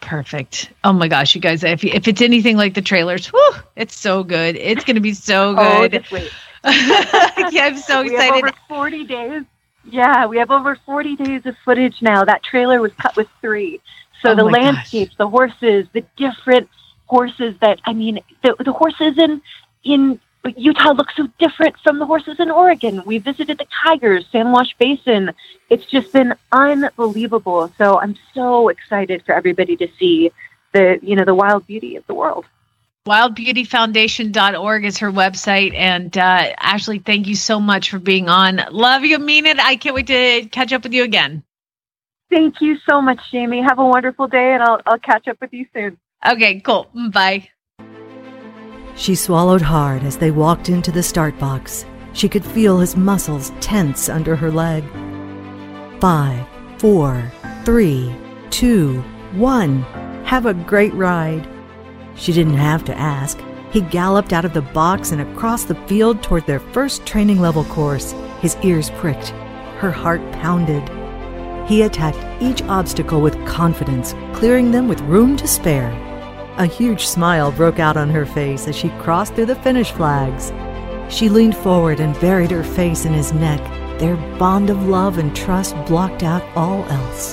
Perfect. 0.03 0.71
Oh 0.85 0.93
my 0.93 1.09
gosh, 1.09 1.35
you 1.35 1.41
guys! 1.41 1.65
If 1.65 1.85
if 1.85 2.09
it's 2.09 2.23
anything 2.23 2.57
like 2.57 2.75
the 2.75 2.83
trailers, 2.83 3.29
whew, 3.29 3.55
it's 3.77 3.99
so 3.99 4.25
good. 4.25 4.57
It's 4.57 4.85
going 4.85 4.97
to 4.97 5.01
be 5.01 5.15
so 5.15 5.55
Oh, 5.57 5.89
good. 5.89 6.05
wait. 6.11 6.33
yeah, 6.65 7.65
I'm 7.65 7.77
so 7.79 8.01
excited. 8.03 8.09
we 8.11 8.15
have 8.17 8.29
over 8.31 8.53
40 8.69 9.05
days. 9.05 9.43
Yeah, 9.85 10.27
we 10.27 10.39
have 10.39 10.51
over 10.51 10.77
40 10.87 11.17
days 11.17 11.47
of 11.47 11.57
footage 11.65 12.03
now. 12.03 12.25
That 12.25 12.43
trailer 12.43 12.81
was 12.81 12.93
cut 13.01 13.17
with 13.17 13.29
three. 13.41 13.81
So 14.23 14.35
Oh 14.35 14.35
the 14.35 14.45
my 14.45 14.55
gosh. 14.55 14.55
landscapes, 14.55 15.17
the 15.17 15.29
horses, 15.29 15.87
the 15.93 16.05
different 16.17 16.69
horses 17.07 17.55
that 17.61 17.81
I 17.85 17.93
mean, 17.93 18.21
the 18.43 18.55
the 18.65 18.73
horses 18.73 19.19
in 19.19 19.43
in 19.85 20.21
Utah 20.57 20.91
looks 20.93 21.15
so 21.17 21.29
different 21.39 21.77
from 21.85 21.99
the 21.99 22.07
horses 22.07 22.37
in 22.41 22.51
Oregon. 22.51 23.03
We 23.07 23.19
visited 23.19 23.59
the 23.59 23.67
Tigers, 23.85 24.25
Sand 24.33 24.53
Wash 24.53 24.75
Basin. 24.79 25.31
It's 25.71 25.87
just 25.87 26.13
been 26.13 26.35
unbelievable. 26.51 27.73
So 27.79 28.01
I'm 28.01 28.17
so 28.35 28.69
excited 28.69 29.23
for 29.25 29.35
everybody 29.35 29.77
to 29.77 29.89
see 29.99 30.33
the 30.73 30.99
you 31.03 31.15
know 31.17 31.25
the 31.25 31.35
wild 31.35 31.67
beauty 31.67 31.97
of 31.97 32.07
the 32.07 32.15
world. 32.15 32.47
wildbeautyfoundation.org 33.07 34.85
is 34.85 34.99
her 34.99 35.11
website 35.13 35.75
and 35.75 36.17
uh, 36.17 36.53
ashley 36.59 36.99
thank 36.99 37.27
you 37.27 37.35
so 37.35 37.61
much 37.61 37.91
for 37.91 37.99
being 37.99 38.29
on 38.29 38.61
love 38.71 39.05
you 39.05 39.19
mean 39.19 39.45
it 39.45 39.59
i 39.61 39.77
can't 39.77 39.95
wait 39.95 40.07
to 40.07 40.47
catch 40.51 40.73
up 40.73 40.83
with 40.83 40.93
you 40.93 41.03
again 41.05 41.43
Thank 42.31 42.63
you 42.63 42.79
so 42.89 43.03
much, 43.03 43.21
Jamie. 43.31 43.61
Have 43.61 43.79
a 43.79 43.85
wonderful 43.85 44.27
day, 44.27 44.55
and 44.55 44.63
I'll 44.63 44.81
I'll 44.87 44.99
catch 44.99 45.29
up 45.29 45.39
with 45.43 45.53
you 45.53 45.67
soon. 45.75 45.99
okay 46.27 46.61
cool 46.61 46.89
bye 47.13 47.49
She 49.03 49.17
swallowed 49.17 49.63
hard 49.63 50.05
as 50.05 50.17
they 50.17 50.31
walked 50.31 50.69
into 50.69 50.93
the 50.93 51.03
start 51.03 51.37
box. 51.41 51.85
She 52.13 52.29
could 52.29 52.45
feel 52.45 52.79
his 52.79 52.97
muscles 52.97 53.51
tense 53.61 54.09
under 54.09 54.37
her 54.37 54.49
leg. 54.49 54.85
Five, 56.01 56.47
four, 56.79 57.33
three, 57.65 58.15
two, 58.51 59.01
one. 59.33 59.83
Have 60.23 60.47
a 60.47 60.55
great 60.55 60.95
ride. 60.95 61.49
She 62.15 62.33
didn't 62.33 62.59
have 62.59 62.85
to 62.85 62.97
ask. 62.97 63.41
He 63.73 63.81
galloped 63.81 64.33
out 64.33 64.45
of 64.45 64.55
the 64.55 64.63
box 64.63 65.11
and 65.11 65.21
across 65.21 65.65
the 65.65 65.83
field 65.89 66.23
toward 66.23 66.47
their 66.47 66.61
first 66.61 67.05
training 67.05 67.41
level 67.41 67.65
course. 67.65 68.13
His 68.41 68.57
ears 68.63 68.91
pricked. 68.91 69.31
Her 69.81 69.91
heart 69.91 70.21
pounded. 70.31 70.89
He 71.69 71.83
attacked 71.83 72.25
each 72.41 72.63
obstacle 72.69 73.21
with 73.21 73.47
confidence, 73.47 74.15
clearing 74.33 74.71
them 74.71 74.87
with 74.87 75.01
room 75.01 75.37
to 75.39 75.49
spare. 75.49 75.91
A 76.59 76.67
huge 76.67 77.07
smile 77.07 77.51
broke 77.51 77.79
out 77.79 77.97
on 77.97 78.11
her 78.11 78.27
face 78.27 78.69
as 78.69 78.77
she 78.77 78.91
crossed 79.01 79.35
through 79.35 79.47
the 79.47 79.57
finish 79.57 79.91
flags. 79.91 80.53
She 81.09 81.31
leaned 81.31 81.57
forward 81.57 81.99
and 81.99 82.19
buried 82.21 82.51
her 82.51 82.63
face 82.63 83.07
in 83.07 83.15
his 83.15 83.33
neck. 83.33 83.61
Their 83.99 84.17
bond 84.39 84.69
of 84.69 84.87
love 84.87 85.17
and 85.17 85.35
trust 85.35 85.75
blocked 85.87 86.23
out 86.23 86.43
all 86.55 86.85
else. 86.91 87.33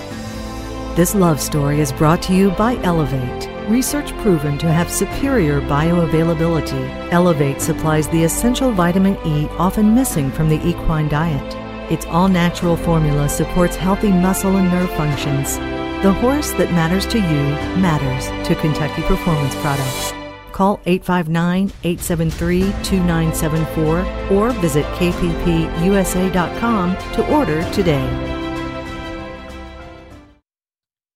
This 0.96 1.16
love 1.16 1.42
story 1.42 1.82
is 1.82 1.92
brought 1.92 2.22
to 2.24 2.34
you 2.34 2.52
by 2.52 2.78
Elevate. 2.78 3.50
Research 3.70 4.16
proven 4.20 4.58
to 4.58 4.72
have 4.72 4.90
superior 4.90 5.60
bioavailability. 5.62 7.12
Elevate 7.12 7.62
supplies 7.62 8.08
the 8.08 8.24
essential 8.24 8.72
vitamin 8.72 9.18
E 9.26 9.50
often 9.58 9.94
missing 9.94 10.32
from 10.32 10.48
the 10.48 10.66
equine 10.66 11.10
diet. 11.10 11.56
Its 11.92 12.06
all 12.06 12.30
natural 12.30 12.78
formula 12.78 13.28
supports 13.28 13.76
healthy 13.76 14.12
muscle 14.14 14.56
and 14.56 14.72
nerve 14.72 14.90
functions. 14.92 15.58
The 16.02 16.14
horse 16.14 16.54
that 16.54 16.72
matters 16.72 17.06
to 17.08 17.18
you 17.18 17.44
matters 17.82 18.28
to 18.48 18.56
Kentucky 18.56 19.02
Performance 19.02 19.54
Products. 19.56 20.14
Call 20.54 20.80
859 20.86 21.74
873 21.84 22.62
2974 22.62 24.06
or 24.32 24.52
visit 24.62 24.86
kppusa.com 24.96 26.96
to 26.96 27.34
order 27.34 27.70
today. 27.72 28.08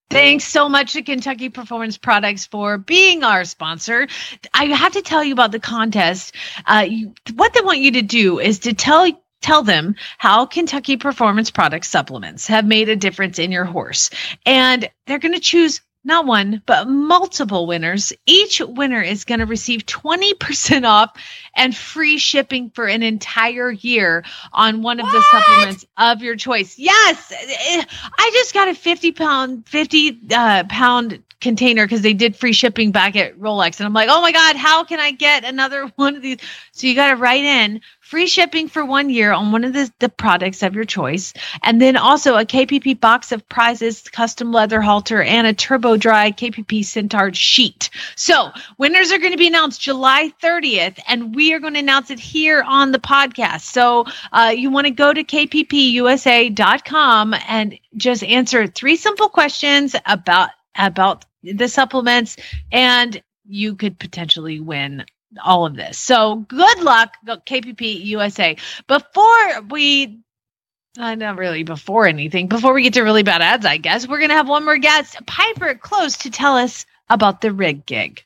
Thanks 0.09 0.43
so 0.43 0.67
much 0.67 0.91
to 0.93 1.01
Kentucky 1.01 1.47
Performance 1.47 1.97
Products 1.97 2.45
for 2.45 2.77
being 2.77 3.23
our 3.23 3.45
sponsor. 3.45 4.09
I 4.53 4.65
have 4.65 4.91
to 4.91 5.01
tell 5.01 5.23
you 5.23 5.31
about 5.31 5.53
the 5.53 5.61
contest. 5.61 6.35
Uh, 6.65 6.85
you, 6.89 7.13
what 7.35 7.53
they 7.53 7.61
want 7.61 7.79
you 7.79 7.93
to 7.93 8.01
do 8.01 8.39
is 8.39 8.59
to 8.59 8.73
tell 8.73 9.07
tell 9.43 9.61
them 9.61 9.95
how 10.17 10.45
Kentucky 10.45 10.97
Performance 10.97 11.51
Products 11.51 11.89
supplements 11.89 12.47
have 12.47 12.65
made 12.65 12.89
a 12.89 12.95
difference 12.95 13.37
in 13.37 13.51
your 13.51 13.65
horse, 13.65 14.09
and 14.45 14.89
they're 15.05 15.19
going 15.19 15.35
to 15.35 15.39
choose 15.39 15.81
not 16.05 16.25
one, 16.25 16.61
but 16.65 16.87
multiple 16.87 17.65
winners. 17.65 18.11
Each 18.25 18.59
winner 18.59 19.01
is 19.01 19.23
going 19.23 19.39
to 19.39 19.45
receive 19.45 19.85
20% 19.85 20.85
off 20.85 21.11
and 21.55 21.75
free 21.75 22.17
shipping 22.17 22.71
for 22.71 22.87
an 22.87 23.03
entire 23.03 23.71
year 23.71 24.25
on 24.51 24.81
one 24.81 24.99
of 24.99 25.05
the 25.05 25.21
supplements 25.31 25.85
of 25.97 26.21
your 26.21 26.35
choice. 26.35 26.77
Yes. 26.77 27.31
I 27.31 28.31
just 28.33 28.53
got 28.53 28.67
a 28.67 28.75
50 28.75 29.13
pound, 29.13 29.67
50 29.69 30.19
uh, 30.31 30.63
pound 30.65 31.23
container 31.43 31.85
because 31.85 32.01
they 32.01 32.13
did 32.13 32.35
free 32.35 32.53
shipping 32.53 32.91
back 32.91 33.15
at 33.15 33.37
Rolex. 33.37 33.79
And 33.79 33.85
I'm 33.85 33.93
like, 33.93 34.09
oh 34.09 34.21
my 34.21 34.31
God, 34.31 34.55
how 34.55 34.83
can 34.83 34.99
I 34.99 35.11
get 35.11 35.43
another 35.43 35.85
one 35.95 36.15
of 36.15 36.23
these? 36.23 36.39
So 36.71 36.87
you 36.87 36.95
got 36.95 37.09
to 37.09 37.15
write 37.15 37.43
in 37.43 37.81
free 37.99 38.27
shipping 38.27 38.67
for 38.67 38.85
one 38.85 39.09
year 39.09 39.31
on 39.31 39.51
one 39.51 39.63
of 39.63 39.73
the, 39.73 39.91
the 39.99 40.09
products 40.09 40.61
of 40.61 40.75
your 40.75 40.85
choice. 40.85 41.33
And 41.63 41.81
then 41.81 41.97
also 41.97 42.35
a 42.35 42.45
KPP 42.45 42.99
box 42.99 43.31
of 43.31 43.47
prizes, 43.49 44.01
custom 44.01 44.51
leather 44.51 44.81
halter, 44.81 45.21
and 45.21 45.47
a 45.47 45.53
turbo 45.53 45.97
dry 45.97 46.31
KPP 46.31 46.85
Centaur 46.85 47.33
sheet. 47.33 47.89
So 48.15 48.51
winners 48.77 49.11
are 49.11 49.19
going 49.19 49.31
to 49.31 49.37
be 49.37 49.47
announced 49.47 49.81
July 49.81 50.31
30th, 50.41 50.99
and 51.07 51.35
we 51.35 51.53
are 51.53 51.59
going 51.59 51.73
to 51.73 51.79
announce 51.79 52.11
it 52.11 52.19
here 52.19 52.63
on 52.67 52.91
the 52.91 52.99
podcast. 52.99 53.61
So 53.61 54.05
uh, 54.31 54.53
you 54.55 54.69
want 54.69 54.87
to 54.87 54.91
go 54.91 55.13
to 55.13 55.23
kppusa.com 55.23 56.55
and 57.47 57.79
just 57.97 58.23
answer 58.23 58.67
three 58.67 58.95
simple 58.95 59.29
questions 59.29 59.95
about 60.05 60.49
about 60.75 61.25
the 61.43 61.67
supplements 61.67 62.37
and 62.71 63.21
you 63.45 63.75
could 63.75 63.99
potentially 63.99 64.59
win 64.59 65.05
all 65.43 65.65
of 65.65 65.75
this. 65.75 65.97
So 65.97 66.37
good 66.47 66.79
luck, 66.81 67.15
KPP 67.25 68.05
USA. 68.05 68.55
Before 68.87 69.61
we, 69.69 70.19
uh, 70.97 71.15
not 71.15 71.37
really 71.37 71.63
before 71.63 72.07
anything, 72.07 72.47
before 72.47 72.73
we 72.73 72.83
get 72.83 72.93
to 72.93 73.01
really 73.01 73.23
bad 73.23 73.41
ads, 73.41 73.65
I 73.65 73.77
guess 73.77 74.07
we're 74.07 74.19
gonna 74.19 74.35
have 74.35 74.49
one 74.49 74.65
more 74.65 74.77
guest, 74.77 75.17
Piper 75.25 75.75
Close, 75.75 76.17
to 76.19 76.31
tell 76.31 76.55
us 76.55 76.85
about 77.09 77.41
the 77.41 77.51
rig 77.51 77.85
gig. 77.85 78.23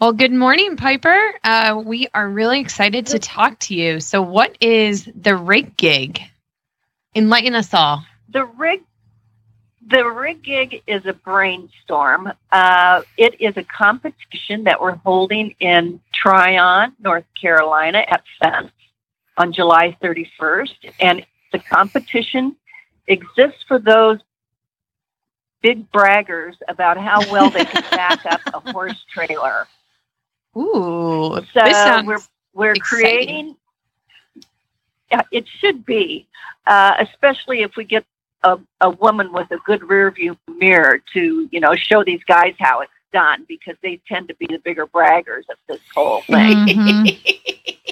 Well, 0.00 0.14
good 0.14 0.32
morning, 0.32 0.76
Piper. 0.76 1.34
Uh, 1.44 1.82
we 1.84 2.08
are 2.14 2.26
really 2.26 2.58
excited 2.60 3.06
to 3.08 3.18
talk 3.18 3.58
to 3.60 3.74
you. 3.74 4.00
So, 4.00 4.22
what 4.22 4.56
is 4.62 5.06
the 5.14 5.36
rig 5.36 5.76
gig? 5.76 6.22
Enlighten 7.14 7.54
us 7.54 7.74
all. 7.74 8.02
The 8.30 8.46
rig 8.46 8.80
the 9.90 10.04
rig 10.04 10.42
gig 10.42 10.82
is 10.86 11.04
a 11.06 11.12
brainstorm. 11.12 12.32
Uh, 12.52 13.02
it 13.16 13.40
is 13.40 13.56
a 13.56 13.64
competition 13.64 14.64
that 14.64 14.80
we're 14.80 14.94
holding 14.96 15.54
in 15.60 16.00
Tryon, 16.14 16.92
North 17.00 17.24
Carolina 17.40 18.04
at 18.08 18.22
Fence 18.40 18.70
on 19.36 19.52
July 19.52 19.96
31st. 20.02 20.92
And 21.00 21.26
the 21.52 21.58
competition 21.58 22.56
exists 23.08 23.64
for 23.66 23.78
those 23.80 24.20
big 25.60 25.90
braggers 25.90 26.54
about 26.68 26.96
how 26.96 27.20
well 27.30 27.50
they 27.50 27.64
can 27.64 27.82
back 27.90 28.24
up 28.26 28.40
a 28.54 28.72
horse 28.72 29.04
trailer. 29.12 29.66
Ooh, 30.56 31.34
so 31.52 31.64
this 31.64 31.76
sounds 31.76 32.06
we're 32.06 32.18
we're 32.54 32.72
exciting. 32.72 33.16
creating. 33.16 33.56
Yeah, 35.10 35.22
it 35.32 35.46
should 35.58 35.84
be, 35.84 36.28
uh, 36.66 36.94
especially 37.00 37.62
if 37.62 37.74
we 37.76 37.84
get 37.84 38.04
a, 38.42 38.58
a 38.80 38.90
woman 38.90 39.32
with 39.32 39.50
a 39.50 39.58
good 39.66 39.82
rear 39.88 40.10
view 40.10 40.36
mirror 40.48 41.00
to 41.12 41.48
you 41.50 41.60
know 41.60 41.74
show 41.74 42.02
these 42.04 42.22
guys 42.24 42.54
how 42.58 42.80
it's 42.80 42.92
done 43.12 43.44
because 43.48 43.74
they 43.82 44.00
tend 44.08 44.28
to 44.28 44.34
be 44.36 44.46
the 44.46 44.58
bigger 44.58 44.86
braggers 44.86 45.48
of 45.50 45.56
this 45.68 45.80
whole 45.94 46.22
thing. 46.22 46.56
Mhm. 46.66 47.86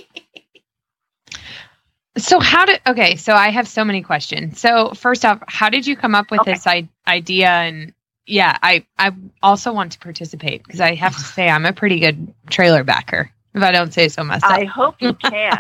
So 2.17 2.41
how 2.41 2.65
did 2.65 2.81
okay? 2.87 3.15
So 3.17 3.35
I 3.35 3.51
have 3.51 3.69
so 3.69 3.85
many 3.85 4.03
questions. 4.03 4.59
So 4.61 4.91
first 4.95 5.25
off, 5.25 5.41
how 5.47 5.69
did 5.69 5.87
you 5.87 5.97
come 5.97 6.15
up 6.15 6.31
with 6.31 6.41
Okay. 6.41 6.55
this 6.55 6.67
I- 6.67 6.89
idea? 7.07 7.49
And 7.49 7.95
yeah, 8.27 8.59
I 8.63 8.85
I 8.99 9.13
also 9.43 9.73
want 9.73 9.93
to 9.93 9.99
participate 10.01 10.65
because 10.65 10.81
I 10.81 10.95
have 10.95 11.15
to 11.15 11.23
say 11.23 11.49
I'm 11.49 11.65
a 11.65 11.73
pretty 11.73 12.01
good 12.01 12.35
trailer 12.51 12.83
backer, 12.83 13.31
if 13.55 13.63
I 13.63 13.71
don't 13.71 13.93
say 13.93 14.09
so 14.09 14.25
myself. 14.25 14.53
I 14.53 14.65
hope 14.65 14.97
you 15.01 15.13
can. 15.15 15.59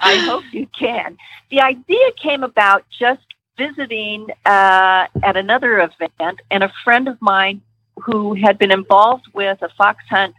I 0.00 0.16
hope 0.26 0.44
you 0.52 0.66
can. 0.78 1.16
The 1.50 1.60
idea 1.60 2.10
came 2.20 2.42
about 2.42 2.84
just 2.90 3.22
visiting 3.58 4.28
uh, 4.46 5.06
at 5.22 5.36
another 5.36 5.80
event, 5.80 6.40
and 6.50 6.62
a 6.62 6.72
friend 6.84 7.08
of 7.08 7.20
mine 7.20 7.60
who 8.00 8.34
had 8.34 8.58
been 8.58 8.70
involved 8.70 9.26
with 9.34 9.60
a 9.62 9.68
fox 9.76 10.04
hunt 10.08 10.34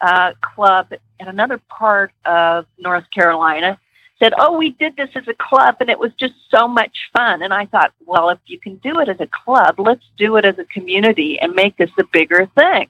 uh, 0.00 0.32
club 0.40 0.92
in 1.20 1.28
another 1.28 1.58
part 1.68 2.12
of 2.24 2.66
North 2.78 3.04
Carolina 3.10 3.78
said, 4.18 4.32
Oh, 4.38 4.56
we 4.56 4.70
did 4.70 4.96
this 4.96 5.10
as 5.14 5.26
a 5.28 5.34
club, 5.34 5.76
and 5.80 5.90
it 5.90 5.98
was 5.98 6.12
just 6.18 6.34
so 6.50 6.68
much 6.68 7.10
fun. 7.12 7.42
And 7.42 7.52
I 7.52 7.66
thought, 7.66 7.92
Well, 8.06 8.30
if 8.30 8.38
you 8.46 8.58
can 8.58 8.76
do 8.76 9.00
it 9.00 9.08
as 9.08 9.20
a 9.20 9.26
club, 9.26 9.78
let's 9.78 10.04
do 10.16 10.36
it 10.36 10.44
as 10.44 10.58
a 10.58 10.64
community 10.66 11.38
and 11.40 11.54
make 11.54 11.76
this 11.76 11.90
a 11.98 12.04
bigger 12.12 12.48
thing. 12.56 12.88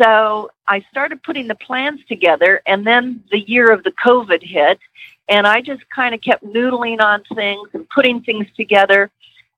So 0.00 0.50
I 0.66 0.84
started 0.90 1.22
putting 1.22 1.46
the 1.46 1.54
plans 1.54 2.00
together, 2.08 2.62
and 2.66 2.86
then 2.86 3.22
the 3.30 3.40
year 3.40 3.70
of 3.70 3.84
the 3.84 3.92
COVID 3.92 4.42
hit, 4.42 4.78
and 5.28 5.46
I 5.46 5.60
just 5.60 5.82
kind 5.94 6.14
of 6.14 6.20
kept 6.20 6.44
noodling 6.44 7.00
on 7.00 7.22
things 7.34 7.68
and 7.72 7.88
putting 7.88 8.22
things 8.22 8.46
together. 8.56 9.10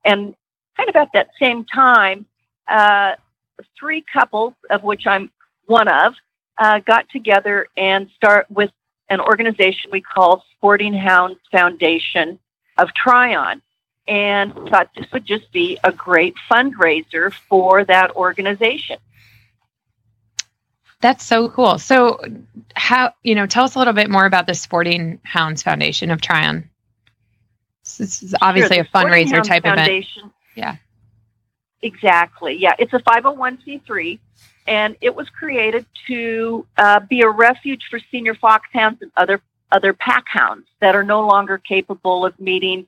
And 0.04 0.34
kind 0.76 0.88
of 0.88 0.96
at 0.96 1.08
that 1.14 1.30
same 1.40 1.64
time, 1.64 2.26
uh, 2.68 3.14
three 3.78 4.04
couples, 4.12 4.54
of 4.70 4.82
which 4.82 5.06
I'm 5.06 5.30
one 5.66 5.88
of, 5.88 6.14
uh, 6.58 6.80
got 6.80 7.08
together 7.10 7.66
and 7.76 8.08
start 8.14 8.50
with 8.50 8.70
an 9.08 9.20
organization 9.20 9.90
we 9.92 10.00
call 10.00 10.44
Sporting 10.56 10.94
Hounds 10.94 11.40
Foundation 11.50 12.38
of 12.78 12.92
Tryon. 12.94 13.62
And 14.08 14.54
thought 14.70 14.90
this 14.96 15.10
would 15.12 15.26
just 15.26 15.50
be 15.50 15.78
a 15.82 15.90
great 15.90 16.36
fundraiser 16.48 17.32
for 17.48 17.84
that 17.84 18.14
organization. 18.14 18.98
That's 21.06 21.24
so 21.24 21.48
cool. 21.48 21.78
So 21.78 22.20
how 22.74 23.14
you 23.22 23.36
know? 23.36 23.46
Tell 23.46 23.62
us 23.62 23.76
a 23.76 23.78
little 23.78 23.92
bit 23.92 24.10
more 24.10 24.26
about 24.26 24.48
the 24.48 24.54
Sporting 24.54 25.20
Hounds 25.22 25.62
Foundation 25.62 26.10
of 26.10 26.20
Tryon. 26.20 26.68
This 27.84 28.24
is 28.24 28.34
obviously 28.42 28.78
Sure, 28.78 28.84
a 28.84 28.88
fundraiser 28.88 29.34
Hounds 29.34 29.48
type 29.48 29.64
event. 29.64 29.78
Foundation, 29.78 30.32
Yeah. 30.56 30.78
Exactly. 31.82 32.56
Yeah, 32.56 32.74
it's 32.80 32.92
a 32.92 32.98
501c3, 32.98 34.18
and 34.66 34.96
it 35.00 35.14
was 35.14 35.30
created 35.30 35.86
to 36.08 36.66
uh, 36.76 36.98
be 36.98 37.20
a 37.20 37.30
refuge 37.30 37.84
for 37.88 38.00
senior 38.10 38.34
foxhounds 38.34 39.00
and 39.00 39.12
other 39.16 39.40
other 39.70 39.92
pack 39.92 40.24
hounds 40.26 40.66
that 40.80 40.96
are 40.96 41.04
no 41.04 41.24
longer 41.24 41.56
capable 41.56 42.26
of 42.26 42.36
meeting 42.40 42.84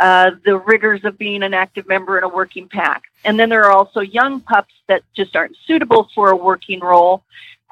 uh, 0.00 0.32
the 0.44 0.56
rigors 0.56 1.04
of 1.04 1.16
being 1.16 1.44
an 1.44 1.54
active 1.54 1.86
member 1.86 2.18
in 2.18 2.24
a 2.24 2.28
working 2.28 2.68
pack. 2.68 3.04
And 3.24 3.38
then 3.38 3.48
there 3.48 3.62
are 3.64 3.72
also 3.72 4.00
young 4.00 4.40
pups 4.40 4.74
that 4.88 5.02
just 5.14 5.36
aren't 5.36 5.56
suitable 5.68 6.08
for 6.16 6.30
a 6.30 6.36
working 6.36 6.80
role 6.80 7.22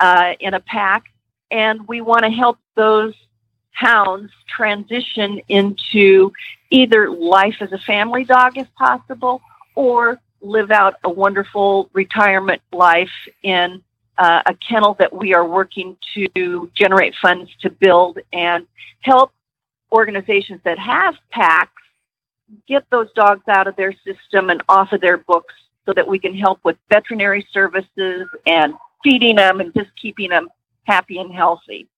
uh, 0.00 0.32
in 0.40 0.54
a 0.54 0.60
pack, 0.60 1.04
and 1.50 1.86
we 1.88 2.00
want 2.00 2.24
to 2.24 2.30
help 2.30 2.58
those 2.74 3.14
hounds 3.72 4.32
transition 4.48 5.40
into 5.48 6.32
either 6.70 7.10
life 7.10 7.56
as 7.60 7.72
a 7.72 7.78
family 7.78 8.24
dog 8.24 8.56
if 8.56 8.66
possible 8.74 9.40
or 9.74 10.18
live 10.40 10.70
out 10.70 10.94
a 11.04 11.10
wonderful 11.10 11.88
retirement 11.92 12.60
life 12.72 13.10
in 13.42 13.82
uh, 14.18 14.42
a 14.46 14.54
kennel 14.54 14.94
that 14.98 15.12
we 15.12 15.32
are 15.32 15.46
working 15.46 15.96
to 16.14 16.70
generate 16.74 17.14
funds 17.22 17.50
to 17.60 17.70
build 17.70 18.18
and 18.32 18.66
help 19.00 19.32
organizations 19.92 20.60
that 20.64 20.78
have 20.78 21.14
packs 21.30 21.70
get 22.66 22.84
those 22.90 23.12
dogs 23.12 23.42
out 23.48 23.66
of 23.66 23.76
their 23.76 23.92
system 24.04 24.50
and 24.50 24.62
off 24.68 24.92
of 24.92 25.00
their 25.00 25.18
books 25.18 25.54
so 25.86 25.92
that 25.92 26.06
we 26.06 26.18
can 26.18 26.34
help 26.34 26.58
with 26.64 26.76
veterinary 26.90 27.46
services 27.52 28.28
and 28.46 28.74
feeding 29.02 29.36
them 29.36 29.60
and 29.60 29.72
just 29.74 29.90
keeping 30.00 30.30
them 30.30 30.48
happy 30.84 31.18
and 31.18 31.32
healthy. 31.32 31.88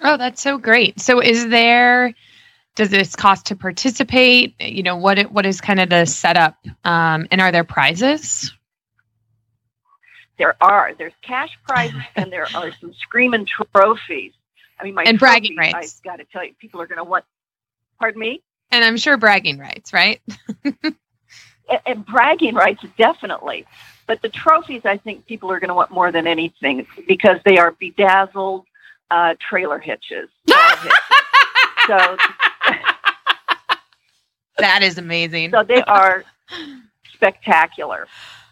Oh, 0.00 0.16
that's 0.16 0.40
so 0.40 0.58
great. 0.58 1.00
So 1.00 1.20
is 1.20 1.48
there 1.48 2.14
does 2.76 2.90
this 2.90 3.16
cost 3.16 3.46
to 3.46 3.56
participate? 3.56 4.54
You 4.60 4.82
know, 4.82 4.96
what 4.96 5.18
it, 5.18 5.30
what 5.30 5.44
is 5.44 5.60
kind 5.60 5.80
of 5.80 5.90
the 5.90 6.06
setup? 6.06 6.56
Um, 6.84 7.26
and 7.30 7.40
are 7.40 7.52
there 7.52 7.64
prizes? 7.64 8.52
There 10.38 10.56
are. 10.62 10.94
There's 10.96 11.12
cash 11.20 11.50
prizes 11.66 12.00
and 12.16 12.32
there 12.32 12.46
are 12.54 12.72
some 12.80 12.94
screaming 12.94 13.46
trophies. 13.46 14.32
I 14.78 14.84
mean, 14.84 14.94
my 14.94 15.02
And 15.02 15.18
bragging 15.18 15.56
trophies, 15.56 15.74
rights. 15.74 16.00
I've 16.00 16.10
got 16.10 16.16
to 16.16 16.24
tell 16.32 16.44
you, 16.44 16.54
people 16.58 16.80
are 16.80 16.86
going 16.86 16.98
to 16.98 17.04
want. 17.04 17.24
Pardon 17.98 18.20
me. 18.20 18.42
And 18.70 18.84
I'm 18.84 18.96
sure 18.96 19.18
bragging 19.18 19.58
rights, 19.58 19.92
right? 19.92 20.22
and, 20.64 20.94
and 21.84 22.06
bragging 22.06 22.54
rights 22.54 22.82
definitely 22.96 23.66
but 24.10 24.20
the 24.22 24.28
trophies 24.28 24.82
i 24.84 24.96
think 24.96 25.24
people 25.26 25.48
are 25.52 25.60
going 25.60 25.68
to 25.68 25.74
want 25.74 25.92
more 25.92 26.10
than 26.10 26.26
anything 26.26 26.84
because 27.06 27.38
they 27.44 27.58
are 27.58 27.70
bedazzled 27.78 28.66
uh, 29.12 29.34
trailer 29.40 29.78
hitches, 29.78 30.28
hitches. 30.46 30.92
so 31.86 31.96
That 34.58 34.82
is 34.82 34.98
amazing. 34.98 35.52
so 35.52 35.62
they 35.62 35.82
are 35.82 36.24
spectacular 37.14 38.08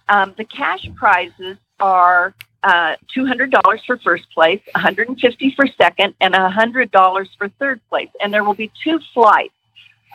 um, 0.08 0.32
the 0.38 0.44
cash 0.44 0.88
prizes 0.94 1.56
are 1.80 2.34
uh, 2.62 2.94
$200 3.16 3.84
for 3.84 3.98
first 3.98 4.30
place 4.32 4.60
150 4.76 5.54
for 5.56 5.66
second 5.76 6.14
and 6.20 6.34
$100 6.34 7.26
for 7.36 7.48
third 7.58 7.80
place 7.88 8.10
and 8.20 8.32
there 8.32 8.44
will 8.44 8.54
be 8.54 8.70
two 8.84 9.00
flights 9.12 9.54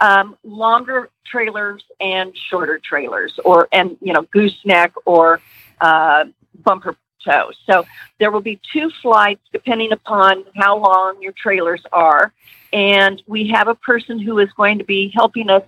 um, 0.01 0.37
longer 0.43 1.09
trailers 1.25 1.83
and 1.99 2.35
shorter 2.37 2.79
trailers, 2.79 3.39
or 3.45 3.67
and 3.71 3.97
you 4.01 4.13
know 4.13 4.23
gooseneck 4.23 4.93
or 5.05 5.39
uh, 5.81 6.25
bumper 6.63 6.95
tow. 7.23 7.51
So 7.65 7.85
there 8.19 8.31
will 8.31 8.41
be 8.41 8.59
two 8.71 8.91
flights 9.01 9.41
depending 9.51 9.91
upon 9.91 10.45
how 10.55 10.77
long 10.77 11.21
your 11.21 11.33
trailers 11.33 11.81
are, 11.91 12.33
and 12.71 13.21
we 13.27 13.49
have 13.49 13.67
a 13.67 13.75
person 13.75 14.19
who 14.19 14.39
is 14.39 14.51
going 14.53 14.77
to 14.79 14.83
be 14.83 15.11
helping 15.13 15.49
us 15.49 15.63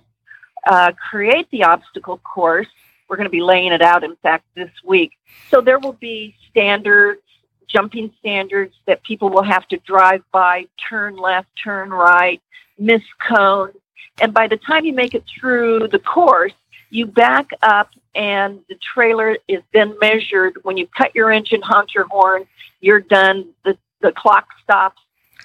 uh, 0.66 0.92
create 0.92 1.50
the 1.50 1.64
obstacle 1.64 2.18
course. 2.18 2.66
We're 3.08 3.16
going 3.16 3.26
to 3.26 3.30
be 3.30 3.42
laying 3.42 3.72
it 3.72 3.82
out, 3.82 4.02
in 4.02 4.16
fact, 4.16 4.44
this 4.54 4.70
week. 4.84 5.12
So 5.50 5.60
there 5.60 5.78
will 5.78 5.92
be 5.92 6.34
standards, 6.50 7.22
jumping 7.68 8.12
standards 8.18 8.74
that 8.86 9.02
people 9.04 9.28
will 9.28 9.44
have 9.44 9.66
to 9.68 9.76
drive 9.78 10.22
by, 10.32 10.66
turn 10.88 11.16
left, 11.16 11.48
turn 11.62 11.90
right, 11.90 12.42
miss 12.78 13.02
cones. 13.18 13.76
And 14.20 14.32
by 14.32 14.46
the 14.48 14.56
time 14.56 14.84
you 14.84 14.92
make 14.94 15.14
it 15.14 15.24
through 15.38 15.88
the 15.88 15.98
course, 15.98 16.52
you 16.90 17.06
back 17.06 17.50
up 17.62 17.90
and 18.14 18.60
the 18.68 18.76
trailer 18.94 19.36
is 19.48 19.62
then 19.74 19.96
measured. 20.00 20.58
When 20.62 20.76
you 20.76 20.86
cut 20.86 21.14
your 21.14 21.30
engine, 21.30 21.60
honk 21.62 21.94
your 21.94 22.06
horn, 22.06 22.46
you're 22.80 23.00
done. 23.00 23.50
The, 23.64 23.76
the 24.00 24.12
clock 24.12 24.46
stops 24.62 25.00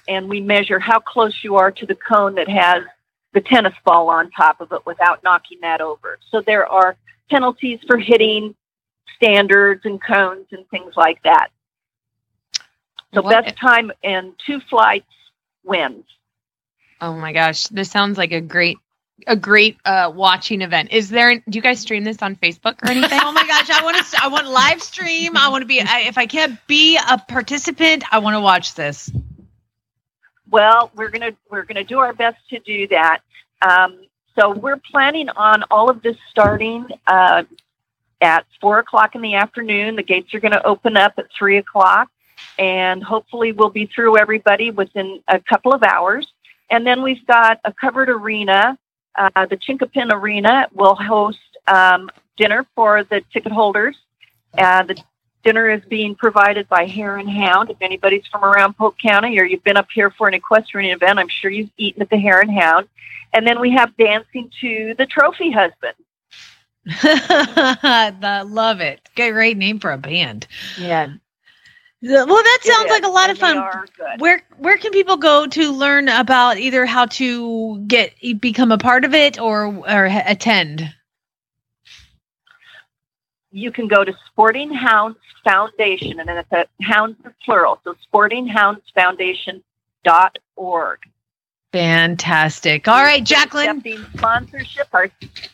and 0.08 0.28
we 0.28 0.40
measure 0.40 0.78
how 0.78 0.98
close 0.98 1.44
you 1.44 1.56
are 1.56 1.70
to 1.70 1.86
the 1.86 1.94
cone 1.94 2.34
that 2.36 2.48
has 2.48 2.82
the 3.34 3.40
tennis 3.40 3.74
ball 3.84 4.08
on 4.08 4.30
top 4.30 4.60
of 4.60 4.72
it 4.72 4.84
without 4.86 5.22
knocking 5.22 5.58
that 5.62 5.80
over. 5.80 6.18
So 6.30 6.40
there 6.40 6.66
are 6.66 6.96
penalties 7.30 7.80
for 7.86 7.96
hitting 7.98 8.54
standards 9.16 9.82
and 9.84 10.02
cones 10.02 10.46
and 10.50 10.68
things 10.68 10.94
like 10.96 11.22
that. 11.22 11.48
So 13.14 13.22
What- 13.22 13.44
best 13.44 13.56
time 13.56 13.92
in 14.02 14.34
two 14.44 14.60
flights 14.60 15.12
wins. 15.64 16.04
Oh 17.02 17.14
my 17.14 17.32
gosh, 17.32 17.66
this 17.66 17.90
sounds 17.90 18.16
like 18.16 18.30
a 18.32 18.40
great 18.40 18.78
a 19.26 19.36
great 19.36 19.76
uh 19.84 20.10
watching 20.14 20.62
event. 20.62 20.92
Is 20.92 21.10
there 21.10 21.34
do 21.34 21.42
you 21.50 21.60
guys 21.60 21.80
stream 21.80 22.04
this 22.04 22.22
on 22.22 22.36
Facebook 22.36 22.82
or 22.82 22.90
anything? 22.90 23.18
oh 23.22 23.32
my 23.32 23.46
gosh, 23.46 23.68
I 23.70 23.82
want 23.82 23.96
to. 23.96 24.22
I 24.22 24.28
want 24.28 24.46
live 24.48 24.80
stream. 24.80 25.36
I 25.36 25.48
want 25.48 25.62
to 25.62 25.66
be. 25.66 25.80
I, 25.80 26.02
if 26.02 26.16
I 26.16 26.26
can't 26.26 26.64
be 26.68 26.96
a 26.96 27.18
participant, 27.18 28.04
I 28.12 28.20
want 28.20 28.36
to 28.36 28.40
watch 28.40 28.74
this. 28.74 29.10
Well, 30.48 30.92
we're 30.94 31.10
gonna 31.10 31.32
we're 31.50 31.64
gonna 31.64 31.84
do 31.84 31.98
our 31.98 32.12
best 32.12 32.38
to 32.50 32.60
do 32.60 32.86
that. 32.88 33.20
Um, 33.62 33.98
so 34.38 34.50
we're 34.50 34.76
planning 34.78 35.28
on 35.30 35.64
all 35.70 35.90
of 35.90 36.02
this 36.02 36.16
starting 36.30 36.86
uh, 37.06 37.42
at 38.20 38.46
four 38.60 38.78
o'clock 38.78 39.14
in 39.14 39.22
the 39.22 39.34
afternoon. 39.34 39.96
The 39.96 40.02
gates 40.02 40.32
are 40.34 40.40
going 40.40 40.52
to 40.52 40.64
open 40.64 40.96
up 40.96 41.14
at 41.18 41.26
three 41.36 41.58
o'clock, 41.58 42.08
and 42.58 43.02
hopefully 43.02 43.52
we'll 43.52 43.70
be 43.70 43.86
through 43.86 44.18
everybody 44.18 44.70
within 44.70 45.20
a 45.28 45.40
couple 45.40 45.74
of 45.74 45.82
hours. 45.82 46.32
And 46.72 46.86
then 46.86 47.02
we've 47.02 47.24
got 47.26 47.60
a 47.64 47.72
covered 47.72 48.08
arena. 48.08 48.78
Uh, 49.16 49.46
the 49.46 49.58
Chinkapin 49.58 50.10
Arena 50.10 50.68
will 50.72 50.94
host 50.94 51.38
um, 51.66 52.10
dinner 52.38 52.66
for 52.74 53.04
the 53.04 53.20
ticket 53.30 53.52
holders. 53.52 53.94
Uh, 54.56 54.82
the 54.82 54.96
dinner 55.44 55.68
is 55.68 55.82
being 55.90 56.14
provided 56.14 56.66
by 56.70 56.86
Hare 56.86 57.18
and 57.18 57.28
Hound. 57.28 57.70
If 57.70 57.76
anybody's 57.82 58.26
from 58.26 58.42
around 58.42 58.78
Polk 58.78 58.96
County 58.98 59.38
or 59.38 59.44
you've 59.44 59.62
been 59.62 59.76
up 59.76 59.88
here 59.94 60.10
for 60.10 60.28
an 60.28 60.34
equestrian 60.34 60.94
event, 60.94 61.18
I'm 61.18 61.28
sure 61.28 61.50
you've 61.50 61.70
eaten 61.76 62.00
at 62.00 62.08
the 62.08 62.16
Hare 62.16 62.40
and 62.40 62.50
Hound. 62.50 62.88
And 63.34 63.46
then 63.46 63.60
we 63.60 63.70
have 63.72 63.94
dancing 63.98 64.50
to 64.62 64.94
the 64.96 65.04
trophy 65.04 65.50
husband. 65.50 65.94
the, 66.86 68.46
love 68.48 68.80
it. 68.80 69.10
Great 69.14 69.58
name 69.58 69.78
for 69.78 69.92
a 69.92 69.98
band. 69.98 70.46
Yeah. 70.78 71.12
Well, 72.02 72.26
that 72.26 72.58
sounds 72.62 72.90
like 72.90 73.04
a 73.04 73.08
lot 73.08 73.30
of 73.30 73.38
fun. 73.38 73.62
Where 74.18 74.42
where 74.58 74.76
can 74.76 74.90
people 74.90 75.16
go 75.16 75.46
to 75.46 75.72
learn 75.72 76.08
about 76.08 76.58
either 76.58 76.84
how 76.84 77.06
to 77.06 77.78
get 77.86 78.12
become 78.40 78.72
a 78.72 78.78
part 78.78 79.04
of 79.04 79.14
it 79.14 79.38
or 79.38 79.66
or 79.66 80.06
attend? 80.06 80.92
You 83.52 83.70
can 83.70 83.86
go 83.86 84.02
to 84.02 84.12
Sporting 84.26 84.72
Hounds 84.72 85.18
Foundation, 85.44 86.18
and 86.18 86.28
then 86.28 86.38
it's 86.38 86.50
a 86.50 86.66
hounds 86.82 87.16
is 87.24 87.32
plural, 87.44 87.78
so 87.84 87.94
sportinghoundsfoundation.org. 88.12 90.98
Fantastic. 91.72 92.88
All 92.88 93.02
right, 93.02 93.24
Jaclyn. 93.24 94.16
sponsorship. 94.16 94.88
Our 94.92 95.10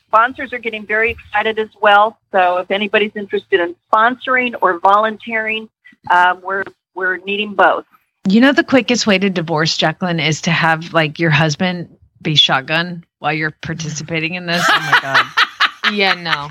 sponsors 0.07 0.53
are 0.53 0.59
getting 0.59 0.87
very 0.87 1.13
excited 1.13 1.59
as 1.59 1.69
well. 1.81 2.19
So 2.33 2.59
if 2.59 2.71
anybody's 2.71 3.13
interested 3.15 3.61
in 3.61 3.77
sponsoring 3.93 4.55
or 4.61 4.81
volunteering, 4.81 5.69
um, 6.11 6.41
we're 6.43 6.65
we're 6.95 7.17
needing 7.19 7.55
both. 7.55 7.85
You 8.29 8.41
know 8.41 8.53
the 8.53 8.65
quickest 8.65 9.07
way 9.07 9.19
to 9.19 9.31
divorce 9.31 9.77
Jaclyn 9.79 10.25
is 10.25 10.43
to 10.43 10.51
have 10.51 10.93
like 10.93 11.19
your 11.19 11.31
husband 11.31 11.97
be 12.21 12.35
shotgun 12.35 13.05
while 13.21 13.33
you're 13.33 13.55
participating 13.63 14.35
in 14.35 14.47
this. 14.47 14.65
Oh 14.69 14.81
my 14.93 14.99
god. 15.01 15.27
Yeah, 15.91 16.13
no. 16.13 16.51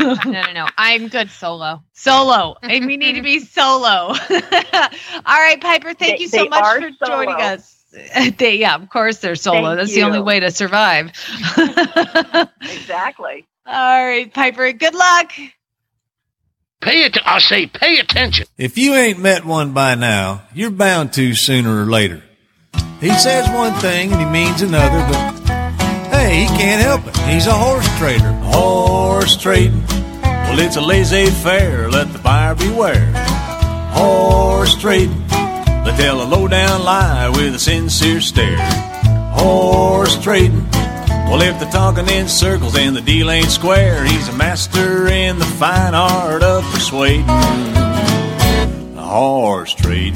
no, 0.30 0.30
no, 0.30 0.52
no. 0.52 0.66
I'm 0.78 1.08
good 1.08 1.30
solo. 1.30 1.82
Solo. 1.92 2.56
And 2.62 2.86
we 2.86 2.96
need 2.96 3.16
to 3.16 3.20
be 3.22 3.40
solo. 3.40 3.84
All 4.14 4.14
right, 5.26 5.58
Piper, 5.60 5.92
thank 5.92 6.16
They- 6.16 6.22
you 6.22 6.28
so 6.28 6.46
much 6.48 6.80
for 6.82 6.90
solo. 7.04 7.24
joining 7.26 7.42
us. 7.42 7.84
They, 8.38 8.56
yeah, 8.56 8.74
of 8.76 8.88
course 8.88 9.18
they're 9.18 9.34
solo. 9.34 9.76
Thank 9.76 9.78
That's 9.80 9.94
the 9.94 10.04
only 10.04 10.20
way 10.20 10.40
to 10.40 10.50
survive. 10.50 11.12
Exactly. 12.62 13.46
All 13.66 14.06
right, 14.06 14.32
Piper, 14.32 14.72
good 14.72 14.94
luck. 14.94 15.32
Pay 16.80 17.04
it. 17.04 17.18
I 17.24 17.38
say, 17.40 17.66
pay 17.66 17.98
attention. 17.98 18.46
If 18.56 18.78
you 18.78 18.94
ain't 18.94 19.18
met 19.18 19.44
one 19.44 19.72
by 19.72 19.94
now, 19.94 20.42
you're 20.54 20.70
bound 20.70 21.12
to 21.14 21.34
sooner 21.34 21.82
or 21.82 21.86
later. 21.86 22.22
He 23.00 23.10
says 23.10 23.48
one 23.50 23.74
thing 23.80 24.12
and 24.12 24.20
he 24.20 24.26
means 24.26 24.62
another, 24.62 24.98
but 25.12 25.34
hey, 26.10 26.40
he 26.40 26.46
can't 26.46 26.82
help 26.82 27.06
it. 27.06 27.16
He's 27.32 27.46
a 27.46 27.52
horse 27.52 27.88
trader. 27.98 28.32
Horse 28.42 29.36
trading. 29.36 29.84
Well, 30.22 30.58
it's 30.60 30.76
a 30.76 30.80
laissez 30.80 31.30
faire. 31.30 31.90
Let 31.90 32.12
the 32.12 32.18
buyer 32.18 32.54
beware. 32.54 33.12
Horse 33.92 34.74
trading. 34.76 35.26
They 35.28 35.94
tell 35.96 36.22
a 36.22 36.24
low 36.24 36.48
down 36.48 36.84
lie 36.84 37.28
with 37.28 37.54
a 37.54 37.58
sincere 37.58 38.20
stare. 38.20 38.58
Horse 39.32 40.20
trading. 40.22 40.66
Well, 41.28 41.42
if 41.42 41.60
they're 41.60 41.70
talking 41.70 42.08
in 42.08 42.26
circles 42.26 42.74
and 42.76 42.96
the 42.96 43.02
deal 43.02 43.30
ain't 43.30 43.50
square, 43.50 44.02
he's 44.04 44.28
a 44.28 44.32
master 44.32 45.08
in 45.08 45.38
the 45.38 45.44
fine 45.44 45.94
art 45.94 46.42
of 46.42 46.64
persuading. 46.72 47.26
Horse 48.96 49.74
trading. 49.74 50.14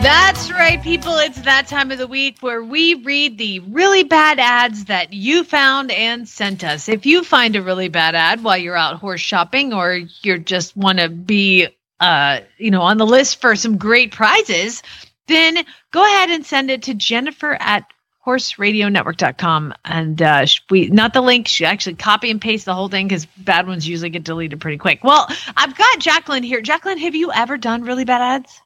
That's 0.00 0.50
right, 0.52 0.80
people. 0.80 1.16
It's 1.18 1.40
that 1.42 1.66
time 1.66 1.90
of 1.90 1.98
the 1.98 2.06
week 2.06 2.38
where 2.40 2.62
we 2.62 2.94
read 2.94 3.36
the 3.36 3.58
really 3.60 4.04
bad 4.04 4.38
ads 4.38 4.84
that 4.84 5.12
you 5.12 5.42
found 5.42 5.90
and 5.90 6.28
sent 6.28 6.62
us. 6.62 6.88
If 6.88 7.04
you 7.04 7.24
find 7.24 7.56
a 7.56 7.62
really 7.62 7.88
bad 7.88 8.14
ad 8.14 8.44
while 8.44 8.56
you're 8.58 8.76
out 8.76 9.00
horse 9.00 9.20
shopping 9.20 9.72
or 9.72 10.02
you 10.22 10.38
just 10.38 10.76
want 10.76 11.00
to 11.00 11.08
be 11.08 11.66
uh, 12.00 12.40
you 12.58 12.70
know, 12.70 12.82
on 12.82 12.98
the 12.98 13.06
list 13.06 13.40
for 13.40 13.56
some 13.56 13.76
great 13.76 14.12
prizes, 14.12 14.82
then 15.26 15.64
go 15.90 16.04
ahead 16.04 16.30
and 16.30 16.46
send 16.46 16.70
it 16.70 16.82
to 16.82 16.94
Jennifer 16.94 17.56
at 17.60 17.84
horseradionetwork.com 18.28 19.72
and 19.84 20.20
uh 20.20 20.44
we 20.70 20.88
not 20.88 21.14
the 21.14 21.20
link 21.20 21.48
she 21.48 21.64
actually 21.64 21.94
copy 21.94 22.30
and 22.30 22.40
paste 22.40 22.66
the 22.66 22.74
whole 22.74 22.88
thing 22.88 23.08
because 23.08 23.24
bad 23.38 23.66
ones 23.66 23.88
usually 23.88 24.10
get 24.10 24.22
deleted 24.22 24.60
pretty 24.60 24.76
quick 24.76 25.02
well 25.02 25.26
i've 25.56 25.76
got 25.76 25.98
Jaclyn 25.98 26.44
here 26.44 26.60
Jaclyn 26.60 26.98
have 26.98 27.14
you 27.14 27.32
ever 27.32 27.56
done 27.56 27.82
really 27.82 28.04
bad 28.04 28.20
ads 28.20 28.60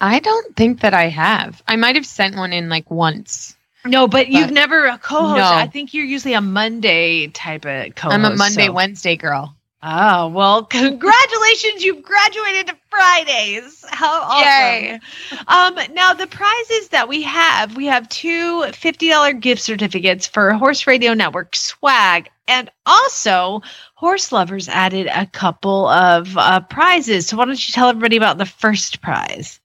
I 0.00 0.18
don't 0.18 0.56
think 0.56 0.80
that 0.80 0.94
I 0.94 1.08
have. 1.08 1.62
I 1.66 1.76
might 1.76 1.94
have 1.94 2.06
sent 2.06 2.36
one 2.36 2.52
in 2.52 2.68
like 2.68 2.90
once. 2.90 3.56
No, 3.84 4.06
but, 4.06 4.28
you've 4.28 4.50
never 4.52 4.86
a 4.86 4.98
co-host. 4.98 5.38
No. 5.38 5.44
I 5.44 5.66
think 5.66 5.92
you're 5.92 6.04
usually 6.04 6.34
a 6.34 6.40
Monday 6.40 7.28
type 7.28 7.64
of 7.64 7.94
co-host. 7.96 8.14
I'm 8.14 8.24
a 8.24 8.36
Monday, 8.36 8.66
so- 8.66 8.72
Wednesday 8.72 9.16
girl. 9.16 9.56
Oh 9.84 10.28
well, 10.28 10.64
congratulations! 10.70 11.84
You've 11.84 12.04
graduated 12.04 12.68
to 12.68 12.76
Fridays. 12.88 13.84
How 13.88 14.22
awesome! 14.22 14.46
Yay. 14.46 15.00
Um, 15.48 15.78
now 15.94 16.14
the 16.14 16.28
prizes 16.28 16.88
that 16.90 17.08
we 17.08 17.22
have, 17.22 17.76
we 17.76 17.86
have 17.86 18.08
two 18.08 18.60
$50 18.60 19.40
gift 19.40 19.60
certificates 19.60 20.28
for 20.28 20.52
Horse 20.52 20.86
Radio 20.86 21.14
Network 21.14 21.56
swag, 21.56 22.30
and 22.46 22.70
also 22.86 23.62
Horseloverz 24.00 24.68
added 24.68 25.08
a 25.12 25.26
couple 25.26 25.88
of 25.88 26.36
uh, 26.38 26.60
prizes. 26.60 27.26
So 27.26 27.36
why 27.36 27.46
don't 27.46 27.66
you 27.66 27.72
tell 27.72 27.88
everybody 27.88 28.16
about 28.16 28.38
the 28.38 28.46
first 28.46 29.02
prize? 29.02 29.58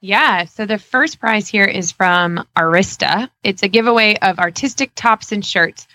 Yeah. 0.00 0.46
So 0.46 0.64
the 0.64 0.78
first 0.78 1.20
prize 1.20 1.48
here 1.48 1.66
is 1.66 1.92
from 1.92 2.46
Arista. 2.56 3.28
It's 3.42 3.62
a 3.62 3.68
giveaway 3.68 4.16
of 4.22 4.38
artistic 4.38 4.92
tops 4.94 5.32
and 5.32 5.44
shirts 5.44 5.86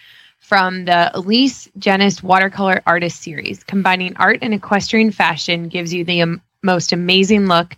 from 0.46 0.86
the 0.86 1.10
Elise 1.18 1.70
Genest 1.80 2.22
Watercolor 2.22 2.84
Artist 2.86 3.22
Series. 3.22 3.64
Combining 3.64 4.16
art 4.18 4.40
and 4.44 4.54
equestrian 4.54 5.12
fashion 5.12 5.70
gives 5.70 5.92
you 5.92 6.04
the 6.04 6.22
um, 6.22 6.42
most 6.62 6.94
amazing 6.94 7.48
look 7.48 7.76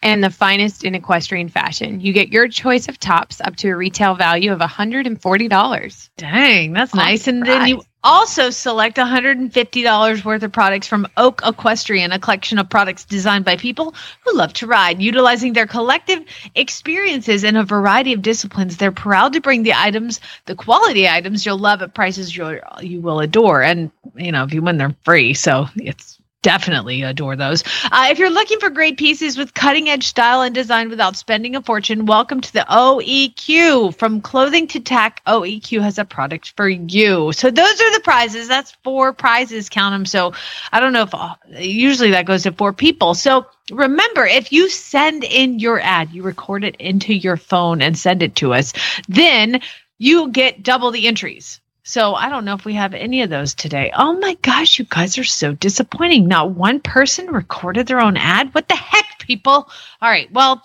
and 0.00 0.22
the 0.22 0.30
finest 0.30 0.84
in 0.84 0.94
equestrian 0.94 1.48
fashion. 1.48 2.00
You 2.00 2.12
get 2.12 2.28
your 2.28 2.48
choice 2.48 2.88
of 2.88 2.98
tops 2.98 3.40
up 3.40 3.56
to 3.56 3.70
a 3.70 3.76
retail 3.76 4.14
value 4.14 4.52
of 4.52 4.60
$140. 4.60 6.10
Dang, 6.16 6.72
that's 6.72 6.94
nice. 6.94 7.26
And 7.26 7.44
then 7.44 7.66
you. 7.66 7.82
Also 8.04 8.50
select 8.50 8.96
$150 8.96 10.24
worth 10.24 10.42
of 10.42 10.52
products 10.52 10.86
from 10.86 11.06
Oak 11.16 11.42
Equestrian, 11.44 12.12
a 12.12 12.18
collection 12.18 12.58
of 12.58 12.68
products 12.68 13.04
designed 13.04 13.44
by 13.44 13.56
people 13.56 13.94
who 14.24 14.36
love 14.36 14.52
to 14.54 14.66
ride. 14.66 15.00
Utilizing 15.00 15.52
their 15.52 15.66
collective 15.66 16.24
experiences 16.54 17.44
in 17.44 17.56
a 17.56 17.64
variety 17.64 18.12
of 18.12 18.22
disciplines, 18.22 18.76
they're 18.76 18.92
proud 18.92 19.32
to 19.32 19.40
bring 19.40 19.62
the 19.62 19.74
items, 19.74 20.20
the 20.46 20.54
quality 20.54 21.08
items 21.08 21.46
you'll 21.46 21.58
love 21.58 21.82
at 21.82 21.94
prices 21.94 22.36
you'll, 22.36 22.58
you 22.80 23.00
will 23.00 23.20
adore. 23.20 23.62
And, 23.62 23.90
you 24.16 24.32
know, 24.32 24.44
if 24.44 24.52
you 24.52 24.62
win, 24.62 24.78
they're 24.78 24.96
free. 25.04 25.34
So 25.34 25.66
it's 25.76 26.18
definitely 26.42 27.02
adore 27.02 27.36
those. 27.36 27.62
Uh, 27.84 28.08
if 28.10 28.18
you're 28.18 28.30
looking 28.30 28.58
for 28.58 28.68
great 28.68 28.98
pieces 28.98 29.38
with 29.38 29.54
cutting 29.54 29.88
edge 29.88 30.06
style 30.06 30.42
and 30.42 30.54
design 30.54 30.90
without 30.90 31.16
spending 31.16 31.56
a 31.56 31.62
fortune, 31.62 32.04
welcome 32.04 32.40
to 32.40 32.52
the 32.52 32.66
OEQ. 32.68 33.96
From 33.96 34.20
clothing 34.20 34.66
to 34.68 34.80
tack, 34.80 35.22
OEQ 35.26 35.80
has 35.80 35.98
a 35.98 36.04
product 36.04 36.52
for 36.56 36.68
you. 36.68 37.32
So 37.32 37.50
those 37.50 37.80
are 37.80 37.92
the 37.92 38.00
prizes. 38.02 38.48
That's 38.48 38.72
four 38.82 39.12
prizes, 39.12 39.68
count 39.68 39.94
them. 39.94 40.04
So 40.04 40.34
I 40.72 40.80
don't 40.80 40.92
know 40.92 41.02
if 41.02 41.14
uh, 41.14 41.34
usually 41.58 42.10
that 42.10 42.26
goes 42.26 42.42
to 42.42 42.52
four 42.52 42.72
people. 42.72 43.14
So 43.14 43.46
remember, 43.70 44.26
if 44.26 44.52
you 44.52 44.68
send 44.68 45.24
in 45.24 45.60
your 45.60 45.80
ad, 45.80 46.10
you 46.10 46.22
record 46.22 46.64
it 46.64 46.76
into 46.76 47.14
your 47.14 47.36
phone 47.36 47.80
and 47.80 47.96
send 47.96 48.22
it 48.22 48.34
to 48.36 48.52
us, 48.52 48.72
then 49.08 49.60
you 49.98 50.30
get 50.30 50.64
double 50.64 50.90
the 50.90 51.06
entries. 51.06 51.60
So 51.84 52.14
I 52.14 52.28
don't 52.28 52.44
know 52.44 52.54
if 52.54 52.64
we 52.64 52.74
have 52.74 52.94
any 52.94 53.22
of 53.22 53.30
those 53.30 53.54
today. 53.54 53.90
Oh 53.96 54.12
my 54.14 54.34
gosh, 54.42 54.78
you 54.78 54.84
guys 54.84 55.18
are 55.18 55.24
so 55.24 55.52
disappointing. 55.52 56.28
Not 56.28 56.52
one 56.52 56.78
person 56.80 57.26
recorded 57.26 57.86
their 57.88 58.00
own 58.00 58.16
ad. 58.16 58.54
What 58.54 58.68
the 58.68 58.76
heck, 58.76 59.18
people? 59.18 59.68
All 60.00 60.08
right. 60.08 60.30
Well, 60.32 60.62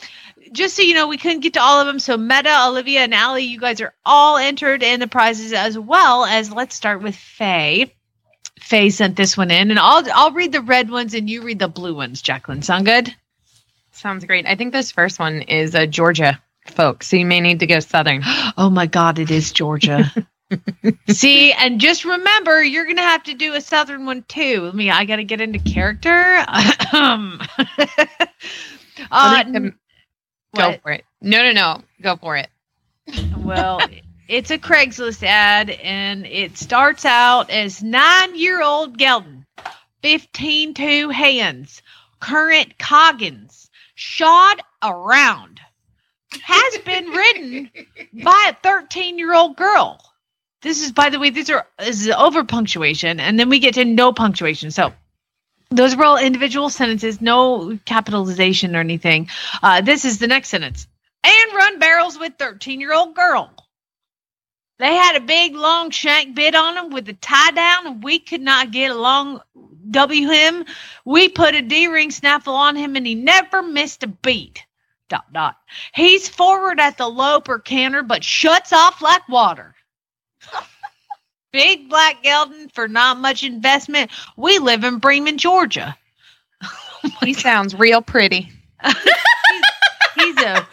just 0.51 0.75
so 0.75 0.83
you 0.83 0.93
know, 0.93 1.07
we 1.07 1.17
couldn't 1.17 1.39
get 1.39 1.53
to 1.53 1.61
all 1.61 1.81
of 1.81 1.87
them. 1.87 1.99
So 1.99 2.17
Meta, 2.17 2.65
Olivia, 2.67 3.01
and 3.01 3.15
Allie, 3.15 3.43
you 3.43 3.59
guys 3.59 3.81
are 3.81 3.93
all 4.05 4.37
entered 4.37 4.83
in 4.83 4.99
the 4.99 5.07
prizes 5.07 5.53
as 5.53 5.77
well 5.77 6.23
as 6.25 6.51
let's 6.51 6.75
start 6.75 7.01
with 7.01 7.15
Faye. 7.15 7.93
Faye 8.59 8.89
sent 8.91 9.15
this 9.15 9.35
one 9.35 9.51
in, 9.51 9.71
and 9.71 9.79
I'll 9.79 10.03
I'll 10.13 10.31
read 10.31 10.51
the 10.51 10.61
red 10.61 10.89
ones 10.89 11.13
and 11.13 11.29
you 11.29 11.41
read 11.41 11.59
the 11.59 11.67
blue 11.67 11.95
ones. 11.95 12.21
Jaclyn, 12.21 12.63
sound 12.63 12.85
good? 12.85 13.13
Sounds 13.91 14.25
great. 14.25 14.45
I 14.45 14.55
think 14.55 14.71
this 14.71 14.91
first 14.91 15.19
one 15.19 15.41
is 15.43 15.73
a 15.73 15.87
Georgia 15.87 16.41
folk, 16.67 17.01
so 17.01 17.17
you 17.17 17.25
may 17.25 17.39
need 17.39 17.59
to 17.61 17.67
go 17.67 17.79
southern. 17.79 18.21
oh 18.57 18.69
my 18.69 18.85
God, 18.85 19.17
it 19.17 19.31
is 19.31 19.51
Georgia. 19.51 20.11
See, 21.09 21.51
and 21.51 21.79
just 21.79 22.05
remember, 22.05 22.63
you're 22.63 22.85
gonna 22.85 23.01
have 23.01 23.23
to 23.23 23.33
do 23.33 23.53
a 23.53 23.61
southern 23.61 24.05
one 24.05 24.23
too. 24.23 24.69
I 24.71 24.75
mean, 24.75 24.91
I 24.91 25.05
got 25.05 25.17
to 25.17 25.23
get 25.23 25.41
into 25.41 25.59
character. 25.59 26.45
um, 26.93 27.41
uh, 29.11 29.43
go 29.43 29.71
what? 30.51 30.81
for 30.81 30.91
it. 30.91 31.03
No, 31.21 31.43
no, 31.43 31.51
no. 31.51 31.81
Go 32.01 32.15
for 32.15 32.37
it. 32.37 32.49
well, 33.37 33.81
it's 34.27 34.51
a 34.51 34.57
Craigslist 34.57 35.23
ad, 35.23 35.69
and 35.69 36.25
it 36.25 36.57
starts 36.57 37.05
out 37.05 37.49
as 37.49 37.83
nine-year-old 37.83 38.97
Geldon, 38.97 39.45
fifteen 40.01 40.73
two 40.73 41.09
hands, 41.09 41.81
current 42.21 42.77
Coggins, 42.77 43.69
shod 43.95 44.61
around, 44.81 45.59
has 46.41 46.77
been 46.79 47.05
ridden 47.09 47.69
by 48.23 48.51
a 48.51 48.55
thirteen-year-old 48.63 49.57
girl. 49.57 49.99
This 50.61 50.83
is, 50.83 50.91
by 50.91 51.09
the 51.09 51.19
way, 51.19 51.29
these 51.29 51.49
are 51.49 51.67
this 51.77 52.01
is 52.01 52.09
over 52.09 52.43
punctuation, 52.43 53.19
and 53.19 53.39
then 53.39 53.49
we 53.49 53.59
get 53.59 53.75
to 53.75 53.85
no 53.85 54.11
punctuation. 54.11 54.71
So 54.71 54.93
those 55.69 55.95
were 55.95 56.05
all 56.05 56.17
individual 56.17 56.69
sentences, 56.69 57.21
no 57.21 57.77
capitalization 57.85 58.75
or 58.75 58.79
anything. 58.79 59.29
Uh, 59.61 59.81
this 59.81 60.05
is 60.05 60.17
the 60.17 60.27
next 60.27 60.49
sentence. 60.49 60.87
And 61.23 61.53
run 61.53 61.79
barrels 61.79 62.17
with 62.17 62.33
13 62.39 62.79
year 62.79 62.93
old 62.93 63.15
girl. 63.15 63.51
They 64.79 64.93
had 64.93 65.15
a 65.15 65.21
big 65.21 65.55
long 65.55 65.89
shank 65.89 66.35
bit 66.35 66.53
on 66.53 66.75
them 66.75 66.89
with 66.91 67.09
a 67.09 67.13
tie 67.13 67.51
down, 67.51 67.87
and 67.87 68.03
we 68.03 68.19
could 68.19 68.41
not 68.41 68.71
get 68.71 68.91
along. 68.91 69.41
W 69.89 70.29
him. 70.29 70.65
We 71.05 71.29
put 71.29 71.55
a 71.55 71.61
D 71.61 71.87
ring 71.87 72.11
snaffle 72.11 72.53
on 72.53 72.75
him, 72.75 72.95
and 72.95 73.05
he 73.05 73.15
never 73.15 73.61
missed 73.63 74.03
a 74.03 74.07
beat. 74.07 74.63
Dot 75.09 75.31
dot. 75.31 75.55
He's 75.93 76.27
forward 76.27 76.79
at 76.79 76.97
the 76.97 77.07
lope 77.07 77.47
or 77.47 77.59
canter, 77.59 78.03
but 78.03 78.23
shuts 78.23 78.73
off 78.73 79.01
like 79.01 79.27
water. 79.29 79.73
Big 81.51 81.89
black 81.89 82.23
gelding 82.23 82.69
for 82.69 82.87
not 82.87 83.17
much 83.17 83.43
investment. 83.43 84.11
We 84.35 84.59
live 84.59 84.83
in 84.83 84.99
Bremen, 84.99 85.37
Georgia. 85.37 85.97
he 87.23 87.33
sounds 87.33 87.73
real 87.73 88.01
pretty. 88.01 88.51
he's, 88.83 89.05
he's 90.15 90.41
a 90.43 90.67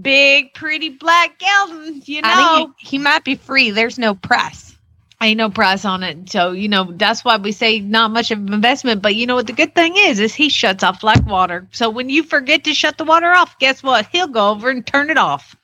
big, 0.00 0.54
pretty 0.54 0.90
black 0.90 1.38
gelding. 1.38 2.02
You 2.04 2.22
know, 2.22 2.28
I 2.28 2.58
think 2.58 2.74
he, 2.78 2.88
he 2.88 2.98
might 2.98 3.24
be 3.24 3.34
free. 3.34 3.70
There's 3.70 3.98
no 3.98 4.14
press. 4.14 4.76
Ain't 5.20 5.38
no 5.38 5.50
price 5.50 5.84
on 5.84 6.02
it. 6.02 6.30
So, 6.30 6.50
you 6.50 6.68
know, 6.68 6.92
that's 6.94 7.24
why 7.24 7.36
we 7.36 7.52
say 7.52 7.78
not 7.78 8.10
much 8.10 8.32
of 8.32 8.38
an 8.38 8.52
investment. 8.52 9.02
But 9.02 9.14
you 9.14 9.26
know 9.26 9.36
what 9.36 9.46
the 9.46 9.52
good 9.52 9.74
thing 9.74 9.94
is, 9.96 10.18
is 10.18 10.34
he 10.34 10.48
shuts 10.48 10.82
off 10.82 11.04
like 11.04 11.24
water. 11.26 11.68
So 11.70 11.90
when 11.90 12.08
you 12.08 12.24
forget 12.24 12.64
to 12.64 12.74
shut 12.74 12.98
the 12.98 13.04
water 13.04 13.30
off, 13.30 13.56
guess 13.60 13.84
what? 13.84 14.08
He'll 14.10 14.26
go 14.26 14.50
over 14.50 14.68
and 14.68 14.84
turn 14.84 15.10
it 15.10 15.18
off. 15.18 15.54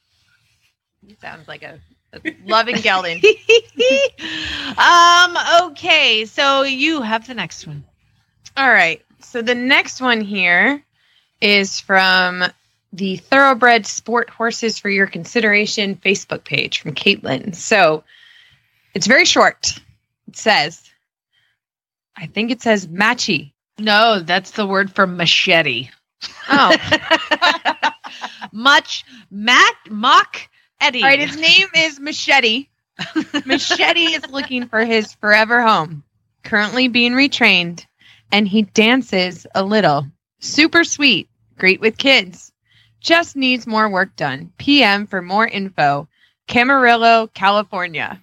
He 1.05 1.17
sounds 1.21 1.49
like 1.49 1.65
a 1.65 1.81
loving 2.45 2.77
gelding. 2.77 3.19
um, 4.79 5.37
okay, 5.63 6.25
so 6.25 6.63
you 6.63 7.03
have 7.03 7.27
the 7.27 7.35
next 7.35 7.67
one. 7.67 7.85
All 8.57 8.71
right. 8.71 9.03
So 9.21 9.43
the 9.43 9.55
next 9.55 10.01
one 10.01 10.21
here 10.21 10.83
is 11.41 11.81
from 11.81 12.45
the 12.93 13.17
Thoroughbred 13.17 13.87
Sport 13.87 14.31
Horses 14.31 14.79
for 14.79 14.89
Your 14.89 15.07
Consideration 15.07 15.97
Facebook 15.97 16.45
page 16.45 16.81
from 16.81 16.95
Caitlin. 16.95 17.55
So 17.55 18.05
it's 18.95 19.07
very 19.07 19.25
short. 19.25 19.79
It 20.27 20.37
says, 20.37 20.83
I 22.17 22.27
think 22.27 22.51
it 22.51 22.63
says 22.63 22.87
matchy. 22.87 23.53
No, 23.79 24.21
that's 24.21 24.53
the 24.53 24.67
word 24.67 24.93
for 24.93 25.07
machete. 25.07 25.91
Oh, 26.49 26.75
Much 28.53 29.05
Matt 29.31 29.77
Mock 29.89 30.49
Eddie. 30.81 31.03
all 31.03 31.09
right. 31.09 31.19
His 31.19 31.37
name 31.37 31.69
is 31.75 32.01
Machete. 32.01 32.69
Machete 33.47 34.15
is 34.15 34.29
looking 34.31 34.69
for 34.69 34.85
his 34.85 35.13
forever 35.15 35.63
home, 35.63 36.03
currently 36.43 36.89
being 36.89 37.13
retrained, 37.13 37.85
and 38.33 38.47
he 38.47 38.63
dances 38.63 39.47
a 39.55 39.63
little. 39.63 40.07
Super 40.41 40.85
sweet, 40.85 41.29
great 41.59 41.81
with 41.81 41.99
kids. 41.99 42.53
Just 43.01 43.37
needs 43.37 43.67
more 43.67 43.89
work 43.89 44.17
done. 44.17 44.53
PM 44.59 45.07
for 45.07 45.23
more 45.23 45.47
info. 45.47 46.09
Camarillo, 46.49 47.33
California. 47.33 48.21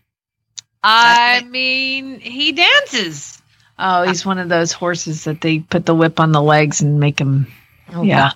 I 0.83 1.43
mean, 1.43 2.19
he 2.19 2.51
dances. 2.51 3.41
Oh, 3.77 4.03
he's 4.03 4.25
one 4.25 4.37
of 4.39 4.49
those 4.49 4.71
horses 4.71 5.23
that 5.25 5.41
they 5.41 5.59
put 5.59 5.85
the 5.85 5.95
whip 5.95 6.19
on 6.19 6.31
the 6.31 6.41
legs 6.41 6.81
and 6.81 6.99
make 6.99 7.19
him. 7.19 7.47
Oh, 7.93 8.03
yeah. 8.03 8.31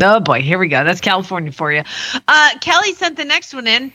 Oh 0.00 0.20
boy, 0.20 0.42
here 0.42 0.58
we 0.58 0.68
go. 0.68 0.84
That's 0.84 1.00
California 1.00 1.52
for 1.52 1.72
you. 1.72 1.82
Uh, 2.26 2.50
Kelly 2.60 2.94
sent 2.94 3.16
the 3.16 3.24
next 3.24 3.54
one 3.54 3.66
in. 3.66 3.92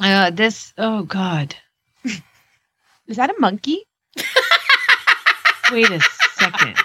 Uh, 0.00 0.30
this. 0.30 0.72
Oh 0.78 1.02
God. 1.02 1.54
Is 3.06 3.16
that 3.16 3.30
a 3.30 3.40
monkey? 3.40 3.84
Wait 5.72 5.90
a 5.90 6.00
second. 6.34 6.76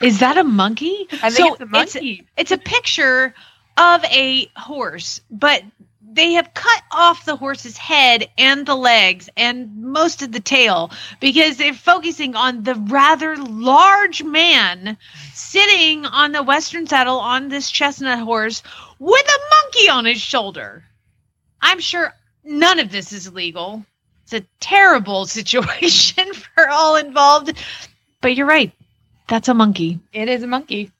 Is 0.00 0.20
that 0.20 0.36
a 0.36 0.44
monkey? 0.44 1.08
I 1.22 1.30
think 1.30 1.52
it's 1.52 1.60
a 1.60 1.66
monkey. 1.66 2.26
It's, 2.36 2.52
a 2.52 2.58
picture 2.58 3.34
of 3.76 4.04
a 4.04 4.50
horse, 4.56 5.20
but 5.30 5.62
they 6.16 6.32
have 6.32 6.54
cut 6.54 6.82
off 6.90 7.26
the 7.26 7.36
horse's 7.36 7.76
head 7.76 8.28
and 8.38 8.64
the 8.64 8.74
legs 8.74 9.28
and 9.36 9.76
most 9.76 10.22
of 10.22 10.32
the 10.32 10.40
tail 10.40 10.90
because 11.20 11.58
they're 11.58 11.74
focusing 11.74 12.34
on 12.34 12.64
the 12.64 12.74
rather 12.74 13.36
large 13.36 14.24
man 14.24 14.96
sitting 15.34 16.06
on 16.06 16.32
the 16.32 16.42
western 16.42 16.86
saddle 16.86 17.18
on 17.18 17.48
this 17.48 17.70
chestnut 17.70 18.18
horse 18.20 18.62
with 18.98 19.26
a 19.26 19.40
monkey 19.62 19.90
on 19.90 20.06
his 20.06 20.20
shoulder. 20.20 20.84
I'm 21.60 21.80
sure 21.80 22.12
none 22.42 22.80
of 22.80 22.90
this 22.90 23.12
is 23.12 23.32
legal. 23.32 23.84
It's 24.24 24.32
a 24.32 24.46
terrible 24.58 25.26
situation 25.38 26.32
for 26.32 26.68
all 26.68 26.96
involved. 26.96 27.52
But 28.22 28.36
you're 28.36 28.46
right. 28.46 28.72
That's 29.28 29.48
a 29.48 29.54
monkey. 29.54 30.00
It 30.12 30.28
is 30.28 30.42
a 30.42 30.46
monkey. 30.46 30.90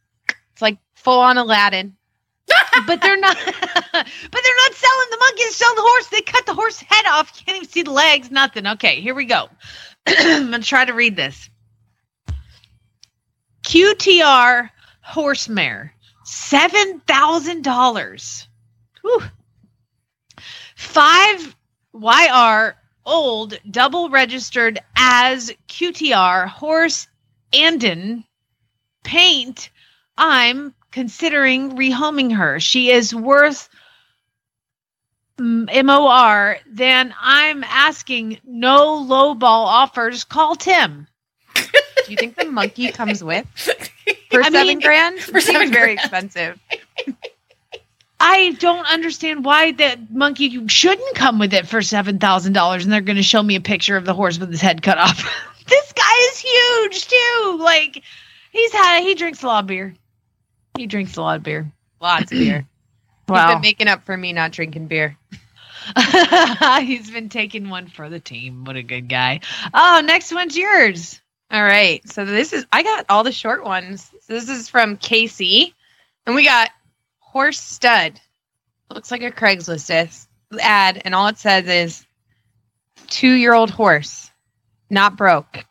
It's 0.52 0.62
like 0.62 0.78
full 0.94 1.20
on 1.20 1.38
Aladdin. 1.38 1.96
But 2.86 3.00
they're 3.00 3.18
not 3.18 3.36
but 3.46 3.52
they're 3.92 4.02
not 4.02 4.74
selling 4.74 5.08
the 5.10 5.18
monkey, 5.18 5.42
they're 5.50 5.74
the 5.76 5.82
horse. 5.82 6.08
They 6.08 6.20
cut 6.22 6.46
the 6.46 6.54
horse 6.54 6.80
head 6.80 7.06
off. 7.06 7.32
You 7.36 7.44
can't 7.44 7.56
even 7.56 7.68
see 7.68 7.82
the 7.82 7.92
legs, 7.92 8.30
nothing. 8.30 8.66
Okay, 8.66 9.00
here 9.00 9.14
we 9.14 9.24
go. 9.24 9.48
I'm 10.06 10.50
gonna 10.50 10.62
try 10.62 10.84
to 10.84 10.94
read 10.94 11.16
this. 11.16 11.48
QTR 13.64 14.70
horse 15.02 15.48
mare, 15.48 15.94
seven 16.24 17.00
thousand 17.06 17.62
dollars. 17.62 18.48
Five 20.76 21.56
YR 21.92 22.76
old 23.04 23.58
double 23.70 24.10
registered 24.10 24.78
as 24.96 25.52
QTR 25.68 26.48
horse 26.48 27.08
Andon 27.52 28.24
paint. 29.04 29.70
I'm 30.18 30.74
considering 30.96 31.76
rehoming 31.76 32.34
her. 32.34 32.58
She 32.58 32.90
is 32.90 33.14
worth 33.14 33.68
MOR. 35.38 36.56
Then 36.66 37.14
I'm 37.20 37.62
asking 37.64 38.38
no 38.46 39.04
lowball 39.06 39.42
offers. 39.66 40.24
Call 40.24 40.56
Tim. 40.56 41.06
Do 41.54 41.62
you 42.08 42.16
think 42.16 42.36
the 42.36 42.46
monkey 42.46 42.90
comes 42.92 43.22
with 43.22 43.46
for 44.30 44.40
I 44.40 44.44
seven 44.44 44.66
mean- 44.66 44.80
grand? 44.80 45.20
For 45.20 45.38
seven 45.38 45.70
very 45.70 45.92
expensive. 45.92 46.58
I 48.18 48.52
don't 48.58 48.90
understand 48.90 49.44
why 49.44 49.72
that 49.72 50.10
monkey 50.10 50.66
shouldn't 50.66 51.14
come 51.14 51.38
with 51.38 51.52
it 51.52 51.66
for 51.66 51.82
seven 51.82 52.18
thousand 52.18 52.54
dollars, 52.54 52.84
and 52.84 52.92
they're 52.92 53.02
going 53.02 53.16
to 53.16 53.22
show 53.22 53.42
me 53.42 53.56
a 53.56 53.60
picture 53.60 53.98
of 53.98 54.06
the 54.06 54.14
horse 54.14 54.38
with 54.38 54.50
his 54.50 54.62
head 54.62 54.80
cut 54.80 54.96
off. 54.96 55.18
this 55.66 55.92
guy 55.92 56.16
is 56.30 56.38
huge 56.38 57.06
too. 57.08 57.58
Like 57.60 58.02
he's 58.50 58.72
had 58.72 59.02
he 59.02 59.14
drinks 59.14 59.42
a 59.42 59.46
lot 59.46 59.64
of 59.64 59.66
beer. 59.66 59.94
He 60.76 60.86
drinks 60.86 61.16
a 61.16 61.22
lot 61.22 61.36
of 61.36 61.42
beer. 61.42 61.70
Lots 62.00 62.32
of 62.32 62.38
beer. 62.38 62.66
wow. 63.28 63.46
He's 63.48 63.54
been 63.54 63.62
making 63.62 63.88
up 63.88 64.04
for 64.04 64.16
me 64.16 64.32
not 64.32 64.52
drinking 64.52 64.86
beer. 64.86 65.16
He's 66.80 67.10
been 67.10 67.28
taking 67.28 67.68
one 67.68 67.86
for 67.86 68.08
the 68.08 68.20
team. 68.20 68.64
What 68.64 68.76
a 68.76 68.82
good 68.82 69.08
guy. 69.08 69.40
Oh, 69.72 70.02
next 70.04 70.32
one's 70.32 70.56
yours. 70.56 71.20
All 71.50 71.62
right. 71.62 72.06
So 72.08 72.24
this 72.24 72.52
is 72.52 72.66
I 72.72 72.82
got 72.82 73.06
all 73.08 73.22
the 73.22 73.32
short 73.32 73.64
ones. 73.64 74.10
This 74.26 74.48
is 74.48 74.68
from 74.68 74.96
Casey. 74.96 75.74
And 76.26 76.34
we 76.34 76.44
got 76.44 76.70
horse 77.20 77.60
stud. 77.60 78.20
Looks 78.90 79.10
like 79.10 79.22
a 79.22 79.30
Craigslist 79.30 80.26
ad 80.60 81.02
and 81.04 81.14
all 81.14 81.28
it 81.28 81.38
says 81.38 81.68
is 81.68 82.06
2-year-old 83.08 83.70
horse. 83.70 84.30
Not 84.90 85.16
broke. 85.16 85.64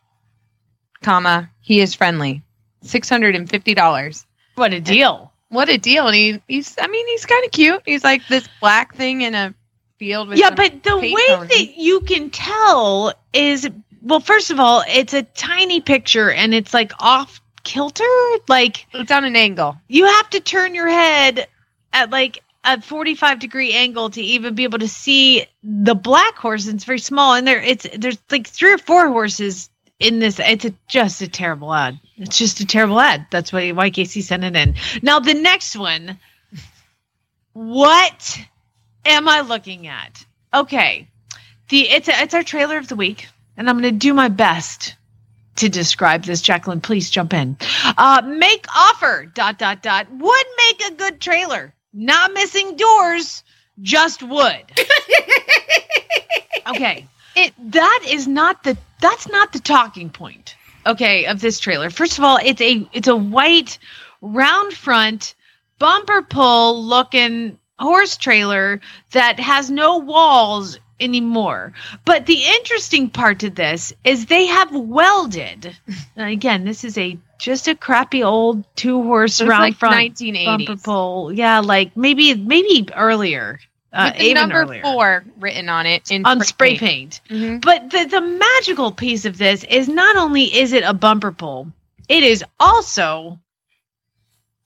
Comma, 1.01 1.49
he 1.61 1.81
is 1.81 1.93
friendly. 1.93 2.43
$650. 2.83 4.25
What 4.55 4.73
a 4.73 4.79
deal. 4.79 5.31
What 5.49 5.69
a 5.69 5.77
deal. 5.77 6.07
And 6.07 6.15
he, 6.15 6.41
he's 6.47 6.75
I 6.79 6.87
mean, 6.87 7.07
he's 7.07 7.25
kinda 7.25 7.49
cute. 7.49 7.81
He's 7.85 8.03
like 8.03 8.27
this 8.27 8.47
black 8.59 8.95
thing 8.95 9.21
in 9.21 9.35
a 9.35 9.53
field 9.99 10.29
with 10.29 10.37
Yeah, 10.37 10.49
but 10.51 10.83
the 10.83 10.97
way 10.97 11.11
that 11.11 11.73
you 11.77 12.01
can 12.01 12.29
tell 12.29 13.13
is 13.33 13.69
well, 14.01 14.19
first 14.19 14.51
of 14.51 14.59
all, 14.59 14.83
it's 14.87 15.13
a 15.13 15.23
tiny 15.23 15.81
picture 15.81 16.31
and 16.31 16.53
it's 16.53 16.73
like 16.73 16.91
off 16.99 17.41
kilter. 17.63 18.03
Like 18.47 18.85
It's 18.93 19.11
on 19.11 19.25
an 19.25 19.35
angle. 19.35 19.77
you 19.87 20.05
have 20.05 20.29
to 20.31 20.39
turn 20.39 20.75
your 20.75 20.87
head 20.89 21.47
at 21.93 22.09
like 22.11 22.43
a 22.63 22.81
45 22.81 23.39
degree 23.39 23.73
angle 23.73 24.09
to 24.09 24.21
even 24.21 24.55
be 24.55 24.63
able 24.63 24.79
to 24.79 24.87
see 24.87 25.45
the 25.63 25.95
black 25.95 26.35
horse. 26.35 26.67
It's 26.67 26.83
very 26.83 26.99
small 26.99 27.33
and 27.35 27.47
there 27.47 27.61
it's 27.61 27.87
there's 27.95 28.17
like 28.31 28.47
three 28.47 28.73
or 28.73 28.77
four 28.77 29.07
horses 29.09 29.69
in 29.99 30.19
this. 30.19 30.39
It's 30.39 30.65
a, 30.65 30.73
just 30.87 31.21
a 31.21 31.27
terrible 31.27 31.73
ad. 31.73 31.99
It's 32.17 32.37
just 32.37 32.59
a 32.59 32.65
terrible 32.65 32.99
ad. 32.99 33.27
That's 33.31 33.51
why 33.51 33.71
why 33.71 33.89
Casey 33.89 34.21
sent 34.21 34.43
it 34.43 34.55
in. 34.55 34.75
Now 35.01 35.19
the 35.19 35.33
next 35.33 35.75
one. 35.75 36.19
What 37.53 38.39
am 39.05 39.29
I 39.29 39.41
looking 39.41 39.87
at? 39.87 40.25
Okay. 40.53 41.07
The 41.69 41.89
it's 41.89 42.07
a, 42.07 42.21
it's 42.21 42.33
our 42.33 42.43
trailer 42.43 42.77
of 42.77 42.87
the 42.87 42.95
week, 42.95 43.27
and 43.55 43.69
I'm 43.69 43.79
going 43.79 43.93
to 43.93 43.97
do 43.97 44.13
my 44.13 44.27
best 44.27 44.95
to 45.57 45.69
describe 45.69 46.23
this. 46.23 46.41
Jaclyn, 46.41 46.83
please 46.83 47.09
jump 47.09 47.33
in. 47.33 47.57
Uh, 47.97 48.21
make 48.25 48.65
offer. 48.75 49.31
Dot 49.33 49.57
dot 49.57 49.81
dot. 49.81 50.11
Would 50.11 50.45
make 50.57 50.91
a 50.91 50.95
good 50.95 51.21
trailer. 51.21 51.73
Not 51.93 52.33
missing 52.33 52.75
doors, 52.75 53.41
just 53.81 54.23
would 54.23 54.63
okay. 56.67 57.05
It 57.35 57.53
that 57.71 58.05
is 58.09 58.27
not 58.27 58.63
the 58.63 58.77
that's 59.01 59.27
not 59.27 59.53
the 59.53 59.59
talking 59.59 60.09
point. 60.09 60.55
Okay, 60.87 61.25
of 61.25 61.41
this 61.41 61.59
trailer. 61.59 61.89
First 61.89 62.17
of 62.17 62.23
all, 62.23 62.37
it's 62.43 62.61
a 62.61 62.87
it's 62.93 63.07
a 63.07 63.15
white 63.15 63.79
round 64.21 64.73
front 64.73 65.35
bumper 65.79 66.21
pull 66.21 66.83
looking 66.83 67.57
horse 67.77 68.17
trailer 68.17 68.79
that 69.11 69.39
has 69.39 69.69
no 69.69 69.97
walls 69.97 70.79
anymore. 70.99 71.73
But 72.05 72.25
the 72.25 72.41
interesting 72.43 73.09
part 73.09 73.39
to 73.39 73.49
this 73.49 73.93
is 74.03 74.25
they 74.25 74.45
have 74.45 74.73
welded. 74.73 75.75
again, 76.17 76.65
this 76.65 76.83
is 76.83 76.97
a 76.97 77.17
just 77.37 77.67
a 77.67 77.75
crappy 77.75 78.23
old 78.23 78.63
two 78.75 79.03
horse 79.03 79.41
round 79.41 79.61
like 79.61 79.75
front 79.75 80.15
1980s. 80.17 80.45
bumper 80.45 80.81
pull. 80.81 81.33
Yeah, 81.33 81.59
like 81.59 81.97
maybe 81.97 82.33
maybe 82.35 82.87
earlier. 82.95 83.59
Uh, 83.95 84.11
With 84.13 84.19
the 84.19 84.33
number 84.33 84.61
earlier 84.61 84.81
four 84.81 85.25
written 85.39 85.69
on 85.69 85.85
it 85.85 86.11
in 86.11 86.25
on 86.25 86.41
spray 86.43 86.77
paint. 86.77 87.21
Mhm. 87.29 87.61
But 87.61 87.89
the 87.91 88.03
the 88.05 88.21
magical 88.21 88.91
piece 88.91 89.25
of 89.25 89.37
this 89.37 89.63
is 89.63 89.87
not 89.87 90.17
only 90.17 90.43
is 90.43 90.73
it 90.73 90.83
a 90.83 90.93
bumper 90.93 91.31
pull, 91.31 91.71
it 92.09 92.23
is 92.23 92.43
also 92.59 93.39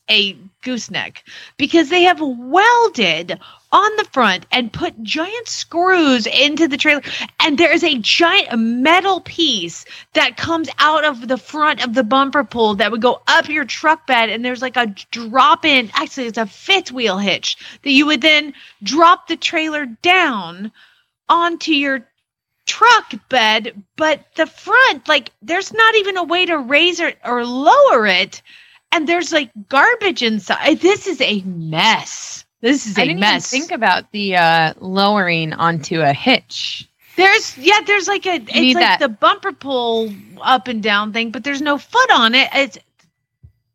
a 0.10 0.36
gooseneck 0.62 1.24
because 1.58 1.90
they 1.90 2.04
have 2.04 2.20
welded 2.22 3.40
on 3.72 3.96
the 3.98 4.08
front 4.12 4.46
and 4.52 4.74
put 4.74 5.02
giant 5.04 5.48
screws 5.48 6.26
into 6.28 6.68
the 6.68 6.78
trailer 6.78 7.02
and 7.40 7.58
there 7.58 7.72
is 7.72 7.84
a 7.84 8.00
giant 8.00 8.60
metal 8.60 9.22
piece 9.22 9.86
that 10.14 10.38
comes 10.38 10.70
out 10.80 11.06
of 11.06 11.28
the 11.28 11.38
front 11.38 11.84
of 11.84 11.94
the 11.94 12.04
bumper 12.04 12.44
pull 12.44 12.76
that 12.76 12.92
would 12.92 13.02
go 13.02 13.22
up 13.28 13.48
your 13.48 13.66
truck 13.66 14.08
bed 14.08 14.30
and 14.30 14.44
there's 14.44 14.62
like 14.62 14.78
a 14.78 14.88
drop 15.12 15.66
in 15.66 15.90
actually 15.94 16.28
it's 16.28 16.38
a 16.38 16.46
fifth 16.46 16.92
wheel 16.92 17.18
hitch 17.18 17.58
that 17.84 17.92
you 17.92 18.06
would 18.06 18.22
then 18.22 18.54
drop 18.84 19.28
the 19.28 19.38
trailer 19.38 19.86
down 19.86 20.72
onto 21.30 21.72
your 21.72 22.06
truck 22.70 23.14
bed, 23.30 23.84
but 23.96 24.26
the 24.36 24.46
front, 24.46 25.08
like, 25.08 25.32
there's 25.42 25.74
not 25.74 25.96
even 25.96 26.18
a 26.18 26.24
way 26.24 26.46
to 26.46 26.58
raise 26.58 27.00
it 27.00 27.18
or 27.26 27.44
lower 27.44 28.06
it. 28.06 28.42
And 28.92 29.08
there's 29.08 29.32
like 29.32 29.52
garbage 29.70 30.24
inside. 30.24 30.80
This 30.80 31.06
is 31.08 31.22
a 31.22 31.42
mess. 31.42 32.46
This 32.62 32.86
is 32.88 32.98
I 32.98 33.04
a 33.04 33.06
didn't 33.06 33.20
mess. 33.22 33.54
even 33.54 33.68
think 33.68 33.72
about 33.72 34.12
the 34.12 34.36
uh, 34.36 34.74
lowering 34.80 35.54
onto 35.54 36.02
a 36.02 36.12
hitch. 36.14 36.90
there's 37.16 37.58
yeah, 37.58 37.80
there's 37.86 38.08
like 38.08 38.26
a 38.26 38.36
it's 38.36 38.50
like 38.52 38.74
that. 38.76 39.00
the 39.00 39.08
bumper 39.10 39.52
pull 39.54 40.12
up 40.42 40.68
and 40.68 40.82
down 40.84 41.14
thing, 41.14 41.32
but 41.32 41.44
there's 41.44 41.62
no 41.62 41.78
foot 41.78 42.12
on 42.12 42.36
it. 42.36 42.50
It's 42.54 42.78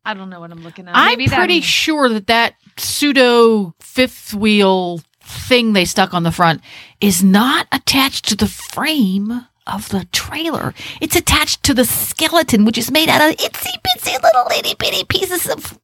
I 0.03 0.13
don't 0.13 0.29
know 0.29 0.39
what 0.39 0.51
I'm 0.51 0.63
looking 0.63 0.87
at. 0.87 0.95
I'm 0.95 1.17
Maybe 1.17 1.27
pretty 1.27 1.53
means- 1.55 1.65
sure 1.65 2.09
that 2.09 2.27
that 2.27 2.53
pseudo 2.77 3.73
fifth 3.79 4.33
wheel 4.33 4.99
thing 5.21 5.73
they 5.73 5.85
stuck 5.85 6.13
on 6.13 6.21
the 6.21 6.31
front 6.31 6.61
is 7.01 7.23
not 7.23 7.65
attached 7.71 8.25
to 8.29 8.35
the 8.35 8.47
frame 8.47 9.47
of 9.67 9.89
the 9.89 10.05
trailer. 10.11 10.73
It's 11.01 11.15
attached 11.15 11.63
to 11.63 11.73
the 11.73 11.85
skeleton, 11.85 12.65
which 12.65 12.77
is 12.77 12.91
made 12.91 13.09
out 13.09 13.21
of 13.21 13.37
itsy 13.37 13.73
bitsy 13.81 14.21
little 14.21 14.47
itty 14.57 14.75
bitty 14.77 15.03
pieces 15.05 15.49
of. 15.49 15.79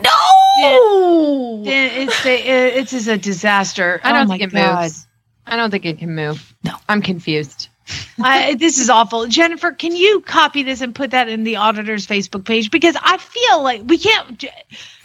No! 0.00 1.62
it's 1.64 2.26
a, 2.26 2.36
uh, 2.36 2.80
it's 2.80 3.06
a 3.06 3.16
disaster. 3.16 4.00
I 4.02 4.12
don't 4.12 4.26
oh 4.26 4.30
think 4.30 4.42
it 4.42 4.52
God. 4.52 4.82
moves. 4.82 5.06
I 5.46 5.56
don't 5.56 5.70
think 5.70 5.84
it 5.84 5.98
can 5.98 6.14
move. 6.14 6.54
No. 6.64 6.74
I'm 6.88 7.02
confused. 7.02 7.68
I, 8.18 8.54
this 8.54 8.78
is 8.78 8.88
awful. 8.88 9.26
Jennifer, 9.26 9.70
can 9.70 9.94
you 9.94 10.20
copy 10.22 10.62
this 10.62 10.80
and 10.80 10.94
put 10.94 11.10
that 11.10 11.28
in 11.28 11.44
the 11.44 11.56
auditor's 11.56 12.06
Facebook 12.06 12.44
page? 12.44 12.70
Because 12.70 12.96
I 13.02 13.18
feel 13.18 13.62
like 13.62 13.82
we 13.86 13.98
can't. 13.98 14.42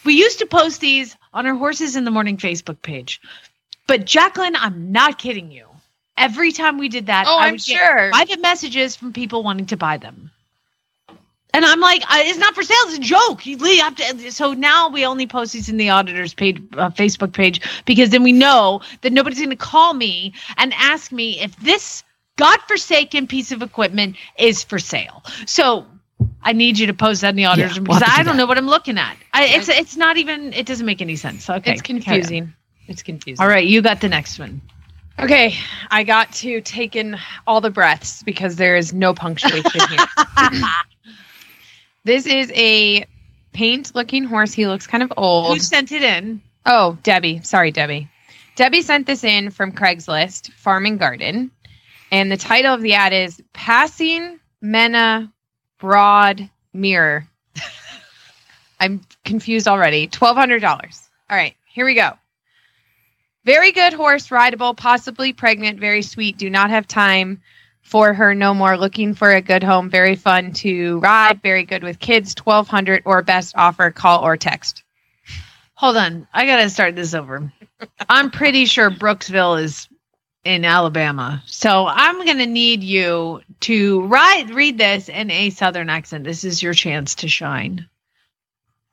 We 0.06 0.14
used 0.14 0.40
to 0.40 0.46
post 0.46 0.80
these 0.80 1.18
on 1.34 1.46
our 1.46 1.56
Horses 1.56 1.96
in 1.96 2.06
the 2.06 2.12
Morning 2.12 2.38
Facebook 2.38 2.82
page. 2.82 3.22
But 3.86 4.06
Jaclyn, 4.06 4.56
I'm 4.56 4.92
not 4.92 5.18
kidding 5.18 5.52
you. 5.52 5.66
Every 6.20 6.52
time 6.52 6.78
we 6.78 6.90
did 6.90 7.08
that, 7.08 7.26
Oh, 7.28 7.38
I 7.38 7.48
I'm 7.48 7.54
would 7.54 7.64
get 7.66 7.78
sure. 7.78 8.10
private 8.12 8.42
messages 8.42 8.96
from 8.96 9.14
people 9.14 9.44
wanting 9.44 9.66
to 9.68 9.78
buy 9.78 9.98
them. 9.98 10.32
And 11.52 11.66
I'm 11.66 11.80
like, 11.80 12.04
it's 12.12 12.38
not 12.38 12.54
for 12.54 12.62
sale. 12.62 12.78
It's 12.86 12.98
a 12.98 13.02
joke. 13.02 13.46
You 13.46 13.58
have 13.82 13.96
to. 13.96 14.32
So 14.32 14.54
now 14.54 14.90
we 14.90 15.04
only 15.06 15.26
post 15.26 15.54
these 15.54 15.68
in 15.68 15.78
the 15.78 15.90
auditor's 15.90 16.34
page, 16.34 16.62
uh, 16.78 16.90
Facebook 16.92 17.34
page, 17.34 17.62
because 17.86 18.12
then 18.12 18.22
we 18.22 18.32
know 18.34 18.82
that 19.02 19.12
nobody's 19.12 19.40
going 19.40 19.50
to 19.50 19.56
call 19.56 19.96
me 19.96 20.34
and 20.58 20.74
ask 20.76 21.12
me 21.12 21.40
if 21.42 21.56
this 21.58 22.04
godforsaken 22.38 23.26
piece 23.28 23.52
of 23.52 23.64
equipment 23.64 24.16
is 24.38 24.64
for 24.64 24.78
sale. 24.78 25.24
So 25.48 25.88
I 26.44 26.54
need 26.54 26.78
you 26.78 26.86
to 26.88 26.94
post 26.94 27.22
that 27.22 27.30
in 27.30 27.36
the 27.36 27.46
auditor's 27.46 27.80
we'll 27.80 27.86
because 27.86 28.02
have 28.04 28.10
to 28.10 28.16
do 28.16 28.22
I 28.22 28.24
don't 28.24 28.38
that. 28.38 28.44
know 28.44 28.46
what 28.46 28.58
I'm 28.60 28.68
looking 28.68 29.00
at. 29.00 29.18
I, 29.34 29.46
it's 29.46 29.70
it's 29.70 29.98
not 29.98 30.18
even. 30.18 30.54
It 30.54 30.68
doesn't 30.68 30.86
make 30.86 31.02
any 31.02 31.16
sense. 31.16 31.50
Okay, 31.50 31.72
it's 31.72 31.82
confusing. 31.82 32.54
It's 32.88 33.02
confusing. 33.02 33.42
All 33.44 33.50
right, 33.50 33.66
you 33.66 33.82
got 33.82 34.02
the 34.02 34.10
next 34.10 34.38
one. 34.38 34.62
Okay, 35.20 35.58
I 35.92 36.04
got 36.04 36.32
to 36.34 36.62
take 36.62 36.96
in 36.96 37.18
all 37.46 37.60
the 37.60 37.70
breaths 37.70 38.24
because 38.24 38.56
there 38.56 38.78
is 38.78 38.94
no 38.94 39.14
punctuation 39.14 39.82
here. 39.90 40.06
this 42.06 42.26
is 42.26 42.50
a 42.56 43.06
paint 43.52 43.94
looking 43.96 44.24
horse. 44.24 44.54
He 44.54 44.66
looks 44.66 44.88
kind 44.88 45.04
of 45.04 45.12
old. 45.18 45.58
Who 45.58 45.60
sent 45.60 45.92
it 45.92 46.04
in? 46.04 46.42
Oh, 46.66 46.98
Debbie. 47.04 47.42
Sorry, 47.44 47.70
Debbie. 47.70 48.10
Debbie 48.56 48.82
sent 48.82 49.08
this 49.08 49.26
in 49.26 49.52
from 49.52 49.74
Craigslist, 49.74 50.54
Farm 50.54 50.86
and 50.86 50.98
Garden. 50.98 51.52
And 52.12 52.32
the 52.32 52.38
title 52.38 52.74
of 52.74 52.82
the 52.82 52.94
ad 52.94 53.12
is 53.12 53.42
Passing 53.52 54.40
Mena 54.62 55.32
Broad 55.80 56.50
Mirror. 56.74 57.28
I'm 58.80 59.02
confused 59.26 59.68
already. 59.68 60.08
$1,200. 60.08 61.10
All 61.30 61.38
right, 61.38 61.56
here 61.66 61.86
we 61.86 61.94
go. 61.94 62.19
Very 63.46 63.72
good 63.72 63.94
horse, 63.94 64.32
rideable, 64.32 64.74
possibly 64.74 65.34
pregnant, 65.34 65.80
very 65.80 66.02
sweet. 66.02 66.38
Do 66.38 66.50
not 66.50 66.70
have 66.70 66.88
time 66.88 67.42
for 67.82 68.14
her 68.14 68.36
no 68.36 68.54
more. 68.54 68.78
Looking 68.78 69.14
for 69.14 69.32
a 69.32 69.42
good 69.42 69.64
home, 69.64 69.90
very 69.90 70.16
fun 70.16 70.52
to 70.54 71.00
ride, 71.00 71.42
very 71.42 71.64
good 71.64 71.84
with 71.84 72.00
kids. 72.00 72.36
1200 72.38 73.04
or 73.06 73.22
best 73.22 73.56
offer, 73.58 73.92
call 73.92 74.24
or 74.24 74.38
text. 74.38 74.84
Hold 75.76 75.96
on, 75.96 76.28
I 76.34 76.46
gotta 76.46 76.70
start 76.70 76.96
this 76.96 77.14
over. 77.14 77.52
I'm 78.10 78.30
pretty 78.30 78.66
sure 78.66 78.92
Brooksville 78.92 79.62
is 79.64 79.88
in 80.44 80.66
Alabama, 80.66 81.42
so 81.46 81.88
I'm 81.88 82.26
gonna 82.26 82.46
need 82.46 82.84
you 82.84 83.42
to 83.62 84.02
write 84.02 84.54
read 84.54 84.78
this 84.78 85.08
in 85.08 85.32
a 85.32 85.50
Southern 85.50 85.90
accent. 85.90 86.26
This 86.26 86.44
is 86.44 86.62
your 86.62 86.74
chance 86.74 87.16
to 87.16 87.30
shine. 87.30 87.88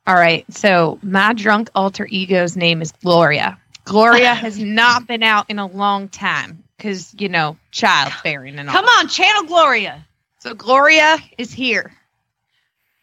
All 0.06 0.14
right. 0.14 0.44
So 0.52 1.00
my 1.02 1.32
drunk 1.32 1.68
alter 1.74 2.06
ego's 2.06 2.56
name 2.56 2.80
is 2.80 2.92
Gloria. 2.92 3.58
Gloria 3.86 4.34
has 4.34 4.58
not 4.58 5.06
been 5.06 5.22
out 5.22 5.48
in 5.48 5.58
a 5.58 5.66
long 5.66 6.08
time 6.08 6.64
because, 6.76 7.14
you 7.18 7.28
know, 7.28 7.56
childbearing 7.70 8.58
and 8.58 8.68
all. 8.68 8.74
Come 8.74 8.84
on, 8.84 9.08
Channel 9.08 9.44
Gloria. 9.44 10.06
So 10.40 10.54
Gloria 10.54 11.16
is 11.38 11.52
here. 11.52 11.92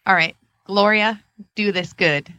All 0.05 0.13
right. 0.13 0.35
Gloria, 0.65 1.21
do 1.55 1.71
this 1.71 1.93
good. 1.93 2.31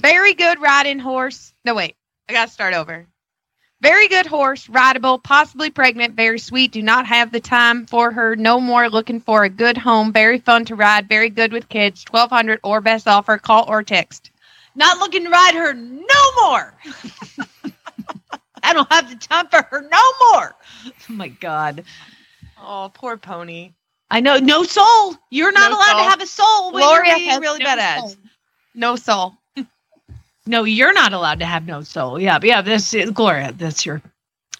Very 0.00 0.34
good 0.34 0.60
riding 0.60 0.98
horse. 0.98 1.52
No, 1.64 1.74
wait. 1.74 1.96
I 2.28 2.32
got 2.32 2.48
to 2.48 2.52
start 2.52 2.74
over. 2.74 3.06
Very 3.82 4.08
good 4.08 4.26
horse, 4.26 4.68
rideable, 4.70 5.18
possibly 5.18 5.70
pregnant, 5.70 6.14
very 6.14 6.38
sweet. 6.38 6.72
Do 6.72 6.82
not 6.82 7.06
have 7.06 7.30
the 7.30 7.40
time 7.40 7.84
for 7.84 8.10
her. 8.10 8.34
No 8.34 8.58
more 8.58 8.88
looking 8.88 9.20
for 9.20 9.44
a 9.44 9.50
good 9.50 9.76
home. 9.76 10.12
Very 10.12 10.38
fun 10.38 10.64
to 10.66 10.74
ride. 10.74 11.08
Very 11.08 11.28
good 11.28 11.52
with 11.52 11.68
kids. 11.68 12.04
1200 12.10 12.60
or 12.64 12.80
best 12.80 13.06
offer. 13.06 13.36
Call 13.36 13.66
or 13.68 13.82
text. 13.82 14.30
Not 14.74 14.98
looking 14.98 15.24
to 15.24 15.30
ride 15.30 15.54
her 15.54 15.74
no 15.74 16.42
more. 16.42 16.74
I 18.62 18.72
don't 18.72 18.90
have 18.92 19.08
the 19.10 19.16
time 19.16 19.48
for 19.48 19.62
her 19.70 19.82
no 19.82 20.02
more. 20.32 20.54
Oh 20.86 20.92
my 21.12 21.28
god. 21.28 21.84
Oh, 22.60 22.90
poor 22.94 23.16
pony. 23.16 23.72
I 24.10 24.20
know 24.20 24.38
no 24.38 24.62
soul. 24.64 25.14
You're 25.30 25.52
not 25.52 25.70
No 25.70 25.76
allowed 25.76 25.92
soul. 25.96 26.04
to 26.04 26.10
have 26.10 26.20
a 26.22 26.26
soul 26.26 26.72
when 26.72 26.82
Gloria 26.82 27.16
you're 27.18 27.30
has 27.32 27.40
really 27.40 27.58
no 27.58 27.64
bad 27.64 27.98
soul. 27.98 28.08
ads. 28.08 28.16
No 28.74 28.96
soul. 28.96 29.34
No, 30.48 30.62
you're 30.62 30.92
not 30.92 31.12
allowed 31.12 31.40
to 31.40 31.44
have 31.44 31.66
no 31.66 31.82
soul. 31.82 32.20
Yeah, 32.20 32.38
but 32.38 32.48
yeah, 32.48 32.62
this 32.62 32.94
is 32.94 33.10
Gloria. 33.10 33.50
That's 33.50 33.84
your 33.84 34.00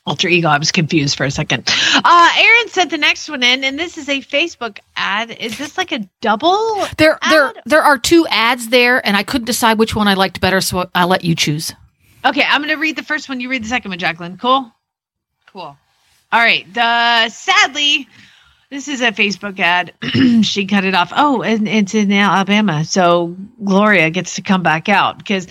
alter 0.04 0.26
ego. 0.26 0.48
I 0.48 0.58
was 0.58 0.72
confused 0.72 1.16
for 1.16 1.24
a 1.24 1.30
second. 1.30 1.68
Uh, 2.04 2.30
Aaron 2.36 2.68
sent 2.70 2.90
the 2.90 2.98
next 2.98 3.28
one 3.28 3.44
in, 3.44 3.62
and 3.62 3.78
this 3.78 3.96
is 3.96 4.08
a 4.08 4.20
Facebook 4.20 4.80
ad. 4.96 5.30
Is 5.30 5.56
this 5.58 5.78
like 5.78 5.92
a 5.92 6.00
double? 6.20 6.84
There, 6.98 7.16
there, 7.30 7.54
there 7.66 7.82
are 7.84 7.98
two 7.98 8.26
ads 8.28 8.68
there, 8.70 9.04
and 9.06 9.16
I 9.16 9.22
couldn't 9.22 9.44
decide 9.44 9.78
which 9.78 9.94
one 9.94 10.08
I 10.08 10.14
liked 10.14 10.40
better, 10.40 10.60
so 10.60 10.90
I 10.92 11.04
let 11.04 11.22
you 11.22 11.36
choose. 11.36 11.72
Okay, 12.26 12.42
I'm 12.42 12.60
going 12.60 12.74
to 12.74 12.80
read 12.80 12.96
the 12.96 13.04
first 13.04 13.28
one. 13.28 13.40
You 13.40 13.48
read 13.48 13.62
the 13.62 13.68
second 13.68 13.90
one, 13.90 13.98
Jaclyn. 14.00 14.40
Cool. 14.40 14.72
Cool. 15.52 15.76
All 16.32 16.40
right. 16.40 16.66
The 16.74 17.28
sadly, 17.28 18.08
this 18.68 18.88
is 18.88 19.00
a 19.00 19.12
Facebook 19.12 19.60
ad. 19.60 19.94
she 20.44 20.66
cut 20.66 20.84
it 20.84 20.94
off. 20.94 21.12
Oh, 21.14 21.42
and 21.42 21.68
it's 21.68 21.94
in 21.94 22.10
Alabama, 22.10 22.84
so 22.84 23.36
Gloria 23.62 24.10
gets 24.10 24.34
to 24.34 24.42
come 24.42 24.64
back 24.64 24.88
out 24.88 25.18
because 25.18 25.46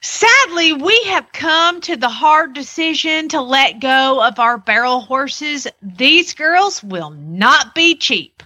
sadly 0.00 0.72
we 0.72 1.00
have 1.04 1.30
come 1.32 1.80
to 1.82 1.96
the 1.96 2.08
hard 2.08 2.54
decision 2.54 3.28
to 3.28 3.40
let 3.40 3.80
go 3.80 4.26
of 4.26 4.40
our 4.40 4.58
barrel 4.58 5.00
horses. 5.00 5.68
These 5.80 6.34
girls 6.34 6.82
will 6.82 7.10
not 7.10 7.72
be 7.72 7.94
cheap. 7.94 8.42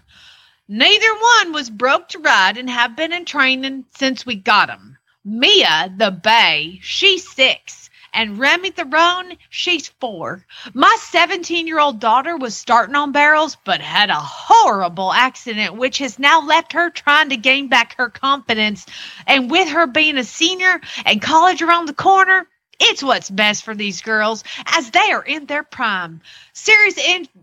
Neither 0.68 1.14
one 1.14 1.52
was 1.54 1.70
broke 1.70 2.08
to 2.10 2.18
ride 2.18 2.58
and 2.58 2.68
have 2.68 2.94
been 2.94 3.12
in 3.14 3.24
training 3.24 3.86
since 3.96 4.26
we 4.26 4.34
got 4.34 4.66
them. 4.68 4.93
Mia, 5.24 5.92
the 5.96 6.10
bay, 6.10 6.78
she's 6.82 7.28
six 7.28 7.84
and 8.14 8.38
Remy 8.38 8.70
the 8.70 8.84
Roan, 8.84 9.36
she's 9.50 9.88
four. 9.88 10.46
My 10.72 10.96
17 11.00 11.66
year 11.66 11.80
old 11.80 12.00
daughter 12.00 12.36
was 12.36 12.56
starting 12.56 12.94
on 12.94 13.12
barrels, 13.12 13.56
but 13.64 13.80
had 13.80 14.08
a 14.08 14.14
horrible 14.14 15.12
accident, 15.12 15.76
which 15.76 15.98
has 15.98 16.18
now 16.18 16.40
left 16.40 16.72
her 16.72 16.90
trying 16.90 17.28
to 17.30 17.36
gain 17.36 17.68
back 17.68 17.96
her 17.96 18.08
confidence. 18.08 18.86
And 19.26 19.50
with 19.50 19.68
her 19.68 19.86
being 19.86 20.16
a 20.16 20.24
senior 20.24 20.80
and 21.04 21.20
college 21.20 21.60
around 21.60 21.86
the 21.86 21.94
corner, 21.94 22.46
it's 22.80 23.02
what's 23.02 23.30
best 23.30 23.64
for 23.64 23.74
these 23.74 24.00
girls 24.00 24.44
as 24.66 24.90
they 24.90 25.12
are 25.12 25.22
in 25.24 25.46
their 25.46 25.64
prime. 25.64 26.20
Series 26.52 26.96
in. 26.96 27.28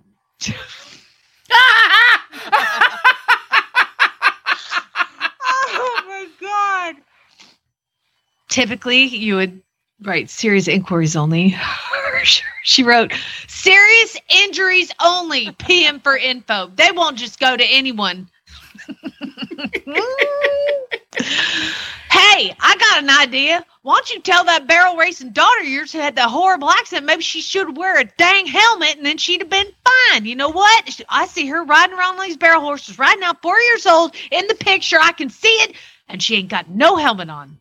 oh 5.64 6.04
my 6.08 6.28
god. 6.40 6.96
Typically, 8.52 9.04
you 9.06 9.36
would 9.36 9.62
write 10.02 10.30
serious 10.30 10.68
inquiries 10.68 11.16
only. 11.16 11.56
she 12.64 12.84
wrote 12.84 13.14
serious 13.48 14.18
injuries 14.28 14.92
only. 15.02 15.52
PM 15.54 16.02
for 16.02 16.18
info. 16.18 16.70
They 16.76 16.92
won't 16.92 17.18
just 17.18 17.40
go 17.40 17.56
to 17.56 17.64
anyone. 17.64 18.30
hey, 22.10 22.54
I 22.60 22.76
got 22.78 23.04
an 23.04 23.10
idea. 23.10 23.64
Why 23.84 23.96
don't 23.96 24.12
you 24.12 24.20
tell 24.20 24.44
that 24.44 24.68
barrel 24.68 24.98
racing 24.98 25.32
daughter 25.32 25.62
of 25.62 25.70
yours 25.70 25.94
who 25.94 26.00
had 26.00 26.18
that 26.18 26.30
horrible 26.30 26.70
accident? 26.70 27.06
Maybe 27.06 27.24
she 27.24 27.40
should 27.40 27.78
wear 27.78 28.02
a 28.02 28.04
dang 28.04 28.48
helmet 28.48 28.98
and 28.98 29.06
then 29.06 29.18
she'd 29.18 29.40
have 29.40 29.50
been 29.50 29.72
fine. 30.10 30.26
You 30.26 30.36
know 30.36 30.50
what? 30.50 31.00
I 31.08 31.26
see 31.28 31.48
her 31.48 31.64
riding 31.64 31.98
around 31.98 32.20
these 32.20 32.36
barrel 32.36 32.60
horses 32.60 33.00
right 33.00 33.18
now, 33.18 33.32
four 33.42 33.58
years 33.62 33.86
old, 33.86 34.14
in 34.30 34.46
the 34.48 34.56
picture. 34.56 34.98
I 35.02 35.14
can 35.14 35.30
see 35.30 35.48
it, 35.48 35.78
and 36.10 36.22
she 36.22 36.36
ain't 36.36 36.50
got 36.50 36.70
no 36.70 36.98
helmet 36.98 37.30
on. 37.30 37.61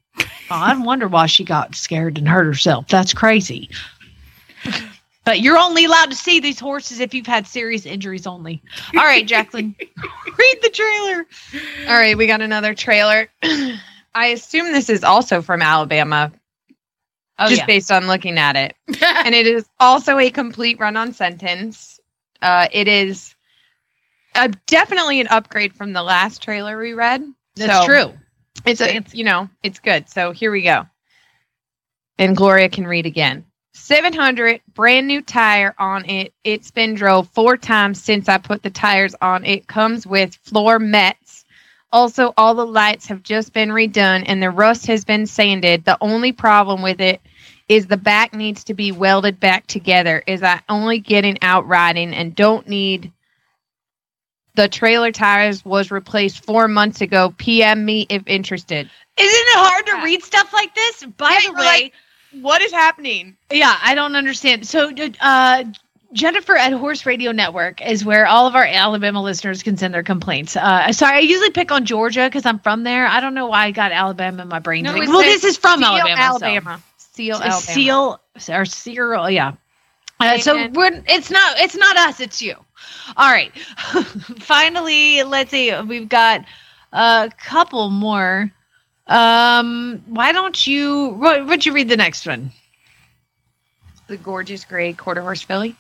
I 0.51 0.77
wonder 0.77 1.07
why 1.09 1.27
she 1.27 1.45
got 1.45 1.75
scared 1.75 2.19
and 2.19 2.29
hurt 2.29 2.45
herself. 2.45 2.89
That's 2.89 3.15
crazy. 3.15 3.71
But 5.25 5.41
you're 5.41 5.59
only 5.59 5.85
allowed 5.85 6.11
to 6.11 6.17
see 6.17 6.41
these 6.41 6.59
horses 6.59 6.99
if 6.99 7.15
you've 7.15 7.27
had 7.27 7.47
serious 7.47 7.87
injuries 7.87 8.27
only. 8.27 8.63
All 8.97 9.05
right, 9.05 9.27
Jaclyn, 9.27 9.75
read 10.39 10.59
the 10.63 10.71
trailer. 10.71 11.27
All 11.89 11.97
right, 11.99 12.17
we 12.17 12.27
got 12.27 12.41
another 12.41 12.75
trailer. 12.75 13.29
I 14.15 14.27
assume 14.27 14.73
this 14.73 14.89
is 14.91 15.05
also 15.05 15.41
from 15.43 15.63
Alabama, 15.63 16.33
Oh, 17.39 17.49
just 17.49 17.61
yeah. 17.61 17.67
based 17.67 17.91
on 17.93 18.07
looking 18.07 18.37
at 18.39 18.57
it. 18.57 18.75
and 19.03 19.35
it 19.35 19.47
is 19.47 19.67
also 19.79 20.19
a 20.19 20.31
complete 20.31 20.79
run 20.81 20.97
on 20.97 21.13
sentence. 21.13 22.01
Uh, 22.43 22.67
it 22.73 22.87
is 22.89 23.35
uh, 24.35 24.49
definitely 24.67 25.21
an 25.21 25.29
upgrade 25.29 25.75
from 25.75 25.93
the 25.93 26.03
last 26.03 26.43
trailer 26.43 26.79
we 26.79 26.93
read. 26.93 27.25
That's 27.57 27.73
So, 27.81 27.87
true. 27.87 28.19
It's 28.67 28.81
a, 28.81 28.97
it's, 28.97 29.15
you 29.15 29.25
know, 29.25 29.49
it's 29.63 29.79
good. 29.79 30.09
So 30.09 30.33
here 30.33 30.51
we 30.51 30.63
go. 30.63 30.87
And 32.19 32.37
Gloria 32.37 32.69
can 32.69 32.87
read 32.87 33.07
again. 33.07 33.47
700 33.73 34.61
brand 34.75 35.07
new 35.07 35.23
tire 35.23 35.75
on 35.79 36.05
it. 36.09 36.35
It's 36.45 36.71
been 36.71 36.95
drove 36.95 37.29
four 37.29 37.57
times 37.57 38.03
since 38.03 38.29
I 38.29 38.39
put 38.39 38.63
the 38.63 38.71
tires 38.71 39.15
on. 39.23 39.45
It 39.45 39.67
comes 39.67 40.07
with 40.07 40.35
floor 40.37 40.79
mats. 40.79 41.45
Also, 41.93 42.33
all 42.37 42.55
the 42.55 42.67
lights 42.67 43.07
have 43.07 43.23
just 43.23 43.53
been 43.53 43.71
redone 43.71 44.25
and 44.27 44.43
the 44.43 44.51
rust 44.51 44.87
has 44.87 45.05
been 45.05 45.27
sanded. 45.27 45.85
The 45.85 45.99
only 46.01 46.33
problem 46.33 46.83
with 46.83 47.01
it 47.01 47.21
is 47.69 47.87
the 47.87 47.97
back 47.97 48.35
needs 48.35 48.65
to 48.65 48.75
be 48.75 48.93
welded 48.93 49.41
back 49.41 49.67
together. 49.67 50.23
Is 50.27 50.43
I 50.43 50.61
only 50.69 50.99
getting 50.99 51.39
out 51.43 51.67
riding 51.67 52.13
and 52.13 52.35
don't 52.35 52.69
need 52.69 53.13
the 54.55 54.69
trailer 54.69 55.13
tires 55.13 55.65
was 55.65 55.91
replaced 55.91 56.45
four 56.45 56.69
months 56.69 57.01
ago. 57.01 57.35
PM 57.39 57.85
me 57.85 58.07
if 58.09 58.23
interested. 58.27 58.91
Isn't 59.17 59.47
it 59.49 59.59
hard 59.59 59.87
to 59.87 60.05
read 60.05 60.23
stuff 60.23 60.53
like 60.53 60.75
this? 60.75 61.05
By 61.05 61.39
Yeah, 61.43 61.49
the 61.49 61.55
way, 61.55 61.65
like, 61.65 61.93
what 62.43 62.63
is 62.63 62.73
happening? 62.73 63.37
Yeah, 63.51 63.77
I 63.83 63.95
don't 63.95 64.17
understand. 64.17 64.67
So, 64.67 64.93
uh, 65.21 65.65
Jennifer 66.13 66.57
at 66.57 66.73
Horse 66.73 67.07
Radio 67.07 67.31
Network 67.31 67.81
is 67.81 68.05
where 68.05 68.27
all 68.27 68.47
of 68.47 68.57
our 68.57 68.65
Alabama 68.65 69.23
listeners 69.23 69.63
can 69.63 69.77
send 69.77 69.95
their 69.95 70.03
complaints. 70.03 70.57
Uh, 70.57 70.93
sorry, 70.93 71.19
I 71.19 71.21
usually 71.21 71.51
pick 71.51 71.71
on 71.71 71.85
Georgia 71.85 72.27
because 72.27 72.47
I'm 72.47 72.59
from 72.59 72.83
there. 72.83 73.07
I 73.07 73.21
don't 73.21 73.35
know 73.35 73.47
why 73.47 73.67
I 73.67 73.71
got 73.71 73.93
Alabama 73.93 74.43
in 74.43 74.49
my 74.49 74.59
brain. 74.59 74.85
No, 74.85 74.93
today. 74.93 75.05
it 75.05 75.09
well, 75.09 75.21
this 75.21 75.45
is 75.45 75.57
from 75.57 75.79
Seale, 75.81 75.89
Alabama. 75.89 76.17
so- 76.17 76.23
Alabama. 76.23 76.83
Seale, 76.97 77.37
It's 77.37 77.45
Alabama. 77.45 77.61
Seal 77.73 78.21
or 78.49 78.65
Cyril, 78.65 79.31
yeah. 79.31 79.53
Uh, 80.21 80.39
so 80.39 80.69
we're 80.69 81.03
it's 81.09 81.31
not 81.31 81.59
it's 81.59 81.77
not 81.77 81.97
us, 81.97 82.21
it's 82.21 82.43
you. 82.43 82.55
All 83.17 83.31
right. 83.31 83.57
Finally, 84.39 85.23
let's 85.23 85.51
see. 85.51 85.79
We've 85.83 86.09
got 86.09 86.45
a 86.93 87.31
couple 87.39 87.91
more. 87.91 88.53
Um, 89.07 90.03
why 90.07 90.33
don't 90.33 90.67
you? 90.67 91.09
What 91.09 91.47
would 91.47 91.67
you 91.67 91.73
read 91.73 91.89
the 91.89 91.97
next 91.97 92.27
one? 92.27 92.53
the 94.11 94.19
gorgeous 94.19 94.65
gray 94.65 94.93
quarter 94.93 95.23
horse 95.23 95.41
filly 95.41 95.77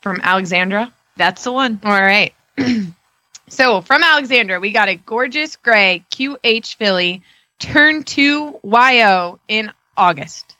from 0.00 0.20
Alexandra. 0.22 0.92
That's 1.16 1.44
the 1.44 1.52
one. 1.52 1.80
All 1.84 1.92
right. 1.92 2.34
so 3.48 3.82
from 3.82 4.02
Alexandra, 4.02 4.58
we 4.58 4.72
got 4.72 4.88
a 4.88 4.96
gorgeous 4.96 5.56
gray 5.56 6.04
QH 6.10 6.74
filly 6.74 7.22
turn 7.58 8.02
two 8.02 8.58
YO 8.64 9.38
in 9.46 9.70
August. 9.96 10.56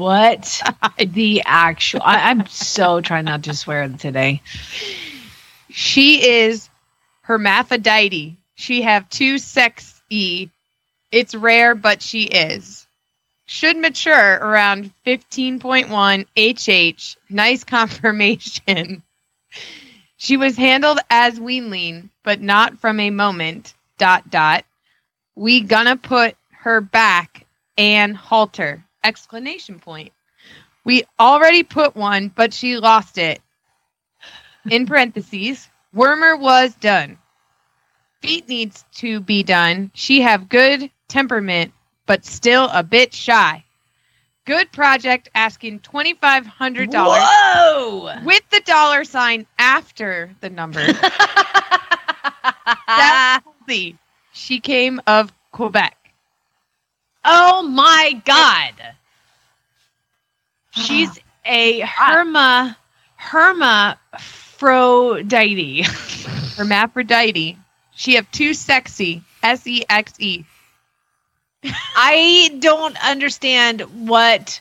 What 0.00 0.62
the 0.98 1.42
actual? 1.44 2.00
I, 2.02 2.30
I'm 2.30 2.46
so 2.46 3.02
trying 3.02 3.26
not 3.26 3.42
to 3.42 3.54
swear 3.54 3.86
today. 3.86 4.40
She 5.68 6.26
is 6.26 6.70
hermaphrodite. 7.20 8.38
She 8.54 8.80
have 8.80 9.10
two 9.10 9.36
sex 9.36 10.00
E. 10.08 10.48
It's 11.12 11.34
rare, 11.34 11.74
but 11.74 12.00
she 12.00 12.22
is. 12.22 12.86
Should 13.44 13.76
mature 13.76 14.36
around 14.36 14.90
15.1 15.06 16.24
HH. 16.34 17.16
Nice 17.28 17.64
confirmation. 17.64 19.02
She 20.16 20.38
was 20.38 20.56
handled 20.56 21.00
as 21.10 21.38
weanling, 21.38 22.08
but 22.24 22.40
not 22.40 22.78
from 22.78 23.00
a 23.00 23.10
moment. 23.10 23.74
Dot 23.98 24.30
dot. 24.30 24.64
We 25.34 25.60
gonna 25.60 25.96
put 25.96 26.36
her 26.52 26.80
back 26.80 27.46
and 27.76 28.16
halter. 28.16 28.82
Exclamation 29.02 29.78
point. 29.78 30.12
We 30.84 31.04
already 31.18 31.62
put 31.62 31.94
one, 31.94 32.28
but 32.28 32.52
she 32.52 32.76
lost 32.76 33.18
it. 33.18 33.40
In 34.70 34.86
parentheses, 34.86 35.68
Wormer 35.94 36.38
was 36.38 36.74
done. 36.74 37.18
Feet 38.22 38.48
needs 38.48 38.84
to 38.96 39.20
be 39.20 39.42
done. 39.42 39.90
She 39.94 40.20
have 40.20 40.48
good 40.48 40.90
temperament, 41.08 41.72
but 42.06 42.24
still 42.24 42.68
a 42.72 42.82
bit 42.82 43.14
shy. 43.14 43.64
Good 44.44 44.72
project 44.72 45.28
asking 45.34 45.80
twenty 45.80 46.14
five 46.14 46.46
hundred 46.46 46.90
dollars 46.90 47.22
Whoa! 47.22 48.20
with 48.24 48.42
the 48.50 48.60
dollar 48.64 49.04
sign 49.04 49.46
after 49.58 50.34
the 50.40 50.50
number. 50.50 50.84
That's 52.86 53.46
the 53.66 53.94
she 54.32 54.60
came 54.60 55.00
of 55.06 55.32
Quebec. 55.52 55.96
Oh 57.24 57.62
my 57.62 58.20
god. 58.24 58.74
She's 60.72 61.18
a 61.44 61.80
herma 61.82 62.76
Herma 63.20 63.96
hermaphrodite. 64.60 65.86
Hermaphrodite. 66.56 67.56
She 67.92 68.14
have 68.14 68.30
two 68.30 68.54
sexy 68.54 69.22
S 69.42 69.66
E 69.66 69.84
X 69.88 70.14
E. 70.18 70.44
I 71.64 72.56
don't 72.60 72.96
understand 73.04 73.82
what 74.08 74.60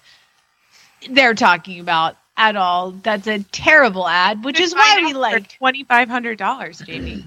they're 1.09 1.33
talking 1.33 1.79
about 1.79 2.17
at 2.35 2.55
all. 2.57 2.91
That's 2.91 3.27
a 3.27 3.39
terrible 3.51 4.07
ad, 4.07 4.43
which 4.43 4.59
is 4.59 4.73
why 4.73 5.01
we 5.05 5.13
like 5.13 5.57
twenty 5.57 5.83
five 5.83 6.09
hundred 6.09 6.37
dollars, 6.37 6.79
Jamie. 6.79 7.25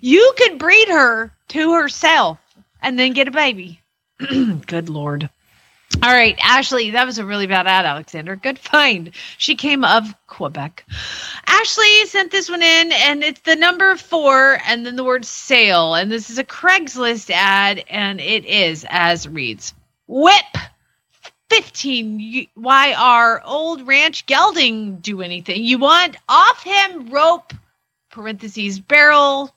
you 0.00 0.32
could 0.36 0.58
breed 0.58 0.88
her 0.88 1.32
to 1.48 1.74
herself 1.74 2.38
and 2.82 2.98
then 2.98 3.12
get 3.12 3.28
a 3.28 3.32
baby. 3.32 3.80
Good 4.66 4.88
lord. 4.88 5.30
All 6.02 6.12
right, 6.12 6.38
Ashley, 6.42 6.90
that 6.90 7.04
was 7.04 7.18
a 7.18 7.26
really 7.26 7.46
bad 7.46 7.66
ad, 7.66 7.84
Alexander. 7.84 8.36
Good 8.36 8.58
find. 8.58 9.10
She 9.38 9.56
came 9.56 9.84
of 9.84 10.14
Quebec. 10.28 10.84
Ashley 11.46 12.06
sent 12.06 12.30
this 12.30 12.48
one 12.48 12.62
in, 12.62 12.92
and 12.92 13.24
it's 13.24 13.40
the 13.40 13.56
number 13.56 13.96
four 13.96 14.58
and 14.66 14.86
then 14.86 14.96
the 14.96 15.04
word 15.04 15.24
sale. 15.24 15.94
And 15.94 16.10
this 16.10 16.30
is 16.30 16.38
a 16.38 16.44
Craigslist 16.44 17.30
ad, 17.30 17.84
and 17.90 18.20
it 18.20 18.44
is 18.46 18.86
as 18.88 19.28
reads 19.28 19.74
Whip 20.06 20.56
15. 21.50 22.46
Why 22.54 22.94
our 22.94 23.42
old 23.44 23.86
ranch 23.86 24.26
gelding 24.26 24.98
do 24.98 25.22
anything? 25.22 25.64
You 25.64 25.78
want 25.78 26.16
off 26.28 26.62
him 26.62 27.10
rope, 27.10 27.52
parentheses, 28.10 28.78
barrel, 28.78 29.52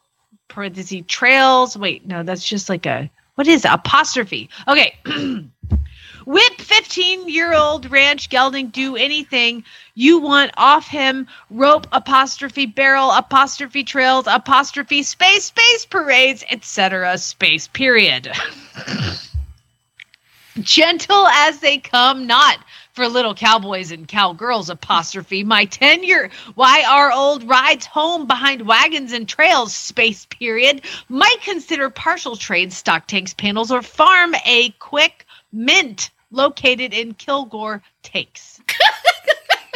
parentheses, 0.47 1.03
trails. 1.07 1.77
Wait, 1.77 2.07
no, 2.07 2.23
that's 2.23 2.45
just 2.45 2.69
like 2.69 2.87
a, 2.87 3.09
what 3.35 3.47
is 3.47 3.65
apostrophe? 3.65 4.49
Okay. 4.67 4.95
Whip 6.25 6.53
15 6.61 7.27
year 7.27 7.53
old 7.53 7.91
ranch 7.91 8.29
gelding 8.29 8.69
do 8.69 8.95
anything 8.95 9.65
you 9.93 10.19
want 10.19 10.51
off 10.55 10.87
him. 10.87 11.27
Rope 11.49 11.85
apostrophe 11.91 12.65
barrel 12.65 13.11
apostrophe 13.11 13.83
trails 13.83 14.25
apostrophe 14.27 15.03
space 15.03 15.45
space 15.45 15.85
parades 15.85 16.45
etc. 16.49 17.17
Space 17.17 17.67
period. 17.67 18.31
Gentle 20.61 21.27
as 21.27 21.59
they 21.59 21.79
come, 21.79 22.27
not 22.27 22.59
for 22.93 23.07
little 23.07 23.33
cowboys 23.33 23.91
and 23.91 24.07
cowgirls 24.07 24.69
apostrophe 24.69 25.43
my 25.43 25.65
tenure 25.65 26.29
why 26.55 26.83
our 26.87 27.11
old 27.11 27.43
rides 27.43 27.85
home 27.85 28.27
behind 28.27 28.67
wagons 28.67 29.11
and 29.11 29.27
trails 29.27 29.73
space 29.73 30.25
period 30.27 30.81
might 31.09 31.41
consider 31.41 31.89
partial 31.89 32.35
trade 32.35 32.71
stock 32.71 33.07
tanks 33.07 33.33
panels 33.33 33.71
or 33.71 33.81
farm 33.81 34.35
a 34.45 34.69
quick 34.79 35.25
mint 35.51 36.11
located 36.33 36.93
in 36.93 37.13
Kilgore 37.13 37.81
Texas. 38.01 38.59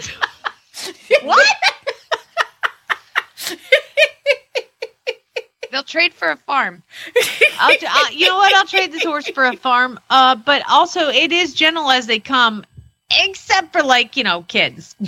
what? 1.23 1.47
They'll 5.71 5.83
trade 5.83 6.13
for 6.13 6.29
a 6.29 6.37
farm. 6.37 6.81
I'll, 7.59 7.77
I'll, 7.87 8.11
you 8.11 8.27
know 8.27 8.37
what? 8.37 8.55
I'll 8.55 8.65
trade 8.65 8.91
this 8.91 9.03
horse 9.03 9.29
for 9.29 9.45
a 9.45 9.55
farm. 9.55 9.99
Uh, 10.09 10.35
but 10.35 10.63
also, 10.69 11.09
it 11.09 11.31
is 11.31 11.53
gentle 11.53 11.91
as 11.91 12.07
they 12.07 12.19
come, 12.19 12.63
except 13.11 13.73
for 13.73 13.83
like 13.83 14.17
you 14.17 14.23
know 14.23 14.43
kids. 14.43 14.95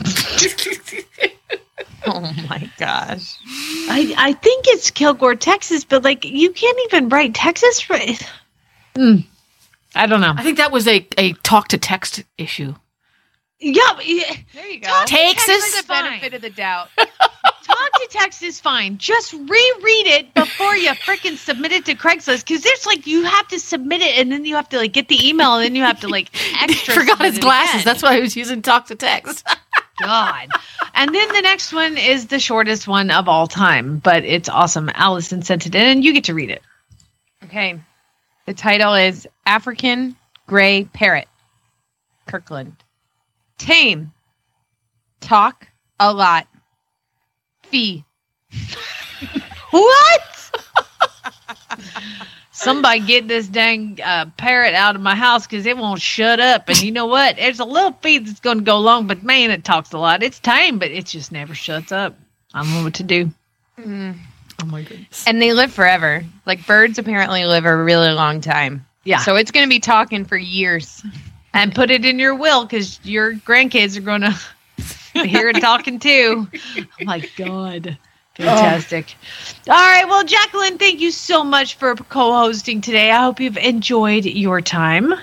oh 2.06 2.34
my 2.50 2.70
gosh! 2.78 3.38
I 3.90 4.14
I 4.18 4.34
think 4.34 4.66
it's 4.68 4.92
Kilgore, 4.92 5.36
Texas, 5.36 5.84
but 5.84 6.04
like 6.04 6.26
you 6.26 6.52
can't 6.52 6.78
even 6.86 7.10
write 7.10 7.34
Texas 7.34 7.80
for. 7.80 7.98
Mm. 8.96 9.24
I 9.96 10.08
don't 10.08 10.20
know. 10.20 10.34
I 10.36 10.44
think 10.44 10.58
that 10.58 10.72
was 10.72 10.88
a, 10.88 11.08
a 11.18 11.34
talk 11.34 11.70
to 11.70 11.78
text 11.78 12.24
issue. 12.38 12.74
Yeah, 13.60 14.00
yeah. 14.02 14.34
there 14.54 14.68
you 14.68 14.80
go. 14.80 15.04
Texas 15.06 15.82
the 15.82 15.88
benefit 15.88 16.34
of 16.34 16.42
the 16.42 16.50
doubt. 16.50 16.90
Talk 16.98 17.92
to 17.94 18.08
text 18.10 18.42
is 18.42 18.60
fine. 18.60 18.98
Just 18.98 19.34
reread 19.34 20.08
it 20.08 20.34
before 20.34 20.76
you 20.76 20.90
freaking 20.92 21.38
submit 21.38 21.74
it 21.74 21.86
to 21.86 21.96
Craigslist 21.96 22.48
because 22.48 22.64
there's 22.64 22.86
like 22.86 23.06
you 23.06 23.26
have 23.26 23.48
to 23.50 23.60
submit 23.60 24.02
it 24.02 24.18
and 24.18 24.32
then 24.32 24.46
you 24.46 24.56
have 24.56 24.70
to 24.70 24.78
like 24.78 24.94
get 24.94 25.10
the 25.10 25.28
email 25.28 25.56
and 25.56 25.66
then 25.66 25.76
you 25.76 25.84
have 25.84 26.00
to 26.00 26.08
like 26.08 26.30
extra. 26.62 26.94
Forgot 26.94 27.22
his 27.22 27.38
glasses. 27.40 27.82
again. 27.82 27.86
That's 27.86 28.02
why 28.02 28.16
I 28.16 28.20
was 28.22 28.36
using 28.36 28.62
talk 28.62 28.88
to 28.88 28.96
text. 28.96 29.46
God. 30.02 30.48
And 30.94 31.14
then 31.14 31.28
the 31.28 31.42
next 31.42 31.74
one 31.74 31.98
is 31.98 32.28
the 32.28 32.40
shortest 32.40 32.88
one 32.88 33.12
of 33.12 33.28
all 33.28 33.48
time, 33.48 33.98
but 33.98 34.24
it's 34.24 34.48
awesome. 34.48 34.90
Allison 34.94 35.42
sent 35.42 35.66
it 35.66 35.76
in 35.76 35.86
and 35.86 36.04
you 36.04 36.14
get 36.14 36.24
to 36.26 36.34
read 36.34 36.50
it. 36.50 36.62
Okay. 37.44 37.78
The 38.46 38.54
title 38.54 38.94
is 38.94 39.28
African 39.46 40.16
Gray 40.48 40.86
Parrot. 40.86 41.28
Kirkland. 42.26 42.76
Tame. 43.60 44.12
Talk 45.22 45.68
a 46.00 46.12
lot. 46.12 46.48
Fee. 47.64 48.04
What? 49.72 50.22
Somebody 52.52 53.00
get 53.02 53.28
this 53.28 53.48
dang 53.48 54.00
uh, 54.04 54.26
parrot 54.36 54.74
out 54.74 54.96
of 54.96 55.02
my 55.02 55.16
house 55.16 55.48
because 55.48 55.66
it 55.66 55.78
won't 55.78 56.02
shut 56.02 56.40
up. 56.40 56.68
And 56.68 56.82
you 56.82 56.92
know 56.92 57.06
what? 57.06 57.38
There's 57.38 57.60
a 57.60 57.66
little 57.66 57.94
feed 58.02 58.28
that's 58.28 58.40
going 58.40 58.58
to 58.58 58.64
go 58.64 58.80
long, 58.80 59.08
but 59.08 59.24
man, 59.24 59.52
it 59.52 59.64
talks 59.64 59.94
a 59.94 59.98
lot. 59.98 60.24
It's 60.24 60.40
tame, 60.40 60.78
but 60.80 60.92
it 60.92 61.06
just 61.06 61.32
never 61.32 61.56
shuts 61.56 61.92
up. 61.92 62.18
I 62.54 62.64
don't 62.64 62.74
know 62.74 62.84
what 62.84 62.96
to 62.96 63.04
do. 63.04 63.32
Mm. 63.80 64.18
Oh 64.62 64.66
my 64.66 64.82
goodness. 64.82 65.26
And 65.26 65.42
they 65.42 65.54
live 65.54 65.72
forever. 65.72 66.26
Like 66.46 66.66
birds 66.66 67.00
apparently 67.00 67.46
live 67.46 67.64
a 67.66 67.78
really 67.78 68.12
long 68.12 68.42
time. 68.42 68.86
Yeah. 69.06 69.20
So 69.20 69.36
it's 69.36 69.52
going 69.52 69.66
to 69.66 69.70
be 69.70 69.80
talking 69.80 70.26
for 70.26 70.36
years. 70.36 71.02
And 71.60 71.76
put 71.76 71.92
it 71.92 72.06
in 72.06 72.20
your 72.20 72.36
will 72.36 72.64
because 72.64 73.00
your 73.04 73.34
grandkids 73.34 73.98
are 73.98 74.02
going 74.02 74.22
to 75.14 75.28
hear 75.28 75.50
it 75.50 75.60
talking 75.60 76.00
too. 76.00 76.48
Oh 76.78 76.86
my 77.02 77.20
God. 77.36 77.98
Fantastic. 78.36 79.16
Oh. 79.68 79.74
All 79.74 79.82
right. 79.82 80.08
Well, 80.08 80.24
Jaclyn, 80.24 80.80
thank 80.80 81.02
you 81.02 81.12
so 81.12 81.44
much 81.44 81.76
for 81.76 81.96
co 81.96 82.32
hosting 82.32 82.80
today. 82.80 83.12
I 83.12 83.24
hope 83.24 83.42
you've 83.42 83.58
enjoyed 83.58 84.24
your 84.24 84.62
time. 84.62 85.14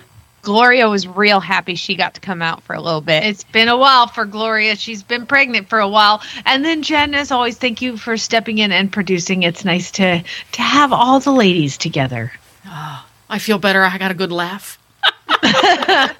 Gloria 0.43 0.89
was 0.89 1.09
real 1.09 1.41
happy 1.41 1.75
she 1.75 1.97
got 1.97 2.15
to 2.15 2.21
come 2.21 2.43
out 2.43 2.63
for 2.63 2.75
a 2.77 2.81
little 2.81 3.01
bit. 3.01 3.25
It's 3.25 3.43
been 3.43 3.69
a 3.69 3.77
while 3.77 4.07
for 4.07 4.25
Gloria. 4.27 4.77
She's 4.77 5.03
been 5.03 5.27
pregnant 5.27 5.69
for 5.69 5.81
a 5.81 5.89
while. 5.89 6.23
And 6.45 6.65
then 6.65 6.83
Jenn, 6.83 7.15
as 7.15 7.33
always, 7.33 7.57
thank 7.57 7.83
you 7.83 7.97
for 7.97 8.17
stepping 8.17 8.59
in 8.59 8.71
and 8.71 8.93
producing. 8.93 9.43
It's 9.43 9.65
nice 9.65 9.91
to 9.93 10.23
to 10.53 10.63
have 10.63 10.93
all 10.93 11.19
the 11.19 11.33
ladies 11.33 11.79
together. 11.79 12.33
Oh, 12.67 13.05
I 13.31 13.39
feel 13.39 13.59
better. 13.59 13.83
I 13.83 13.97
got 13.99 14.11
a 14.11 14.15
good 14.15 14.31
laugh. 14.31 14.79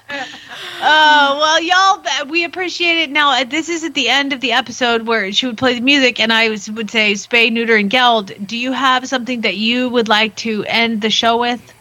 Oh, 0.79 1.37
well, 1.39 1.61
y'all, 1.61 2.25
we 2.27 2.43
appreciate 2.43 2.97
it. 3.01 3.09
Now, 3.09 3.31
uh, 3.31 3.43
this 3.43 3.67
is 3.67 3.83
at 3.83 3.95
the 3.95 4.09
end 4.09 4.31
of 4.31 4.41
the 4.41 4.51
episode 4.51 5.07
where 5.07 5.31
she 5.31 5.47
would 5.47 5.57
play 5.57 5.73
the 5.73 5.81
music, 5.81 6.19
and 6.19 6.31
I 6.31 6.49
was, 6.49 6.69
would 6.69 6.91
say 6.91 7.13
spay, 7.13 7.51
neuter, 7.51 7.75
and 7.75 7.89
geld. 7.89 8.31
Do 8.45 8.55
you 8.55 8.71
have 8.73 9.07
something 9.07 9.41
that 9.41 9.57
you 9.57 9.89
would 9.89 10.07
like 10.07 10.35
to 10.37 10.63
end 10.65 11.01
the 11.01 11.09
show 11.09 11.37
with? 11.39 11.73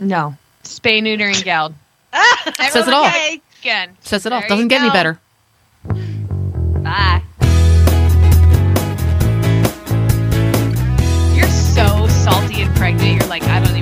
no. 0.00 0.36
Spay, 0.62 1.02
neuter, 1.02 1.26
and 1.26 1.42
geld. 1.42 1.74
Says 2.70 2.86
it 2.86 2.94
all. 2.94 3.06
Okay. 3.06 3.40
Again. 3.60 3.96
Says 4.00 4.26
it 4.26 4.32
all. 4.32 4.40
There 4.40 4.48
Doesn't 4.50 4.64
you 4.64 4.68
get 4.68 4.82
any 4.82 4.90
better. 4.90 5.18
Bye. 6.82 7.22
You're 11.34 11.48
so 11.48 12.06
salty 12.08 12.62
and 12.62 12.76
pregnant. 12.76 13.20
You're 13.20 13.28
like, 13.28 13.42
I 13.44 13.60
don't 13.60 13.76
even 13.76 13.77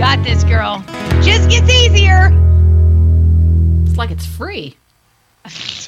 Got 0.00 0.24
this, 0.24 0.44
girl. 0.44 0.82
Just 1.22 1.50
gets 1.50 1.68
easier. 1.70 2.30
It's 3.84 3.98
like 3.98 4.10
it's 4.10 4.24
free. 4.24 4.74